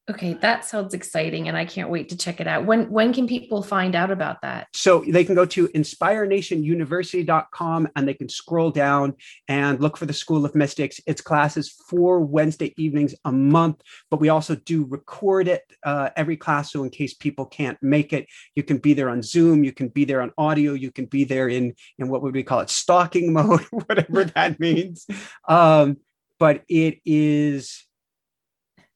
Okay, 0.08 0.36
that 0.36 0.64
sounds 0.64 0.93
exciting 0.93 1.47
and 1.47 1.58
I 1.58 1.66
can't 1.66 1.89
wait 1.89 2.10
to 2.10 2.18
check 2.18 2.39
it 2.39 2.47
out. 2.47 2.68
When 2.68 2.91
when 2.91 3.12
can 3.12 3.26
people 3.26 3.64
find 3.64 3.95
out 3.95 4.12
about 4.12 4.39
that? 4.43 4.68
So 4.72 5.03
they 5.08 5.24
can 5.24 5.34
go 5.34 5.47
to 5.47 5.68
inspirenationuniversity.com 5.70 7.88
and 7.95 8.08
they 8.08 8.14
can 8.14 8.30
scroll 8.30 8.70
down 8.70 9.16
and 9.47 9.82
look 9.82 9.97
for 9.97 10.06
the 10.06 10.14
School 10.14 10.45
of 10.45 10.53
Mystics. 10.53 11.01
It's 11.08 11.22
classes 11.22 11.72
four 11.89 12.20
Wednesday 12.20 12.72
evenings 12.78 13.16
a 13.26 13.32
month, 13.32 13.82
but 14.12 14.20
we 14.20 14.30
also 14.30 14.53
do 14.53 14.86
record 14.86 15.47
it 15.47 15.64
uh, 15.82 16.12
every 16.16 16.38
class. 16.38 16.72
So 16.72 16.84
in 16.84 16.91
case 16.91 17.16
people 17.16 17.47
can't 17.47 17.82
make 17.82 18.14
it, 18.14 18.28
you 18.53 18.62
can 18.62 18.78
be 18.78 18.93
there 18.93 19.10
on 19.10 19.24
Zoom, 19.24 19.64
you 19.64 19.72
can 19.72 19.88
be 19.88 20.06
there 20.06 20.22
on 20.22 20.32
audio, 20.38 20.74
you 20.74 20.91
can 20.91 21.08
be 21.08 21.24
there 21.24 21.49
in 21.49 21.74
in 21.97 22.10
what 22.10 22.22
would 22.22 22.36
we 22.36 22.43
call 22.43 22.60
it, 22.60 22.70
stalking 22.70 23.34
mode, 23.34 23.66
whatever 23.72 24.26
that 24.26 24.60
means. 24.60 25.08
Um, 25.47 25.97
but 26.38 26.62
it 26.70 26.99
is 27.06 27.88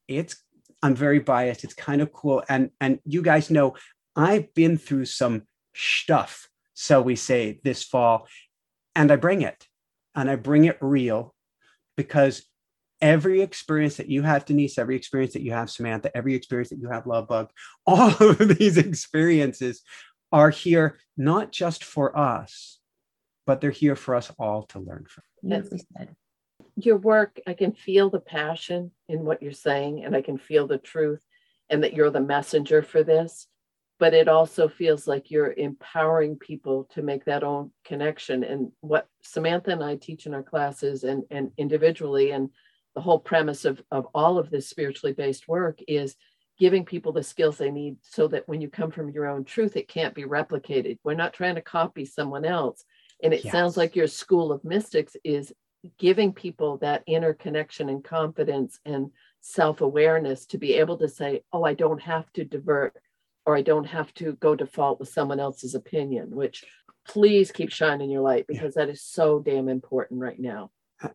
it's 0.07 0.37
I'm 0.81 0.95
very 0.95 1.19
biased. 1.19 1.63
It's 1.63 1.73
kind 1.73 2.01
of 2.01 2.13
cool. 2.13 2.43
And 2.49 2.71
and 2.79 2.99
you 3.05 3.21
guys 3.21 3.49
know 3.49 3.75
I've 4.15 4.53
been 4.53 4.77
through 4.77 5.05
some 5.05 5.43
stuff, 5.75 6.49
so 6.73 7.01
we 7.01 7.15
say 7.15 7.59
this 7.63 7.83
fall, 7.83 8.27
and 8.95 9.11
I 9.11 9.15
bring 9.15 9.41
it, 9.41 9.67
and 10.15 10.29
I 10.29 10.35
bring 10.35 10.65
it 10.65 10.77
real, 10.81 11.33
because 11.95 12.43
every 13.01 13.41
experience 13.41 13.97
that 13.97 14.09
you 14.09 14.23
have, 14.23 14.45
Denise, 14.45 14.77
every 14.77 14.95
experience 14.95 15.33
that 15.33 15.41
you 15.41 15.51
have, 15.51 15.69
Samantha, 15.69 16.15
every 16.15 16.35
experience 16.35 16.69
that 16.69 16.79
you 16.79 16.89
have, 16.89 17.07
Love 17.07 17.27
Bug, 17.27 17.49
all 17.85 18.11
of 18.19 18.57
these 18.57 18.77
experiences 18.77 19.81
are 20.31 20.49
here 20.49 20.99
not 21.17 21.51
just 21.51 21.83
for 21.83 22.17
us, 22.17 22.79
but 23.45 23.61
they're 23.61 23.71
here 23.71 23.95
for 23.95 24.15
us 24.15 24.31
all 24.37 24.63
to 24.63 24.79
learn 24.79 25.05
from. 25.09 25.23
Said. 25.97 26.15
Your 26.81 26.97
work, 26.97 27.39
I 27.45 27.53
can 27.53 27.73
feel 27.73 28.09
the 28.09 28.19
passion 28.19 28.91
in 29.07 29.25
what 29.25 29.41
you're 29.41 29.51
saying, 29.51 30.03
and 30.05 30.15
I 30.15 30.21
can 30.21 30.37
feel 30.37 30.67
the 30.67 30.77
truth, 30.77 31.23
and 31.69 31.83
that 31.83 31.93
you're 31.93 32.09
the 32.09 32.21
messenger 32.21 32.81
for 32.81 33.03
this. 33.03 33.47
But 33.99 34.13
it 34.13 34.29
also 34.29 34.69
feels 34.69 35.07
like 35.07 35.29
you're 35.29 35.51
empowering 35.51 36.37
people 36.37 36.87
to 36.93 37.01
make 37.01 37.25
that 37.25 37.43
own 37.43 37.71
connection. 37.83 38.45
And 38.45 38.71
what 38.79 39.07
Samantha 39.21 39.71
and 39.71 39.83
I 39.83 39.97
teach 39.97 40.25
in 40.25 40.33
our 40.33 40.43
classes 40.43 41.03
and, 41.03 41.23
and 41.29 41.51
individually, 41.57 42.31
and 42.31 42.49
the 42.95 43.01
whole 43.01 43.19
premise 43.19 43.65
of, 43.65 43.81
of 43.91 44.07
all 44.13 44.37
of 44.37 44.49
this 44.49 44.69
spiritually 44.69 45.13
based 45.13 45.47
work 45.47 45.79
is 45.87 46.15
giving 46.57 46.85
people 46.85 47.11
the 47.11 47.23
skills 47.23 47.57
they 47.57 47.71
need 47.71 47.97
so 48.01 48.27
that 48.27 48.47
when 48.47 48.61
you 48.61 48.69
come 48.69 48.91
from 48.91 49.09
your 49.09 49.27
own 49.27 49.45
truth, 49.45 49.75
it 49.77 49.87
can't 49.87 50.13
be 50.13 50.23
replicated. 50.23 50.97
We're 51.03 51.13
not 51.13 51.33
trying 51.33 51.55
to 51.55 51.61
copy 51.61 52.05
someone 52.05 52.45
else. 52.45 52.83
And 53.23 53.33
it 53.33 53.43
yes. 53.43 53.51
sounds 53.51 53.77
like 53.77 53.95
your 53.95 54.07
school 54.07 54.51
of 54.51 54.63
mystics 54.63 55.15
is 55.23 55.53
giving 55.97 56.33
people 56.33 56.77
that 56.77 57.03
inner 57.07 57.33
connection 57.33 57.89
and 57.89 58.03
confidence 58.03 58.79
and 58.85 59.11
self 59.41 59.81
awareness 59.81 60.45
to 60.47 60.57
be 60.57 60.75
able 60.75 60.97
to 60.97 61.07
say, 61.07 61.43
oh, 61.53 61.63
I 61.63 61.73
don't 61.73 62.01
have 62.01 62.31
to 62.33 62.43
divert 62.43 62.95
or 63.45 63.55
I 63.55 63.61
don't 63.61 63.85
have 63.85 64.13
to 64.15 64.33
go 64.33 64.55
default 64.55 64.99
with 64.99 65.09
someone 65.09 65.39
else's 65.39 65.75
opinion, 65.75 66.31
which 66.31 66.63
please 67.07 67.51
keep 67.51 67.71
shining 67.71 68.09
your 68.09 68.21
light 68.21 68.45
because 68.47 68.75
yeah. 68.75 68.85
that 68.85 68.91
is 68.91 69.01
so 69.01 69.39
damn 69.39 69.69
important 69.69 70.21
right 70.21 70.39
now. 70.39 70.71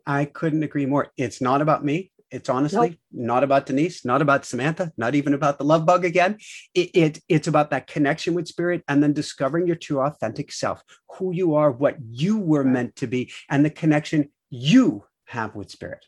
I 0.07 0.25
couldn't 0.25 0.63
agree 0.63 0.87
more. 0.87 1.13
It's 1.17 1.41
not 1.41 1.61
about 1.61 1.85
me. 1.85 2.11
It's 2.31 2.49
honestly 2.49 2.89
nope. 2.89 2.99
not 3.13 3.45
about 3.45 3.67
Denise, 3.67 4.05
not 4.05 4.21
about 4.21 4.45
Samantha, 4.45 4.93
not 4.97 5.15
even 5.15 5.35
about 5.35 5.59
the 5.59 5.65
love 5.65 5.87
bug 5.87 6.05
again. 6.05 6.39
It, 6.75 6.91
it, 6.93 7.21
it's 7.29 7.47
about 7.47 7.71
that 7.71 7.87
connection 7.87 8.35
with 8.35 8.49
spirit 8.49 8.83
and 8.89 9.01
then 9.01 9.13
discovering 9.13 9.69
your 9.69 9.77
true 9.77 10.01
authentic 10.01 10.51
self, 10.51 10.83
who 11.11 11.33
you 11.33 11.55
are, 11.55 11.71
what 11.71 11.97
you 12.11 12.39
were 12.39 12.65
meant 12.65 12.97
to 12.97 13.07
be, 13.07 13.31
and 13.49 13.65
the 13.65 13.71
connection 13.71 14.31
you 14.55 15.05
have 15.25 15.55
with 15.55 15.71
spirit. 15.71 16.05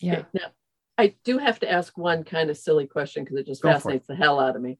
Yeah. 0.00 0.18
Okay, 0.18 0.26
now, 0.34 0.46
I 0.98 1.14
do 1.24 1.38
have 1.38 1.58
to 1.60 1.70
ask 1.70 1.96
one 1.96 2.22
kind 2.22 2.50
of 2.50 2.56
silly 2.56 2.86
question 2.86 3.24
because 3.24 3.38
it 3.38 3.46
just 3.46 3.62
Go 3.62 3.72
fascinates 3.72 4.06
the 4.06 4.14
hell 4.14 4.38
out 4.38 4.56
of 4.56 4.62
me. 4.62 4.78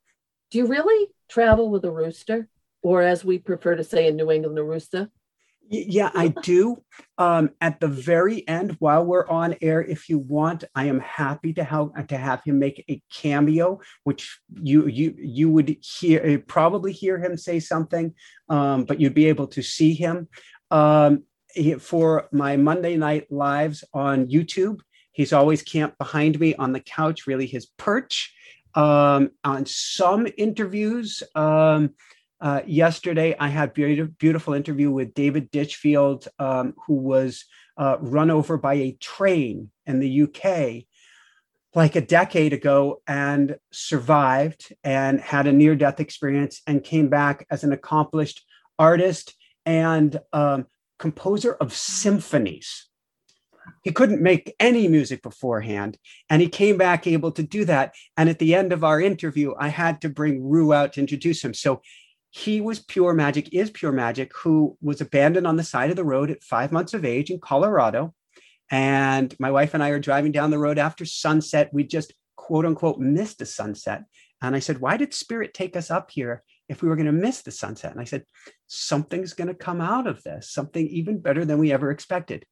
Do 0.51 0.59
you 0.59 0.66
really 0.66 1.09
travel 1.28 1.70
with 1.70 1.84
a 1.84 1.90
rooster, 1.90 2.49
or 2.82 3.03
as 3.03 3.24
we 3.24 3.38
prefer 3.38 3.76
to 3.76 3.84
say 3.84 4.07
in 4.07 4.16
New 4.16 4.30
England, 4.30 4.59
a 4.59 4.62
rooster? 4.62 5.11
Yeah, 5.70 6.11
I 6.14 6.28
do. 6.42 6.82
Um, 7.16 7.51
at 7.61 7.80
the 7.80 7.88
very 7.88 8.47
end, 8.47 8.76
while 8.78 9.05
we're 9.05 9.26
on 9.26 9.57
air, 9.62 9.82
if 9.82 10.09
you 10.11 10.18
want, 10.18 10.64
I 10.74 10.84
am 10.86 11.01
happy 11.01 11.55
to 11.55 11.64
help 11.64 11.95
to 12.09 12.16
have 12.18 12.45
him 12.45 12.59
make 12.59 12.84
a 12.90 13.03
cameo, 13.11 13.80
which 14.05 14.38
you 14.61 14.86
you 14.86 15.14
you 15.16 15.49
would 15.49 15.78
hear 15.80 16.38
probably 16.47 16.92
hear 16.92 17.18
him 17.18 17.36
say 17.36 17.59
something, 17.59 18.14
um, 18.51 18.84
but 18.84 19.01
you'd 19.01 19.14
be 19.14 19.26
able 19.26 19.47
to 19.49 19.62
see 19.62 19.95
him. 19.95 20.28
Um, 20.70 21.24
for 21.80 22.28
my 22.32 22.57
Monday 22.57 22.96
night 22.96 23.30
lives 23.30 23.84
on 23.92 24.26
YouTube, 24.26 24.80
he's 25.12 25.32
always 25.32 25.62
camped 25.62 25.98
behind 25.98 26.38
me 26.38 26.55
on 26.55 26.72
the 26.72 26.80
couch, 26.80 27.26
really 27.26 27.46
his 27.46 27.66
perch. 27.66 28.34
Um, 28.74 29.30
on 29.44 29.66
some 29.66 30.26
interviews, 30.36 31.22
um, 31.34 31.94
uh, 32.40 32.61
yesterday, 32.66 33.34
I 33.38 33.48
had 33.48 33.72
beautiful, 33.72 34.14
beautiful 34.18 34.55
interview 34.55 34.90
with 34.90 35.14
David 35.14 35.50
Ditchfield, 35.50 36.28
um, 36.38 36.74
who 36.86 36.94
was 36.94 37.44
uh, 37.76 37.96
run 38.00 38.30
over 38.30 38.59
by 38.59 38.74
a 38.74 38.92
train 39.00 39.70
in 39.86 40.00
the 40.00 40.22
UK 40.22 40.84
like 41.74 41.96
a 41.96 42.00
decade 42.00 42.52
ago 42.52 43.02
and 43.07 43.57
survived 43.72 44.72
and 44.84 45.20
had 45.20 45.46
a 45.46 45.52
near 45.52 45.74
death 45.74 46.00
experience 46.00 46.62
and 46.66 46.84
came 46.84 47.09
back 47.09 47.46
as 47.50 47.64
an 47.64 47.72
accomplished 47.72 48.44
artist 48.78 49.34
and 49.66 50.20
um, 50.32 50.66
composer 50.99 51.55
of 51.55 51.72
symphonies. 51.72 52.88
He 53.82 53.92
couldn't 53.92 54.22
make 54.22 54.55
any 54.61 54.88
music 54.88 55.22
beforehand, 55.22 55.99
and 56.28 56.42
he 56.42 56.49
came 56.49 56.76
back 56.76 57.07
able 57.07 57.32
to 57.32 57.42
do 57.42 57.64
that. 57.64 57.95
And 58.16 58.28
at 58.28 58.38
the 58.38 58.55
end 58.55 58.72
of 58.72 58.84
our 58.84 59.01
interview, 59.01 59.55
I 59.59 59.68
had 59.68 60.01
to 60.03 60.09
bring 60.09 60.47
Rue 60.47 60.72
out 60.72 60.95
to 60.95 61.01
introduce 61.01 61.42
him. 61.42 61.55
So 61.55 61.80
he 62.30 62.61
was 62.61 62.80
pure 62.80 63.14
magic, 63.14 63.55
is 63.55 63.70
pure 63.70 63.92
magic, 63.92 64.32
who 64.36 64.76
was 64.82 65.01
abandoned 65.01 65.47
on 65.47 65.57
the 65.57 65.64
side 65.64 65.90
of 65.90 65.97
the 65.97 66.05
road 66.05 66.30
at 66.30 66.42
five 66.42 66.72
months 66.72 66.92
of 66.92 67.05
age 67.05 67.30
in 67.30 67.38
Colorado. 67.38 68.14
And 68.70 69.34
my 69.38 69.51
wife 69.51 69.74
and 69.74 69.82
I 69.82 69.90
are 69.90 70.01
driving 70.01 70.32
down 70.32 70.51
the 70.51 70.59
road 70.59 70.78
after 70.78 71.05
sunset. 71.05 71.70
We 71.72 71.84
just 71.84 72.12
quote 72.36 72.66
unquote 72.66 72.99
missed 72.99 73.40
a 73.40 73.47
sunset. 73.47 74.05
And 74.42 74.57
I 74.57 74.59
said, 74.59 74.80
Why 74.80 74.97
did 74.97 75.14
Spirit 75.14 75.55
take 75.55 75.76
us 75.76 75.90
up 75.90 76.11
here 76.11 76.42
if 76.69 76.83
we 76.83 76.89
were 76.89 76.97
going 76.97 77.07
to 77.07 77.12
miss 77.12 77.43
the 77.43 77.51
sunset? 77.51 77.93
And 77.93 78.01
I 78.01 78.05
said, 78.05 78.25
Something's 78.67 79.35
going 79.35 79.49
to 79.49 79.55
come 79.55 79.81
out 79.81 80.07
of 80.07 80.23
this, 80.23 80.51
something 80.51 80.87
even 80.89 81.21
better 81.21 81.45
than 81.45 81.59
we 81.59 81.73
ever 81.73 81.91
expected. 81.91 82.45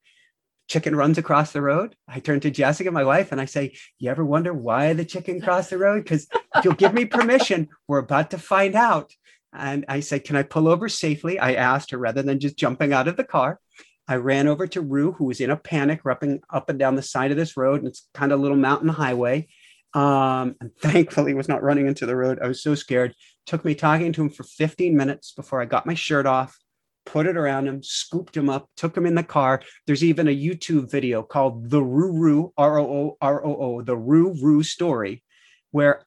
Chicken 0.69 0.95
runs 0.95 1.17
across 1.17 1.51
the 1.51 1.61
road. 1.61 1.95
I 2.07 2.19
turn 2.19 2.39
to 2.41 2.51
Jessica, 2.51 2.89
my 2.89 3.03
wife, 3.03 3.31
and 3.31 3.41
I 3.41 3.45
say, 3.45 3.75
You 3.99 4.09
ever 4.09 4.23
wonder 4.23 4.53
why 4.53 4.93
the 4.93 5.05
chicken 5.05 5.41
crossed 5.41 5.69
the 5.69 5.77
road? 5.77 6.03
Because 6.03 6.27
if 6.55 6.63
you'll 6.63 6.73
give 6.73 6.93
me 6.93 7.05
permission, 7.05 7.69
we're 7.87 7.99
about 7.99 8.31
to 8.31 8.37
find 8.37 8.75
out. 8.75 9.11
And 9.53 9.85
I 9.87 9.99
said, 9.99 10.23
Can 10.23 10.35
I 10.35 10.43
pull 10.43 10.67
over 10.67 10.89
safely? 10.89 11.37
I 11.39 11.53
asked 11.53 11.91
her 11.91 11.97
rather 11.97 12.21
than 12.21 12.39
just 12.39 12.57
jumping 12.57 12.93
out 12.93 13.07
of 13.07 13.17
the 13.17 13.23
car. 13.23 13.59
I 14.07 14.15
ran 14.17 14.47
over 14.47 14.67
to 14.67 14.81
Rue, 14.81 15.13
who 15.13 15.25
was 15.25 15.39
in 15.39 15.49
a 15.49 15.57
panic, 15.57 16.01
rupping 16.03 16.41
up 16.49 16.69
and 16.69 16.77
down 16.77 16.95
the 16.95 17.01
side 17.01 17.31
of 17.31 17.37
this 17.37 17.55
road. 17.55 17.79
And 17.79 17.87
it's 17.87 18.07
kind 18.13 18.31
of 18.31 18.39
a 18.39 18.41
little 18.41 18.57
mountain 18.57 18.89
highway. 18.89 19.47
Um, 19.93 20.55
and 20.59 20.75
thankfully 20.79 21.33
was 21.33 21.49
not 21.49 21.63
running 21.63 21.87
into 21.87 22.05
the 22.05 22.15
road. 22.15 22.39
I 22.41 22.47
was 22.47 22.61
so 22.63 22.75
scared. 22.75 23.13
took 23.45 23.63
me 23.63 23.75
talking 23.75 24.13
to 24.13 24.21
him 24.23 24.29
for 24.29 24.43
15 24.43 24.95
minutes 24.95 25.31
before 25.31 25.61
I 25.61 25.65
got 25.65 25.85
my 25.85 25.93
shirt 25.93 26.25
off, 26.25 26.57
put 27.05 27.25
it 27.25 27.37
around 27.37 27.67
him, 27.67 27.83
scooped 27.83 28.35
him 28.35 28.49
up, 28.49 28.69
took 28.77 28.95
him 28.95 29.05
in 29.05 29.15
the 29.15 29.23
car. 29.23 29.61
There's 29.85 30.03
even 30.03 30.27
a 30.27 30.35
YouTube 30.35 30.89
video 30.89 31.23
called 31.23 31.69
The 31.69 31.83
Roo 31.83 32.13
Roo, 32.13 32.53
R 32.57 32.79
O 32.79 32.85
O 32.85 33.17
R 33.21 33.45
O 33.45 33.55
O, 33.55 33.81
The 33.81 33.97
Roo 33.97 34.35
Roo 34.41 34.63
Story, 34.63 35.23
where 35.71 36.05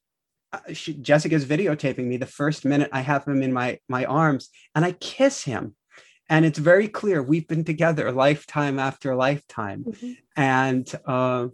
uh, 0.52 0.72
she, 0.72 0.94
Jessica's 0.94 1.44
videotaping 1.44 2.06
me 2.06 2.16
the 2.16 2.26
first 2.26 2.64
minute 2.64 2.90
I 2.92 3.00
have 3.00 3.26
him 3.26 3.42
in 3.42 3.52
my 3.52 3.78
my 3.88 4.04
arms, 4.04 4.48
and 4.74 4.84
I 4.84 4.92
kiss 4.92 5.42
him, 5.44 5.74
and 6.28 6.44
it's 6.44 6.58
very 6.58 6.88
clear 6.88 7.22
we've 7.22 7.48
been 7.48 7.64
together 7.64 8.12
lifetime 8.12 8.78
after 8.78 9.14
lifetime, 9.14 9.84
mm-hmm. 9.84 10.12
and 10.36 10.90
uh, 11.04 11.48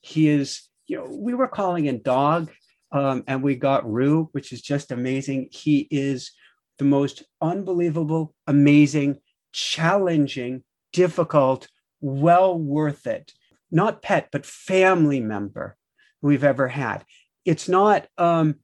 he 0.00 0.28
is. 0.28 0.68
You 0.86 0.98
know, 0.98 1.06
we 1.10 1.34
were 1.34 1.48
calling 1.48 1.86
in 1.86 2.02
dog, 2.02 2.50
um, 2.92 3.24
and 3.26 3.42
we 3.42 3.56
got 3.56 3.90
Rue, 3.90 4.28
which 4.32 4.52
is 4.52 4.62
just 4.62 4.92
amazing. 4.92 5.48
He 5.50 5.88
is 5.90 6.32
the 6.78 6.84
most 6.84 7.22
unbelievable, 7.40 8.34
amazing, 8.46 9.18
challenging, 9.52 10.62
difficult, 10.92 11.68
well 12.00 12.58
worth 12.58 13.06
it, 13.06 13.32
not 13.70 14.02
pet, 14.02 14.28
but 14.30 14.44
family 14.44 15.20
member 15.20 15.76
we've 16.20 16.44
ever 16.44 16.68
had 16.68 17.04
it's 17.44 17.68
not 17.68 18.06
um 18.18 18.56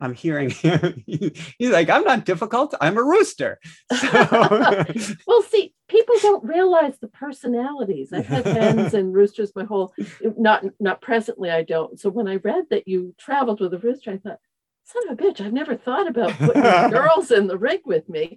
I'm 0.00 0.14
hearing 0.14 0.50
him. 0.50 1.02
He's 1.06 1.70
like, 1.70 1.90
I'm 1.90 2.04
not 2.04 2.24
difficult. 2.24 2.74
I'm 2.80 2.98
a 2.98 3.02
rooster. 3.02 3.58
So. 3.94 4.08
well, 5.26 5.42
see, 5.42 5.74
people 5.88 6.14
don't 6.22 6.44
realize 6.44 6.98
the 6.98 7.08
personalities. 7.08 8.12
I've 8.12 8.26
had 8.26 8.46
hens 8.46 8.94
and 8.94 9.14
roosters 9.14 9.52
my 9.54 9.64
whole 9.64 9.92
not 10.36 10.64
not 10.80 11.00
presently. 11.00 11.50
I 11.50 11.62
don't. 11.62 11.98
So 11.98 12.10
when 12.10 12.28
I 12.28 12.36
read 12.36 12.64
that 12.70 12.88
you 12.88 13.14
traveled 13.18 13.60
with 13.60 13.74
a 13.74 13.78
rooster, 13.78 14.12
I 14.12 14.18
thought, 14.18 14.38
son 14.84 15.08
of 15.08 15.18
a 15.18 15.22
bitch, 15.22 15.40
I've 15.40 15.52
never 15.52 15.76
thought 15.76 16.08
about 16.08 16.32
putting 16.32 16.62
girls 16.90 17.30
in 17.30 17.46
the 17.46 17.58
rig 17.58 17.82
with 17.84 18.08
me 18.08 18.36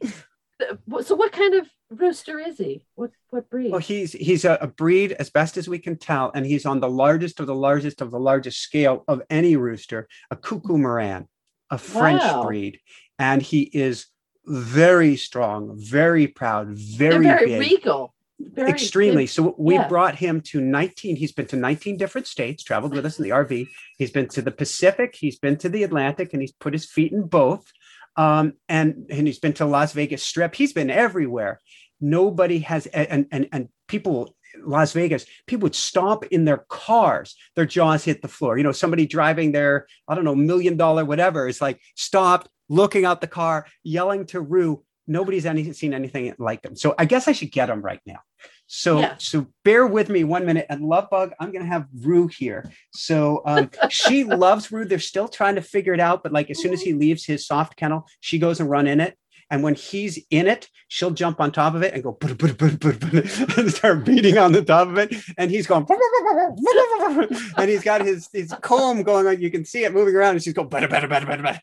so 1.01 1.15
what 1.15 1.31
kind 1.31 1.53
of 1.53 1.67
rooster 1.89 2.39
is 2.39 2.57
he 2.57 2.85
what 2.95 3.11
what 3.29 3.49
breed 3.49 3.71
well 3.71 3.79
he's 3.79 4.11
he's 4.11 4.45
a, 4.45 4.57
a, 4.61 4.67
breed 4.67 5.13
as 5.13 5.29
best 5.29 5.57
as 5.57 5.67
we 5.67 5.79
can 5.79 5.97
tell 5.97 6.31
and 6.35 6.45
he's 6.45 6.65
on 6.65 6.79
the 6.79 6.89
largest 6.89 7.39
of 7.39 7.47
the 7.47 7.55
largest 7.55 8.01
of 8.01 8.11
the 8.11 8.19
largest 8.19 8.59
scale 8.59 9.03
of 9.07 9.21
any 9.29 9.55
rooster 9.55 10.07
a 10.31 10.35
cuckoo 10.35 10.77
Marans 10.77 11.27
a 11.69 11.77
french 11.77 12.21
wow. 12.21 12.43
breed 12.43 12.79
and 13.17 13.41
he 13.41 13.61
is 13.61 14.07
very 14.45 15.15
strong 15.15 15.75
very 15.77 16.27
proud 16.27 16.69
very, 16.69 17.23
very 17.23 17.45
big, 17.45 17.59
regal 17.59 18.13
very 18.39 18.69
extremely 18.69 19.23
big. 19.23 19.29
so 19.29 19.53
we 19.57 19.75
yeah. 19.75 19.87
brought 19.87 20.15
him 20.15 20.41
to 20.41 20.61
19 20.61 21.15
he's 21.15 21.31
been 21.31 21.45
to 21.45 21.57
19 21.57 21.97
different 21.97 22.25
states 22.25 22.63
traveled 22.63 22.93
with 22.93 23.05
us 23.05 23.19
in 23.19 23.23
the 23.23 23.31
rv 23.31 23.67
he's 23.97 24.11
been 24.11 24.27
to 24.27 24.41
the 24.41 24.51
pacific 24.51 25.15
he's 25.19 25.37
been 25.37 25.57
to 25.57 25.69
the 25.69 25.83
atlantic 25.83 26.33
and 26.33 26.41
he's 26.41 26.53
put 26.53 26.73
his 26.73 26.85
feet 26.85 27.11
in 27.11 27.23
both 27.23 27.71
um, 28.19 28.53
and 28.67 29.05
and 29.09 29.27
he's 29.27 29.39
been 29.39 29.53
to 29.53 29.65
Las 29.65 29.93
Vegas 29.93 30.23
Strip. 30.23 30.53
He's 30.53 30.73
been 30.73 30.89
everywhere. 30.89 31.61
Nobody 32.01 32.59
has 32.59 32.85
and 32.87 33.27
and 33.31 33.47
and 33.53 33.69
people 33.87 34.35
Las 34.63 34.93
Vegas, 34.93 35.25
people 35.47 35.63
would 35.63 35.75
stomp 35.75 36.25
in 36.31 36.45
their 36.45 36.65
cars, 36.69 37.35
their 37.55 37.65
jaws 37.65 38.03
hit 38.03 38.21
the 38.21 38.27
floor. 38.27 38.57
You 38.57 38.63
know, 38.63 38.71
somebody 38.71 39.05
driving 39.05 39.51
their, 39.51 39.87
I 40.07 40.15
don't 40.15 40.25
know, 40.25 40.35
million 40.35 40.77
dollar 40.77 41.05
whatever 41.05 41.47
is 41.47 41.61
like 41.61 41.79
stopped, 41.95 42.49
looking 42.69 43.05
out 43.05 43.21
the 43.21 43.27
car, 43.27 43.65
yelling 43.83 44.25
to 44.27 44.41
Rue. 44.41 44.83
Nobody's 45.07 45.45
any, 45.45 45.71
seen 45.73 45.93
anything 45.93 46.33
like 46.37 46.61
them. 46.61 46.75
So 46.75 46.93
I 46.97 47.05
guess 47.05 47.27
I 47.27 47.31
should 47.31 47.51
get 47.51 47.65
them 47.65 47.81
right 47.81 48.01
now. 48.05 48.19
So, 48.67 48.99
Yeah. 48.99 49.15
so 49.17 49.47
bear 49.65 49.87
with 49.87 50.09
me 50.09 50.23
one 50.23 50.45
minute. 50.45 50.67
And 50.69 50.81
Love 50.85 51.09
Bug, 51.09 51.33
I'm 51.39 51.51
going 51.51 51.63
to 51.63 51.69
have 51.69 51.87
Rue 52.01 52.27
here. 52.27 52.69
So, 52.93 53.41
um, 53.45 53.71
she 53.89 54.23
loves 54.45 54.71
Rue. 54.71 54.85
They're 54.85 54.99
still 54.99 55.27
trying 55.27 55.55
to 55.55 55.61
figure 55.63 55.93
it 55.95 55.99
out. 55.99 56.21
But 56.21 56.31
like 56.31 56.51
as 56.51 56.61
soon 56.61 56.73
as 56.73 56.81
he 56.81 56.93
leaves 56.93 57.25
his 57.25 57.47
soft 57.47 57.75
kennel, 57.75 58.05
she 58.19 58.37
goes 58.37 58.59
and 58.59 58.69
run 58.69 58.85
in 58.85 58.99
it. 58.99 59.17
And 59.51 59.63
when 59.63 59.75
he's 59.75 60.19
in 60.29 60.47
it, 60.47 60.69
she'll 60.89 61.11
jump 61.11 61.39
on 61.39 61.51
top 61.51 61.73
of 61.73 61.81
it 61.81 61.93
and 61.93 62.03
go 62.03 62.17
and 62.21 63.71
start 63.71 64.05
beating 64.05 64.37
on 64.37 64.51
the 64.51 64.63
top 64.63 64.87
of 64.87 64.97
it. 64.97 65.15
And 65.37 65.49
he's 65.49 65.65
going, 65.65 65.87
and 67.57 67.69
he's 67.69 67.83
got 67.83 68.01
his 68.01 68.29
his 68.31 68.53
comb 68.61 69.03
going 69.03 69.27
on. 69.27 69.41
You 69.41 69.49
can 69.49 69.65
see 69.65 69.83
it 69.83 69.93
moving 69.93 70.15
around. 70.15 70.35
And 70.35 70.43
she's 70.43 70.53
going, 70.53 70.69
better, 70.69 70.87
better, 70.87 71.07
better, 71.07 71.25
better, 71.25 71.43
better. 71.43 71.61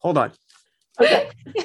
Hold 0.00 0.18
on. 0.18 0.32
Okay. 1.00 1.28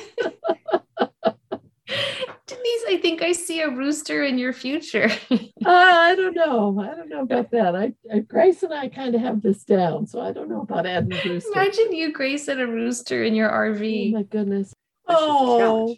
Denise, 2.47 2.83
I 2.87 2.97
think 3.01 3.21
I 3.21 3.33
see 3.33 3.61
a 3.61 3.69
rooster 3.69 4.23
in 4.23 4.37
your 4.37 4.53
future. 4.53 5.09
Uh, 5.29 5.69
I 5.69 6.15
don't 6.15 6.35
know. 6.35 6.79
I 6.79 6.95
don't 6.95 7.09
know 7.09 7.23
about 7.23 7.51
that. 7.51 7.75
I, 7.75 7.93
I 8.13 8.19
Grace 8.19 8.63
and 8.63 8.73
I 8.73 8.87
kind 8.87 9.15
of 9.15 9.21
have 9.21 9.41
this 9.41 9.65
down, 9.65 10.07
so 10.07 10.21
I 10.21 10.31
don't 10.31 10.49
know 10.49 10.61
about 10.61 10.85
adding 10.85 11.11
a 11.11 11.29
rooster. 11.29 11.51
Imagine 11.51 11.93
you, 11.93 12.13
Grace, 12.13 12.47
and 12.47 12.61
a 12.61 12.67
rooster 12.67 13.23
in 13.23 13.35
your 13.35 13.49
RV. 13.49 13.53
Oh 13.53 13.79
RV. 13.79 14.13
my 14.13 14.23
goodness. 14.23 14.73
This 15.07 15.17
is 15.17 15.23
the 15.25 15.27
Oh. 15.29 15.95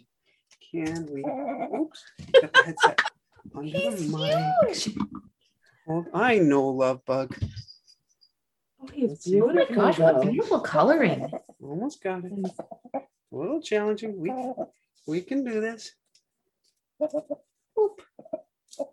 Can 0.72 1.06
we? 1.12 1.24
Oops. 1.78 2.04
Get 2.32 2.52
the 2.52 2.62
headset 2.64 3.00
under 3.54 3.78
He's 3.78 4.10
the 4.12 4.16
mic. 4.16 5.06
Hold- 5.86 6.06
I 6.14 6.38
know, 6.38 6.68
love 6.68 7.04
bug. 7.04 7.36
oh, 8.80 8.88
he's. 8.92 9.26
Oh 9.34 9.48
my 9.52 9.64
gosh, 9.64 9.98
what 9.98 10.22
beautiful 10.22 10.60
coloring. 10.60 11.28
Almost 11.62 12.02
got 12.02 12.24
it. 12.24 12.32
Mm. 12.32 12.50
A 12.94 13.00
little 13.36 13.60
challenging. 13.60 14.20
We 14.20 14.32
we 15.06 15.20
can 15.22 15.44
do 15.44 15.60
this. 15.60 15.92
Oop. 17.02 18.02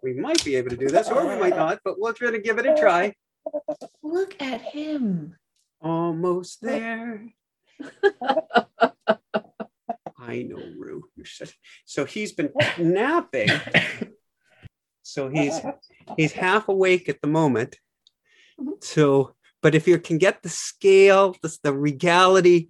We 0.01 0.13
might 0.13 0.43
be 0.43 0.55
able 0.55 0.69
to 0.71 0.77
do 0.77 0.87
this, 0.87 1.09
or 1.09 1.27
we 1.27 1.35
might 1.39 1.55
not, 1.55 1.79
but 1.83 1.99
we'll 1.99 2.13
try 2.13 2.31
to 2.31 2.39
give 2.39 2.57
it 2.57 2.65
a 2.65 2.75
try. 2.75 3.13
Look 4.01 4.41
at 4.41 4.61
him. 4.61 5.35
Almost 5.81 6.61
there. 6.61 7.27
I 10.27 10.43
know, 10.43 10.61
Rue. 10.77 11.03
So 11.85 12.05
he's 12.05 12.33
been 12.33 12.51
napping. 12.77 13.49
So 15.07 15.29
he's 15.29 15.61
he's 16.17 16.31
half 16.45 16.67
awake 16.67 17.07
at 17.07 17.21
the 17.21 17.29
moment. 17.29 17.77
So, 18.81 19.35
but 19.61 19.73
if 19.73 19.87
you 19.87 19.99
can 19.99 20.17
get 20.17 20.43
the 20.43 20.49
scale, 20.49 21.35
the, 21.41 21.57
the 21.63 21.73
regality, 21.73 22.69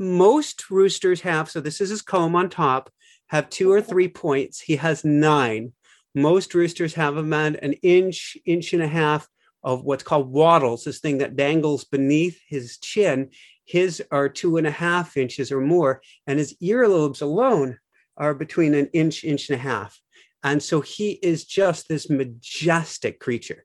most 0.00 0.68
roosters 0.68 1.20
have. 1.20 1.48
So 1.48 1.60
this 1.60 1.80
is 1.80 1.90
his 1.90 2.02
comb 2.02 2.34
on 2.34 2.48
top. 2.50 2.90
Have 3.28 3.48
two 3.50 3.70
or 3.70 3.80
three 3.80 4.08
points. 4.08 4.60
He 4.60 4.76
has 4.76 5.04
nine. 5.04 5.72
Most 6.14 6.54
roosters 6.54 6.94
have 6.94 7.16
about 7.16 7.54
an 7.54 7.74
inch, 7.74 8.36
inch 8.44 8.72
and 8.72 8.82
a 8.82 8.88
half 8.88 9.28
of 9.62 9.84
what's 9.84 10.02
called 10.02 10.28
wattles, 10.28 10.84
this 10.84 10.98
thing 10.98 11.18
that 11.18 11.36
dangles 11.36 11.84
beneath 11.84 12.40
his 12.48 12.78
chin. 12.78 13.30
His 13.64 14.02
are 14.10 14.28
two 14.28 14.56
and 14.56 14.66
a 14.66 14.70
half 14.70 15.16
inches 15.16 15.52
or 15.52 15.60
more, 15.60 16.02
and 16.26 16.38
his 16.38 16.56
earlobes 16.62 17.22
alone 17.22 17.78
are 18.16 18.34
between 18.34 18.74
an 18.74 18.88
inch, 18.92 19.24
inch 19.24 19.48
and 19.48 19.58
a 19.58 19.62
half. 19.62 19.98
And 20.42 20.62
so 20.62 20.80
he 20.80 21.12
is 21.12 21.44
just 21.44 21.88
this 21.88 22.10
majestic 22.10 23.20
creature. 23.20 23.64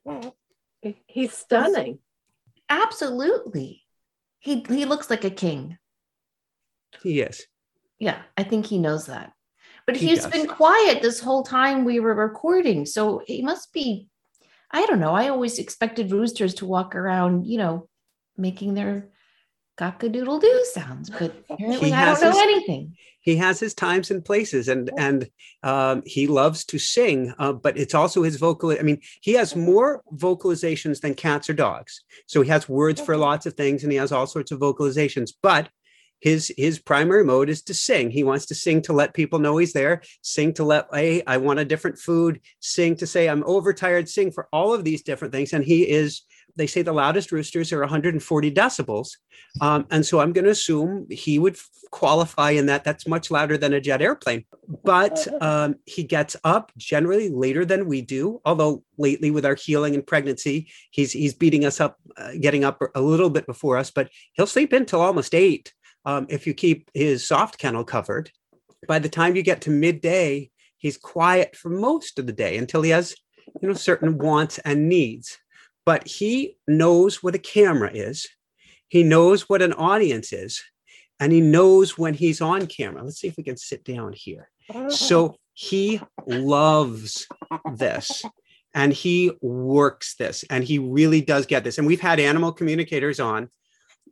He's 1.07 1.33
stunning. 1.33 1.99
Absolutely. 2.69 3.83
He 4.39 4.63
he 4.69 4.85
looks 4.85 5.09
like 5.09 5.23
a 5.23 5.29
king. 5.31 5.77
He 7.01 7.21
is. 7.21 7.45
Yeah, 7.99 8.21
I 8.37 8.43
think 8.43 8.67
he 8.67 8.77
knows 8.77 9.07
that. 9.07 9.33
But 9.87 9.95
He 9.97 10.07
he's 10.07 10.23
does. 10.23 10.31
been 10.31 10.47
quiet 10.47 11.01
this 11.01 11.19
whole 11.19 11.43
time 11.43 11.83
we 11.83 11.99
were 11.99 12.13
recording. 12.13 12.85
So 12.85 13.21
he 13.25 13.41
must 13.41 13.73
be, 13.73 14.07
I 14.69 14.85
don't 14.85 14.99
know. 14.99 15.13
I 15.13 15.29
always 15.29 15.59
expected 15.59 16.11
roosters 16.11 16.53
to 16.55 16.65
walk 16.65 16.93
around, 16.93 17.47
you 17.47 17.57
know, 17.57 17.89
making 18.37 18.75
their 18.75 19.09
cock-a-doodle 19.77 20.39
doo 20.39 20.65
sounds, 20.73 21.09
but 21.09 21.33
apparently 21.49 21.89
He 21.89 21.93
I 21.93 22.05
don't 22.05 22.21
know 22.21 22.31
his- 22.31 22.39
anything. 22.39 22.97
he 23.21 23.35
has 23.37 23.59
his 23.59 23.73
times 23.73 24.09
and 24.11 24.23
places 24.23 24.67
and 24.67 24.89
and 24.97 25.29
um, 25.63 26.01
he 26.05 26.27
loves 26.27 26.65
to 26.65 26.77
sing 26.79 27.33
uh, 27.39 27.53
but 27.53 27.77
it's 27.77 27.93
also 27.93 28.23
his 28.23 28.37
vocal 28.37 28.71
i 28.71 28.81
mean 28.81 28.99
he 29.21 29.33
has 29.33 29.55
more 29.55 30.01
vocalizations 30.15 31.01
than 31.01 31.13
cats 31.13 31.49
or 31.49 31.53
dogs. 31.53 32.03
So 32.27 32.41
he 32.41 32.49
has 32.49 32.69
words 32.69 32.99
for 33.01 33.17
lots 33.17 33.45
of 33.45 33.53
things 33.53 33.83
and 33.83 33.91
he 33.91 33.97
has 33.97 34.11
all 34.11 34.27
sorts 34.27 34.51
of 34.51 34.59
vocalizations 34.59 35.31
but 35.41 35.69
his 36.19 36.51
his 36.57 36.79
primary 36.79 37.23
mode 37.23 37.47
is 37.49 37.61
to 37.63 37.75
sing. 37.75 38.09
He 38.09 38.23
wants 38.23 38.47
to 38.47 38.55
sing 38.55 38.81
to 38.83 38.93
let 38.93 39.13
people 39.13 39.37
know 39.39 39.57
he's 39.57 39.73
there 39.73 40.01
sing 40.21 40.53
to 40.53 40.63
let 40.63 40.87
hey 40.91 41.21
i 41.27 41.37
want 41.37 41.59
a 41.59 41.65
different 41.65 41.97
food 41.99 42.39
sing 42.59 42.95
to 42.95 43.05
say 43.05 43.29
i'm 43.29 43.43
overtired 43.45 44.09
sing 44.09 44.31
for 44.31 44.47
all 44.51 44.73
of 44.73 44.83
these 44.83 45.03
different 45.03 45.31
things 45.33 45.53
and 45.53 45.63
he 45.63 45.79
is 45.87 46.23
they 46.57 46.67
say 46.67 46.81
the 46.81 46.93
loudest 46.93 47.31
roosters 47.31 47.71
are 47.71 47.79
140 47.79 48.51
decibels. 48.51 49.11
Um, 49.61 49.87
and 49.91 50.05
so 50.05 50.19
i'm 50.19 50.33
going 50.33 50.45
to 50.45 50.51
assume 50.51 51.07
he 51.09 51.39
would 51.39 51.57
qualify 51.91 52.51
in 52.51 52.65
that 52.65 52.83
that's 52.83 53.07
much 53.07 53.31
louder 53.31 53.57
than 53.57 53.73
a 53.73 53.81
jet 53.81 54.01
airplane. 54.01 54.43
But 54.83 55.27
um, 55.41 55.75
he 55.85 56.03
gets 56.03 56.35
up 56.43 56.71
generally 56.77 57.29
later 57.29 57.63
than 57.63 57.87
we 57.87 58.01
do 58.01 58.41
although 58.45 58.83
lately 58.97 59.31
with 59.31 59.45
our 59.45 59.55
healing 59.55 59.93
and 59.95 60.05
pregnancy 60.05 60.69
he's 60.91 61.11
he's 61.11 61.33
beating 61.33 61.65
us 61.65 61.79
up 61.79 61.97
uh, 62.17 62.31
getting 62.39 62.63
up 62.63 62.81
a 62.95 63.01
little 63.01 63.29
bit 63.29 63.45
before 63.45 63.77
us 63.77 63.91
but 63.91 64.09
he'll 64.33 64.47
sleep 64.47 64.73
until 64.73 65.01
almost 65.01 65.33
eight 65.33 65.73
um, 66.05 66.25
if 66.29 66.47
you 66.47 66.53
keep 66.53 66.89
his 66.93 67.27
soft 67.27 67.57
kennel 67.57 67.83
covered. 67.83 68.31
By 68.87 68.99
the 68.99 69.09
time 69.09 69.35
you 69.35 69.43
get 69.43 69.61
to 69.61 69.69
midday 69.69 70.49
he's 70.77 70.97
quiet 70.97 71.55
for 71.55 71.69
most 71.69 72.19
of 72.19 72.27
the 72.27 72.33
day 72.33 72.57
until 72.57 72.81
he 72.81 72.91
has 72.91 73.15
you 73.61 73.67
know 73.67 73.73
certain 73.73 74.17
wants 74.17 74.59
and 74.59 74.89
needs 74.89 75.37
but 75.87 76.05
he 76.05 76.57
knows 76.67 77.23
what 77.23 77.33
a 77.33 77.39
camera 77.39 77.89
is. 77.93 78.27
He 78.89 79.03
knows 79.03 79.47
what 79.47 79.61
an 79.61 79.71
audience 79.71 80.33
is. 80.33 80.61
And 81.17 81.31
he 81.31 81.39
knows 81.39 81.97
when 81.97 82.13
he's 82.13 82.41
on 82.41 82.67
camera. 82.67 83.05
Let's 83.05 83.21
see 83.21 83.29
if 83.29 83.37
we 83.37 83.43
can 83.43 83.55
sit 83.55 83.85
down 83.85 84.11
here. 84.11 84.49
So 84.89 85.37
he 85.53 86.01
loves 86.27 87.25
this. 87.75 88.21
And 88.75 88.91
he 88.91 89.31
works 89.41 90.15
this. 90.17 90.43
And 90.49 90.61
he 90.61 90.77
really 90.77 91.21
does 91.21 91.45
get 91.45 91.63
this. 91.63 91.77
And 91.77 91.87
we've 91.87 92.01
had 92.01 92.19
animal 92.19 92.51
communicators 92.51 93.21
on. 93.21 93.49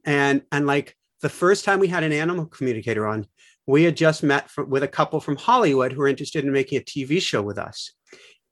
And 0.06 0.44
and 0.54 0.66
like 0.66 0.96
the 1.22 1.28
first 1.28 1.66
time 1.66 1.80
we 1.80 1.90
had 1.90 2.04
an 2.04 2.14
animal 2.14 2.46
communicator 2.46 3.06
on 3.06 3.28
we 3.68 3.84
had 3.84 3.98
just 3.98 4.24
met 4.24 4.50
fr- 4.50 4.62
with 4.64 4.84
a 4.84 4.88
couple 4.88 5.20
from 5.20 5.38
hollywood 5.38 5.92
who 5.92 6.00
were 6.00 6.08
interested 6.08 6.46
in 6.46 6.52
making 6.52 6.78
a 6.78 6.82
tv 6.82 7.20
show 7.20 7.42
with 7.42 7.58
us 7.58 7.94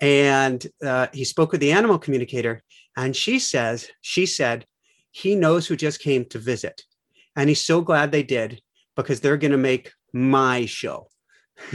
and 0.04 0.68
uh, 0.86 1.08
he 1.14 1.24
spoke 1.24 1.52
with 1.54 1.62
the 1.62 1.72
animal 1.72 1.98
communicator 1.98 2.62
and 2.98 3.16
she 3.16 3.40
says 3.40 3.88
she 4.02 4.26
said 4.26 4.66
he 5.12 5.34
knows 5.36 5.66
who 5.66 5.76
just 5.76 6.00
came 6.02 6.26
to 6.26 6.38
visit 6.38 6.84
and 7.38 7.48
he's 7.50 7.62
so 7.62 7.82
glad 7.82 8.12
they 8.12 8.24
did 8.24 8.62
because 8.98 9.20
they're 9.22 9.38
going 9.38 9.52
to 9.52 9.58
make 9.72 9.92
my 10.12 10.66
show 10.66 11.08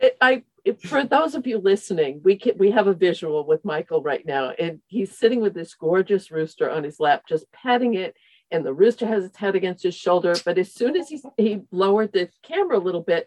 It- 0.00 0.16
I 0.20 0.42
it- 0.64 0.80
for 0.82 1.04
those 1.04 1.34
of 1.34 1.46
you 1.46 1.58
listening, 1.58 2.20
we 2.24 2.36
can, 2.36 2.56
we 2.56 2.70
have 2.70 2.86
a 2.86 2.94
visual 2.94 3.46
with 3.46 3.64
Michael 3.64 4.02
right 4.02 4.24
now, 4.24 4.50
and 4.58 4.80
he's 4.86 5.16
sitting 5.16 5.40
with 5.40 5.52
this 5.54 5.74
gorgeous 5.74 6.30
rooster 6.30 6.70
on 6.70 6.84
his 6.84 6.98
lap, 7.00 7.24
just 7.28 7.50
petting 7.52 7.94
it, 7.94 8.14
and 8.50 8.64
the 8.64 8.72
rooster 8.72 9.06
has 9.06 9.24
its 9.24 9.36
head 9.36 9.54
against 9.56 9.82
his 9.82 9.94
shoulder. 9.94 10.34
But 10.44 10.56
as 10.58 10.72
soon 10.72 10.96
as 10.96 11.08
he 11.10 11.20
he 11.36 11.60
lowered 11.70 12.12
the 12.12 12.30
camera 12.42 12.78
a 12.78 12.86
little 12.88 13.02
bit, 13.02 13.26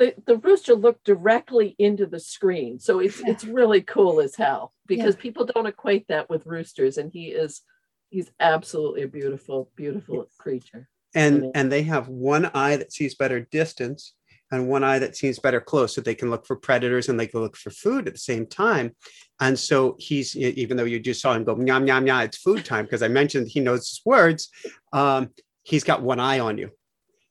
the, 0.00 0.14
the 0.26 0.38
rooster 0.38 0.74
looked 0.74 1.04
directly 1.04 1.76
into 1.78 2.06
the 2.06 2.18
screen. 2.18 2.80
So 2.80 2.98
it's 3.00 3.20
Yeah. 3.20 3.30
it's 3.32 3.44
really 3.44 3.82
cool 3.82 4.20
as 4.20 4.34
hell 4.34 4.72
because 4.86 5.14
people 5.14 5.44
don't 5.44 5.66
equate 5.66 6.08
that 6.08 6.28
with 6.30 6.46
roosters, 6.46 6.96
and 6.98 7.12
he 7.12 7.26
is 7.28 7.60
he's 8.08 8.30
absolutely 8.40 9.02
a 9.02 9.08
beautiful, 9.08 9.70
beautiful 9.76 10.26
creature. 10.38 10.88
and 11.14 11.42
Mhm. 11.42 11.50
and 11.54 11.70
they 11.72 11.82
have 11.82 12.08
one 12.08 12.46
eye 12.54 12.76
that 12.76 12.92
sees 12.92 13.14
better 13.16 13.40
distance 13.40 14.14
and 14.52 14.68
one 14.68 14.84
eye 14.84 15.00
that 15.00 15.16
sees 15.16 15.38
better 15.40 15.60
close 15.60 15.94
so 15.94 16.00
they 16.00 16.14
can 16.14 16.30
look 16.30 16.46
for 16.46 16.56
predators 16.56 17.08
and 17.08 17.18
they 17.18 17.26
can 17.26 17.40
look 17.40 17.56
for 17.56 17.70
food 17.70 18.06
at 18.06 18.14
the 18.14 18.20
same 18.20 18.46
time 18.46 18.94
and 19.40 19.58
so 19.58 19.96
he's 19.98 20.36
even 20.36 20.76
though 20.76 20.84
you 20.84 21.00
just 21.00 21.20
saw 21.20 21.34
him 21.34 21.42
go 21.44 21.56
yum 21.60 21.86
yum 21.86 22.06
yum 22.06 22.20
it's 22.20 22.38
food 22.38 22.64
time 22.64 22.84
because 22.84 23.02
i 23.02 23.08
mentioned 23.08 23.48
he 23.48 23.58
knows 23.58 23.88
his 23.90 24.00
words 24.04 24.50
um, 24.92 25.30
he's 25.64 25.82
got 25.84 26.00
one 26.02 26.20
eye 26.20 26.38
on 26.38 26.56
you 26.58 26.70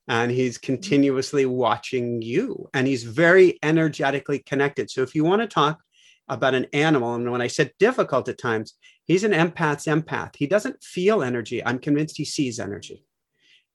and 0.10 0.32
he's 0.32 0.58
continuously 0.58 1.46
watching 1.46 2.22
you 2.22 2.68
and 2.74 2.88
he's 2.88 3.04
very 3.04 3.58
energetically 3.64 4.40
connected. 4.40 4.90
So 4.92 5.02
if 5.04 5.16
you 5.16 5.24
want 5.24 5.42
to 5.42 5.48
talk 5.48 5.80
about 6.28 6.54
an 6.54 6.68
animal 6.74 7.16
and 7.16 7.32
when 7.32 7.42
i 7.42 7.48
said 7.48 7.72
difficult 7.80 8.30
at 8.30 8.38
times 8.38 8.76
he's 9.10 9.24
an 9.24 9.32
empath's 9.32 9.88
empath. 9.88 10.36
He 10.36 10.46
doesn't 10.46 10.84
feel 10.84 11.24
energy. 11.24 11.66
I'm 11.66 11.80
convinced 11.80 12.16
he 12.16 12.26
sees 12.26 12.60
energy. 12.60 13.04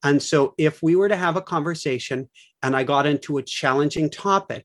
And 0.05 0.22
so, 0.22 0.55
if 0.57 0.82
we 0.82 0.97
were 0.97 1.09
to 1.09 1.16
have 1.16 1.37
a 1.37 1.43
conversation 1.43 2.30
and 2.62 2.76
I 2.76 2.85
got 2.85 3.07
into 3.07 3.39
a 3.39 3.43
challenging 3.43 4.11
topic 4.11 4.64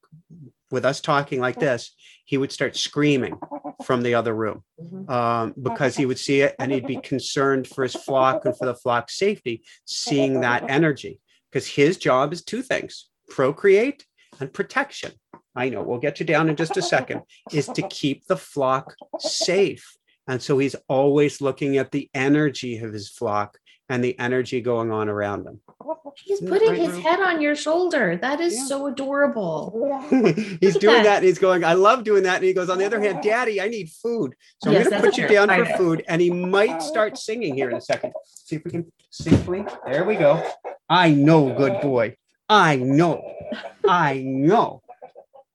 with 0.70 0.86
us 0.86 1.02
talking 1.02 1.40
like 1.40 1.60
this, 1.60 1.96
he 2.26 2.38
would 2.38 2.52
start 2.52 2.78
screaming 2.78 3.40
from 3.84 4.04
the 4.04 4.14
other 4.14 4.36
room 4.36 4.64
um, 5.08 5.56
because 5.60 5.96
he 5.96 6.06
would 6.06 6.20
see 6.20 6.42
it 6.42 6.56
and 6.60 6.72
he'd 6.72 6.86
be 6.86 6.98
concerned 6.98 7.66
for 7.66 7.84
his 7.84 7.96
flock 7.96 8.46
and 8.46 8.56
for 8.56 8.66
the 8.66 8.76
flock's 8.76 9.18
safety, 9.18 9.64
seeing 9.86 10.42
that 10.42 10.70
energy. 10.70 11.20
Because 11.52 11.68
his 11.68 11.98
job 11.98 12.34
is 12.34 12.44
two 12.44 12.62
things 12.62 13.10
procreate 13.30 14.06
and 14.40 14.52
protection. 14.52 15.12
I 15.56 15.70
know 15.70 15.84
we'll 15.84 16.00
get 16.00 16.20
you 16.20 16.26
down 16.26 16.50
in 16.50 16.56
just 16.56 16.78
a 16.78 16.82
second, 16.82 17.22
is 17.52 17.68
to 17.68 17.88
keep 17.88 18.26
the 18.26 18.38
flock 18.38 18.96
safe. 19.20 19.96
And 20.28 20.42
so 20.42 20.58
he's 20.58 20.76
always 20.88 21.42
looking 21.42 21.78
at 21.78 21.92
the 21.92 22.10
energy 22.14 22.78
of 22.78 22.94
his 22.94 23.10
flock 23.10 23.58
and 23.90 24.04
the 24.04 24.18
energy 24.20 24.62
going 24.62 24.92
on 24.92 25.10
around 25.10 25.44
them. 25.44 25.60
Oh, 25.84 26.14
he's 26.16 26.40
putting 26.40 26.76
his 26.76 26.98
head 27.00 27.20
on 27.20 27.42
your 27.42 27.56
shoulder. 27.56 28.18
That 28.18 28.40
is 28.40 28.56
yeah. 28.56 28.66
so 28.66 28.88
adorable. 28.88 30.06
he's 30.62 30.78
doing 30.78 30.98
that. 30.98 31.04
that. 31.04 31.18
and 31.18 31.26
he's 31.26 31.40
going, 31.40 31.64
I 31.64 31.74
love 31.74 32.04
doing 32.04 32.24
that. 32.24 32.36
And 32.36 32.46
he 32.46 32.54
goes, 32.54 32.70
on 32.70 32.78
the 32.78 32.86
other 32.86 33.02
hand, 33.02 33.24
Daddy, 33.24 33.60
I 33.60 33.68
need 33.68 33.90
food. 33.90 34.36
So 34.64 34.72
yes, 34.72 34.86
I'm 34.86 34.92
going 34.92 35.02
to 35.02 35.08
put 35.10 35.18
you 35.18 35.28
down 35.28 35.50
for 35.50 35.66
food. 35.78 36.04
And 36.08 36.22
he 36.22 36.30
might 36.30 36.82
start 36.82 37.18
singing 37.18 37.56
here 37.56 37.70
in 37.70 37.76
a 37.76 37.82
second. 37.82 38.14
See 38.26 38.58
if 38.58 38.64
we 38.64 38.72
can 38.72 38.92
safely. 39.10 39.66
There 39.86 40.06
we 40.06 40.16
go. 40.16 40.48
I 40.88 41.12
know, 41.12 41.54
good 41.54 41.82
boy. 41.82 42.16
I 42.48 42.78
know. 42.78 43.36
I 43.88 44.22
know 44.22 44.84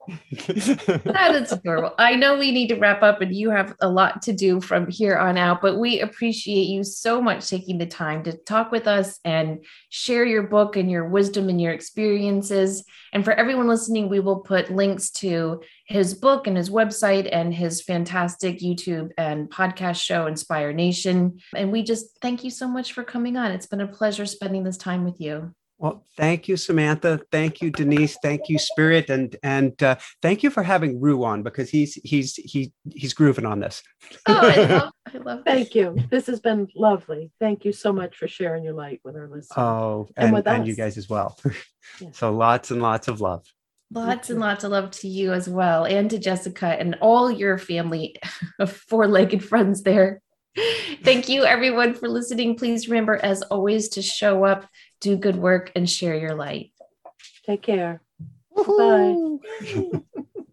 that 0.47 1.33
is 1.35 1.53
adorable. 1.53 1.95
I 1.99 2.17
know 2.17 2.39
we 2.39 2.51
need 2.51 2.69
to 2.69 2.77
wrap 2.77 3.03
up 3.03 3.21
and 3.21 3.35
you 3.35 3.51
have 3.51 3.75
a 3.81 3.89
lot 3.89 4.23
to 4.23 4.33
do 4.33 4.61
from 4.61 4.91
here 4.91 5.17
on 5.17 5.39
out, 5.39 5.63
but 5.63 5.79
we 5.79 6.01
appreciate 6.01 6.65
you 6.65 6.85
so 6.85 7.21
much 7.21 7.49
taking 7.49 7.79
the 7.79 7.87
time 7.87 8.23
to 8.25 8.33
talk 8.33 8.71
with 8.73 8.87
us 8.87 9.19
and 9.25 9.65
share 9.89 10.25
your 10.25 10.45
book 10.45 10.77
and 10.77 10.91
your 10.91 11.09
wisdom 11.09 11.49
and 11.49 11.61
your 11.61 11.73
experiences. 11.73 12.85
And 13.13 13.25
for 13.25 13.33
everyone 13.33 13.69
listening, 13.69 14.09
we 14.09 14.21
will 14.21 14.41
put 14.41 14.71
links 14.71 15.11
to 15.13 15.63
his 15.87 16.15
book 16.15 16.47
and 16.47 16.57
his 16.57 16.71
website 16.71 17.29
and 17.31 17.55
his 17.55 17.83
fantastic 17.83 18.61
YouTube 18.61 19.11
and 19.19 19.51
podcast 19.51 20.03
show, 20.03 20.27
Inspire 20.27 20.73
Nation. 20.73 21.39
And 21.55 21.71
we 21.73 21.83
just 21.83 22.19
thank 22.21 22.45
you 22.45 22.51
so 22.51 22.69
much 22.69 22.93
for 22.93 23.05
coming 23.05 23.37
on. 23.37 23.53
It's 23.53 23.67
been 23.67 23.81
a 23.81 23.87
pleasure 23.87 24.27
spending 24.27 24.65
this 24.65 24.77
time 24.77 25.05
with 25.05 25.21
you. 25.21 25.55
Well, 25.85 26.03
thank 26.17 26.49
you, 26.49 26.57
Samantha. 26.57 27.21
Thank 27.31 27.61
you, 27.61 27.71
Denise. 27.71 28.17
Thank 28.23 28.49
you, 28.49 28.59
Spirit, 28.59 29.11
and 29.11 29.37
and 29.43 29.83
uh, 29.83 29.97
thank 30.23 30.43
you 30.43 30.49
for 30.49 30.63
having 30.63 30.99
Rue 30.99 31.23
on 31.25 31.43
because 31.43 31.69
he's 31.69 31.93
he's 31.97 32.37
he 32.37 32.73
he's 32.91 33.13
grooving 33.13 33.45
on 33.45 33.61
this. 33.61 33.83
oh, 34.25 34.35
I 34.35 34.65
love, 34.65 34.93
I 35.15 35.19
love. 35.19 35.43
Thank 35.45 35.75
you. 35.75 35.95
This 36.09 36.27
has 36.29 36.41
been 36.41 36.69
lovely. 36.75 37.33
Thank 37.39 37.67
you 37.67 37.73
so 37.73 37.93
much 37.93 38.17
for 38.17 38.27
sharing 38.27 38.65
your 38.65 38.73
light 38.73 39.03
with 39.05 39.15
our 39.15 39.29
listeners. 39.29 39.59
Oh, 39.59 40.09
and, 40.17 40.29
and 40.29 40.35
with 40.35 40.49
and 40.49 40.67
you 40.67 40.75
guys 40.75 40.97
as 40.97 41.11
well. 41.11 41.39
yeah. 42.01 42.09
So 42.13 42.33
lots 42.33 42.71
and 42.71 42.81
lots 42.81 43.07
of 43.09 43.21
love. 43.21 43.45
Lots 43.93 44.31
and 44.31 44.41
lots 44.41 44.65
of 44.65 44.71
love 44.71 44.91
to 44.93 45.09
you 45.09 45.35
as 45.35 45.51
well, 45.51 45.85
and 45.85 46.09
to 46.09 46.19
Jessica 46.19 46.69
and 46.69 46.97
all 47.03 47.31
your 47.31 47.59
family 47.59 48.17
of 48.59 48.73
four-legged 48.89 49.45
friends 49.45 49.83
there. 49.83 50.23
Thank 51.03 51.29
you, 51.29 51.45
everyone, 51.45 51.95
for 51.95 52.09
listening. 52.09 52.57
Please 52.57 52.89
remember, 52.89 53.17
as 53.17 53.43
always, 53.43 53.89
to 53.91 54.03
show 54.03 54.45
up 54.45 54.67
do 55.05 55.17
good 55.19 55.37
work 55.37 55.71
and 55.77 55.89
share 55.89 56.17
your 56.17 56.35
light. 56.35 56.73
Take 57.45 57.63
care. 57.63 58.01
Bye. 58.57 59.17